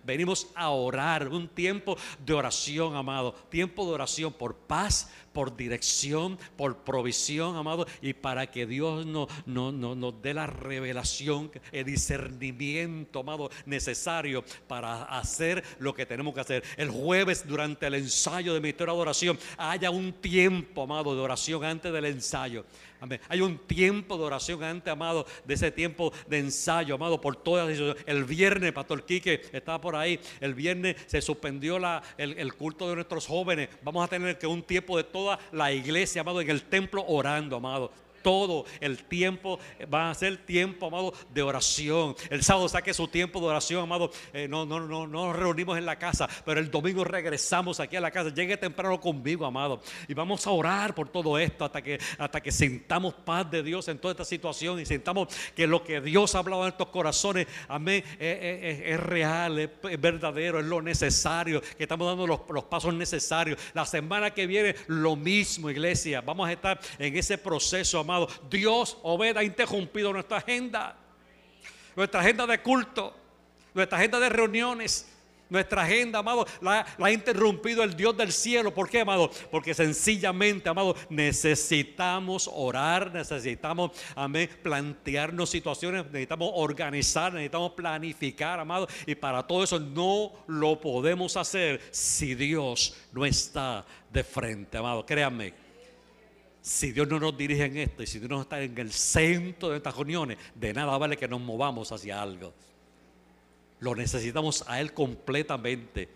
Venimos 0.04 0.48
a 0.54 0.70
orar. 0.70 1.26
Un 1.28 1.48
tiempo 1.48 1.96
de 2.24 2.32
oración, 2.32 2.94
amado. 2.94 3.32
Tiempo 3.48 3.84
de 3.86 3.92
oración 3.92 4.32
por 4.32 4.54
paz, 4.54 5.10
por 5.32 5.56
dirección, 5.56 6.38
por 6.56 6.84
provisión, 6.84 7.56
amado. 7.56 7.86
Y 8.00 8.12
para 8.12 8.48
que 8.48 8.66
Dios 8.66 9.04
no, 9.04 9.26
no, 9.46 9.72
nos 9.72 10.22
dé 10.22 10.32
la 10.32 10.46
revelación, 10.46 11.50
el 11.72 11.84
discernimiento, 11.84 13.20
amado, 13.20 13.50
necesario 13.64 14.44
para 14.68 15.02
hacer 15.04 15.64
lo 15.80 15.92
que 15.92 16.06
tenemos 16.06 16.34
que 16.34 16.40
hacer. 16.40 16.64
El 16.76 16.90
jueves, 16.90 17.48
durante 17.48 17.88
el 17.88 17.94
ensayo 17.94 18.54
de 18.54 18.60
ministerio 18.60 18.94
de 18.94 19.00
oración, 19.00 19.38
haya 19.58 19.90
un 19.90 20.12
tiempo, 20.12 20.84
amado, 20.84 21.16
de 21.16 21.20
oración 21.20 21.64
antes 21.64 21.92
del 21.92 22.04
ensayo. 22.04 22.64
Hay 23.28 23.40
un 23.40 23.58
tiempo 23.58 24.16
de 24.16 24.24
oración 24.24 24.62
antes, 24.62 24.92
amado, 24.92 25.26
de 25.44 25.54
ese 25.54 25.70
tiempo 25.70 26.12
de 26.26 26.38
ensayo, 26.38 26.94
amado, 26.94 27.20
por 27.20 27.36
todas 27.36 27.78
las 27.78 27.96
El 28.06 28.24
viernes, 28.24 28.72
Pastor 28.72 29.04
Quique 29.04 29.42
estaba 29.52 29.80
por 29.80 29.96
ahí. 29.96 30.20
El 30.40 30.54
viernes 30.54 30.96
se 31.06 31.20
suspendió 31.20 31.78
la, 31.78 32.02
el, 32.18 32.38
el, 32.38 32.54
culto 32.54 32.88
de 32.88 32.96
nuestros 32.96 33.26
jóvenes. 33.26 33.68
Vamos 33.82 34.04
a 34.04 34.08
tener 34.08 34.38
que 34.38 34.46
un 34.46 34.62
tiempo 34.62 34.96
de 34.96 35.04
toda 35.04 35.38
la 35.52 35.72
iglesia, 35.72 36.20
amado, 36.22 36.40
en 36.40 36.50
el 36.50 36.62
templo 36.62 37.04
orando, 37.06 37.56
amado 37.56 37.92
todo 38.26 38.64
el 38.80 39.04
tiempo 39.04 39.60
va 39.94 40.10
a 40.10 40.14
ser 40.16 40.38
tiempo, 40.38 40.88
amado, 40.88 41.14
de 41.32 41.42
oración. 41.42 42.16
El 42.28 42.42
sábado 42.42 42.68
saque 42.68 42.92
su 42.92 43.06
tiempo 43.06 43.38
de 43.38 43.46
oración, 43.46 43.84
amado. 43.84 44.10
Eh, 44.32 44.48
no, 44.48 44.66
no, 44.66 44.80
no, 44.80 45.06
no 45.06 45.26
nos 45.26 45.36
reunimos 45.36 45.78
en 45.78 45.86
la 45.86 45.96
casa, 45.96 46.28
pero 46.44 46.58
el 46.58 46.68
domingo 46.68 47.04
regresamos 47.04 47.78
aquí 47.78 47.94
a 47.94 48.00
la 48.00 48.10
casa. 48.10 48.34
Llegue 48.34 48.56
temprano 48.56 49.00
conmigo, 49.00 49.46
amado. 49.46 49.80
Y 50.08 50.14
vamos 50.14 50.44
a 50.44 50.50
orar 50.50 50.92
por 50.92 51.08
todo 51.08 51.38
esto 51.38 51.64
hasta 51.64 51.80
que, 51.80 52.00
hasta 52.18 52.40
que 52.40 52.50
sintamos 52.50 53.14
paz 53.14 53.48
de 53.48 53.62
Dios 53.62 53.86
en 53.86 53.98
toda 54.00 54.10
esta 54.10 54.24
situación 54.24 54.80
y 54.80 54.86
sintamos 54.86 55.28
que 55.54 55.68
lo 55.68 55.84
que 55.84 56.00
Dios 56.00 56.34
ha 56.34 56.40
hablado 56.40 56.62
en 56.64 56.70
estos 56.70 56.88
corazones, 56.88 57.46
amén, 57.68 58.02
es, 58.18 58.98
real, 58.98 59.56
es, 59.60 60.00
verdadero, 60.00 60.58
es 60.58 60.66
lo 60.66 60.82
necesario, 60.82 61.60
que 61.60 61.84
estamos 61.84 62.08
dando 62.08 62.26
los, 62.26 62.40
los 62.48 62.64
pasos 62.64 62.92
necesarios. 62.92 63.56
La 63.72 63.86
semana 63.86 64.34
que 64.34 64.48
viene, 64.48 64.74
lo 64.88 65.14
mismo, 65.14 65.70
iglesia. 65.70 66.22
Vamos 66.22 66.48
a 66.48 66.52
estar 66.52 66.80
en 66.98 67.16
ese 67.16 67.38
proceso, 67.38 68.00
amado 68.00 68.15
Dios, 68.50 68.98
Obed, 69.02 69.36
ha 69.36 69.44
interrumpido 69.44 70.12
nuestra 70.12 70.38
agenda, 70.38 70.96
nuestra 71.94 72.20
agenda 72.20 72.46
de 72.46 72.60
culto, 72.62 73.14
nuestra 73.74 73.98
agenda 73.98 74.20
de 74.20 74.28
reuniones. 74.28 75.12
Nuestra 75.48 75.82
agenda, 75.82 76.18
amado, 76.18 76.44
la, 76.60 76.84
ha 76.98 77.10
interrumpido 77.12 77.84
el 77.84 77.96
Dios 77.96 78.16
del 78.16 78.32
cielo. 78.32 78.74
¿Por 78.74 78.88
qué, 78.88 79.00
amado? 79.00 79.30
Porque 79.48 79.74
sencillamente, 79.74 80.68
amado, 80.68 80.96
necesitamos 81.08 82.50
orar, 82.52 83.12
necesitamos, 83.14 83.92
amén, 84.16 84.50
plantearnos 84.60 85.48
situaciones, 85.48 86.04
necesitamos 86.06 86.50
organizar, 86.52 87.32
necesitamos 87.32 87.72
planificar, 87.72 88.58
amado. 88.58 88.88
Y 89.06 89.14
para 89.14 89.46
todo 89.46 89.62
eso 89.62 89.78
no 89.78 90.32
lo 90.48 90.80
podemos 90.80 91.36
hacer 91.36 91.80
si 91.92 92.34
Dios 92.34 92.96
no 93.12 93.24
está 93.24 93.86
de 94.12 94.24
frente, 94.24 94.78
amado. 94.78 95.06
Créanme, 95.06 95.65
si 96.66 96.90
Dios 96.90 97.06
no 97.06 97.20
nos 97.20 97.38
dirige 97.38 97.64
en 97.64 97.76
esto 97.76 98.02
y 98.02 98.08
si 98.08 98.18
Dios 98.18 98.28
no 98.28 98.42
está 98.42 98.60
en 98.60 98.76
el 98.76 98.90
centro 98.90 99.68
de 99.68 99.76
estas 99.76 99.94
reuniones, 99.94 100.36
de 100.52 100.74
nada 100.74 100.98
vale 100.98 101.16
que 101.16 101.28
nos 101.28 101.40
movamos 101.40 101.92
hacia 101.92 102.20
algo. 102.20 102.52
Lo 103.78 103.94
necesitamos 103.94 104.64
a 104.66 104.80
Él 104.80 104.92
completamente. 104.92 106.08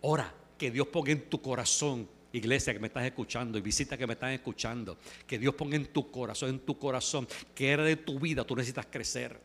Ora, 0.00 0.32
que 0.56 0.70
Dios 0.70 0.86
ponga 0.86 1.12
en 1.12 1.28
tu 1.28 1.42
corazón, 1.42 2.08
iglesia 2.32 2.72
que 2.72 2.78
me 2.78 2.86
estás 2.86 3.04
escuchando 3.04 3.58
y 3.58 3.60
visita 3.60 3.98
que 3.98 4.06
me 4.06 4.14
están 4.14 4.30
escuchando, 4.30 4.96
que 5.26 5.38
Dios 5.38 5.54
ponga 5.54 5.76
en 5.76 5.84
tu 5.84 6.10
corazón, 6.10 6.48
en 6.48 6.60
tu 6.60 6.78
corazón, 6.78 7.28
qué 7.54 7.74
área 7.74 7.84
de 7.84 7.96
tu 7.96 8.18
vida 8.18 8.44
tú 8.44 8.56
necesitas 8.56 8.86
crecer. 8.86 9.38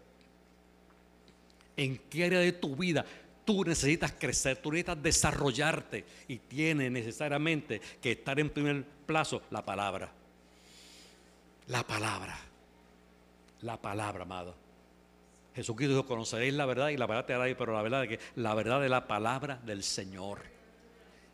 En 1.75 1.97
qué 1.97 2.23
área 2.23 2.39
de 2.39 2.53
tu 2.53 2.77
vida 2.77 3.05
tú 3.45 3.63
necesitas 3.63 4.13
crecer, 4.13 4.57
tú 4.57 4.71
necesitas 4.71 5.01
desarrollarte 5.01 6.05
y 6.27 6.37
tiene 6.37 6.89
necesariamente 6.89 7.81
que 8.01 8.11
estar 8.11 8.39
en 8.39 8.49
primer 8.49 8.83
plazo 9.05 9.41
la 9.51 9.63
palabra. 9.63 10.11
La 11.67 11.83
palabra. 11.85 12.37
La 13.61 13.81
palabra, 13.81 14.23
amado. 14.23 14.55
Jesucristo 15.55 15.95
dijo, 15.95 16.07
conoceréis 16.07 16.53
la 16.53 16.65
verdad 16.65 16.89
y 16.89 16.97
la 16.97 17.05
verdad 17.05 17.25
te 17.25 17.33
hará, 17.33 17.45
pero 17.57 17.73
la 17.73 17.81
verdad 17.81 18.01
de 18.01 18.07
que 18.07 18.19
la 18.35 18.53
verdad 18.55 18.81
de 18.81 18.89
la 18.89 19.07
palabra 19.07 19.59
del 19.63 19.83
Señor. 19.83 20.39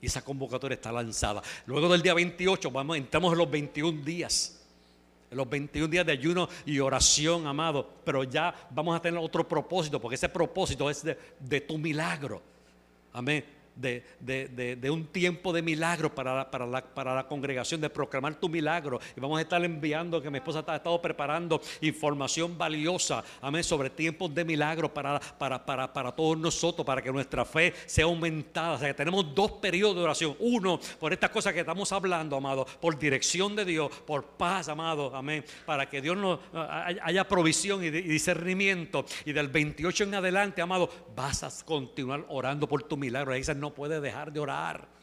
Y 0.02 0.08
esa 0.08 0.24
convocatoria 0.24 0.76
está 0.76 0.92
lanzada. 0.92 1.42
Luego 1.66 1.90
del 1.90 2.02
día 2.02 2.14
28, 2.14 2.72
vamos, 2.72 2.98
entramos 2.98 3.32
en 3.32 3.38
los 3.38 3.50
21 3.50 4.02
días. 4.04 4.59
Los 5.32 5.50
21 5.50 5.88
días 5.88 6.06
de 6.06 6.12
ayuno 6.12 6.50
y 6.66 6.80
oración, 6.80 7.46
amado. 7.48 7.88
Pero 8.04 8.24
ya 8.24 8.54
vamos 8.72 8.96
a 8.96 9.02
tener 9.02 9.20
otro 9.20 9.48
propósito, 9.48 10.00
porque 10.00 10.16
ese 10.16 10.30
propósito 10.30 10.90
es 10.90 11.04
de, 11.04 11.18
de 11.40 11.62
tu 11.62 11.78
milagro. 11.78 12.42
Amén 13.14 13.59
de, 13.80 14.04
de- 14.20 14.76
de- 14.76 14.90
un 14.90 15.06
tiempo 15.08 15.54
de 15.54 15.62
milagro 15.62 16.14
para 16.14 16.36
la, 16.36 16.52
para, 16.52 16.66
la, 16.66 16.82
para 16.84 17.16
la 17.16 17.28
congregación, 17.28 17.80
de 17.82 17.90
proclamar 17.90 18.36
tu 18.36 18.50
milagro. 18.50 19.00
Y 19.16 19.20
vamos 19.20 19.38
a 19.38 19.42
estar 19.42 19.64
enviando, 19.64 20.22
que 20.22 20.30
mi 20.30 20.38
esposa 20.40 20.64
ha 20.68 20.76
estado 20.76 21.02
preparando 21.02 21.62
información 21.82 22.58
valiosa, 22.58 23.24
amén, 23.42 23.64
sobre 23.64 23.90
tiempos 23.90 24.34
de 24.34 24.44
milagro 24.44 24.94
para, 24.94 25.20
para, 25.20 25.64
para, 25.66 25.92
para 25.94 26.12
todos 26.12 26.38
nosotros, 26.38 26.86
para 26.86 27.02
que 27.02 27.12
nuestra 27.12 27.46
fe 27.46 27.74
sea 27.86 28.06
aumentada. 28.06 28.74
O 28.74 28.80
sea, 28.80 28.88
que 28.90 28.94
tenemos 28.94 29.34
dos 29.34 29.52
periodos 29.54 29.96
de 29.96 30.02
oración. 30.04 30.36
Uno, 30.40 30.80
por 31.00 31.14
estas 31.14 31.30
cosas 31.30 31.54
que 31.54 31.60
estamos 31.62 31.92
hablando, 31.92 32.36
amado, 32.36 32.66
por 32.82 32.98
dirección 32.98 33.56
de 33.56 33.66
Dios, 33.66 33.90
por 34.06 34.24
paz, 34.24 34.68
amado, 34.70 35.16
amén, 35.16 35.44
para 35.66 35.90
que 35.90 36.02
Dios 36.02 36.18
nos 36.18 36.40
haya 36.54 37.00
haya 37.04 37.28
provisión 37.28 37.84
y, 37.84 37.90
di- 37.90 38.00
y 38.00 38.02
discernimiento. 38.04 39.06
Y 39.26 39.32
del 39.34 39.48
28 39.48 40.04
en 40.04 40.16
adelante, 40.16 40.62
amado, 40.62 40.90
vas 41.16 41.44
a 41.44 41.66
continuar 41.66 42.26
orando 42.30 42.68
por 42.68 42.84
tu 42.84 42.98
milagro. 42.98 43.32
La 43.32 43.38
iglesia 43.38 43.54
no 43.54 43.69
puede 43.74 44.02
dejar 44.02 44.32
de 44.32 44.40
orar. 44.40 45.00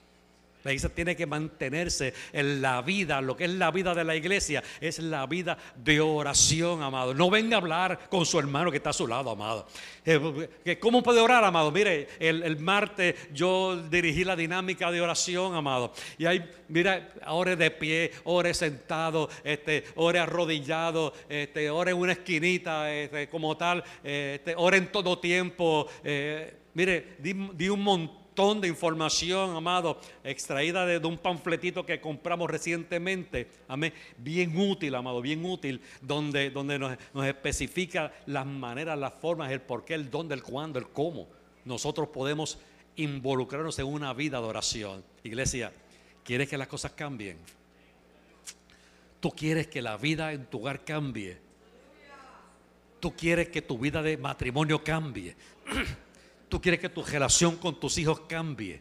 La 0.66 0.72
iglesia 0.72 0.88
tiene 0.88 1.14
que 1.14 1.26
mantenerse 1.26 2.12
en 2.32 2.60
la 2.60 2.82
vida, 2.82 3.20
lo 3.20 3.36
que 3.36 3.44
es 3.44 3.50
la 3.52 3.70
vida 3.70 3.94
de 3.94 4.02
la 4.02 4.16
iglesia, 4.16 4.64
es 4.80 4.98
la 4.98 5.24
vida 5.26 5.56
de 5.76 6.00
oración, 6.00 6.82
amado. 6.82 7.14
No 7.14 7.30
venga 7.30 7.56
a 7.56 7.60
hablar 7.60 8.08
con 8.08 8.26
su 8.26 8.36
hermano 8.36 8.72
que 8.72 8.78
está 8.78 8.90
a 8.90 8.92
su 8.92 9.06
lado, 9.06 9.30
amado. 9.30 9.68
Eh, 10.04 10.76
¿Cómo 10.80 11.04
puede 11.04 11.20
orar, 11.20 11.44
amado? 11.44 11.70
Mire, 11.70 12.08
el, 12.18 12.58
martes 12.58 13.14
yo 13.32 13.80
dirigí 13.88 14.24
la 14.24 14.34
dinámica 14.34 14.90
de 14.90 15.00
oración, 15.00 15.54
amado. 15.54 15.92
Y 16.18 16.26
ahí, 16.26 16.44
mira, 16.66 17.12
ore 17.28 17.54
de 17.54 17.70
pie, 17.70 18.10
ore 18.24 18.52
sentado, 18.52 19.30
este, 19.44 19.84
ore 19.94 20.18
arrodillado, 20.18 21.12
este, 21.28 21.70
ore 21.70 21.92
en 21.92 21.98
una 21.98 22.10
esquinita, 22.10 22.92
este, 22.92 23.28
como 23.28 23.56
tal, 23.56 23.84
eh, 24.02 24.38
este, 24.40 24.54
ore 24.56 24.78
en 24.78 24.90
todo 24.90 25.20
tiempo. 25.20 25.86
eh, 26.02 26.56
mire, 26.74 27.14
di 27.20 27.68
un 27.68 27.84
montón 27.84 28.25
montón 28.36 28.60
de 28.60 28.68
información, 28.68 29.56
amado, 29.56 29.98
extraída 30.22 30.84
de, 30.84 30.98
un 30.98 31.16
panfletito 31.16 31.86
que 31.86 32.02
compramos 32.02 32.50
recientemente. 32.50 33.48
Amén. 33.66 33.94
Bien 34.18 34.54
útil, 34.54 34.94
amado, 34.94 35.22
bien 35.22 35.42
útil, 35.42 35.80
donde, 36.02 36.50
donde 36.50 36.78
nos, 36.78 36.98
nos 37.14 37.26
especifica 37.26 38.12
las 38.26 38.44
maneras, 38.44 38.98
las 38.98 39.14
formas, 39.14 39.50
el 39.52 39.62
por 39.62 39.86
qué, 39.86 39.94
el 39.94 40.10
dónde, 40.10 40.34
el 40.34 40.42
cuándo, 40.42 40.78
el 40.78 40.88
cómo. 40.88 41.28
Nosotros 41.64 42.08
podemos 42.08 42.58
involucrarnos 42.96 43.78
en 43.78 43.86
una 43.86 44.12
vida 44.12 44.38
de 44.38 44.46
oración. 44.46 45.02
Iglesia, 45.24 45.72
¿quieres 46.22 46.46
que 46.46 46.58
las 46.58 46.68
cosas 46.68 46.92
cambien? 46.92 47.38
¿Tú 49.18 49.30
quieres 49.30 49.66
que 49.66 49.80
la 49.80 49.96
vida 49.96 50.34
en 50.34 50.44
tu 50.44 50.58
hogar 50.58 50.84
cambie? 50.84 51.38
¿Tú 53.00 53.16
quieres 53.16 53.48
que 53.48 53.62
tu 53.62 53.78
vida 53.78 54.02
de 54.02 54.18
matrimonio 54.18 54.84
cambie? 54.84 55.34
Tú 56.48 56.60
quieres 56.60 56.80
que 56.80 56.88
tu 56.88 57.02
relación 57.02 57.56
con 57.56 57.78
tus 57.78 57.98
hijos 57.98 58.20
cambie. 58.28 58.80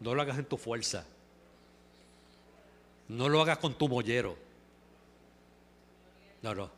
No 0.00 0.14
lo 0.14 0.22
hagas 0.22 0.38
en 0.38 0.44
tu 0.44 0.56
fuerza. 0.56 1.06
No 3.08 3.28
lo 3.28 3.40
hagas 3.40 3.58
con 3.58 3.74
tu 3.74 3.88
mollero. 3.88 4.36
No, 6.42 6.54
no. 6.54 6.70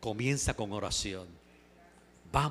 Comienza 0.00 0.54
con 0.54 0.72
oración. 0.72 1.26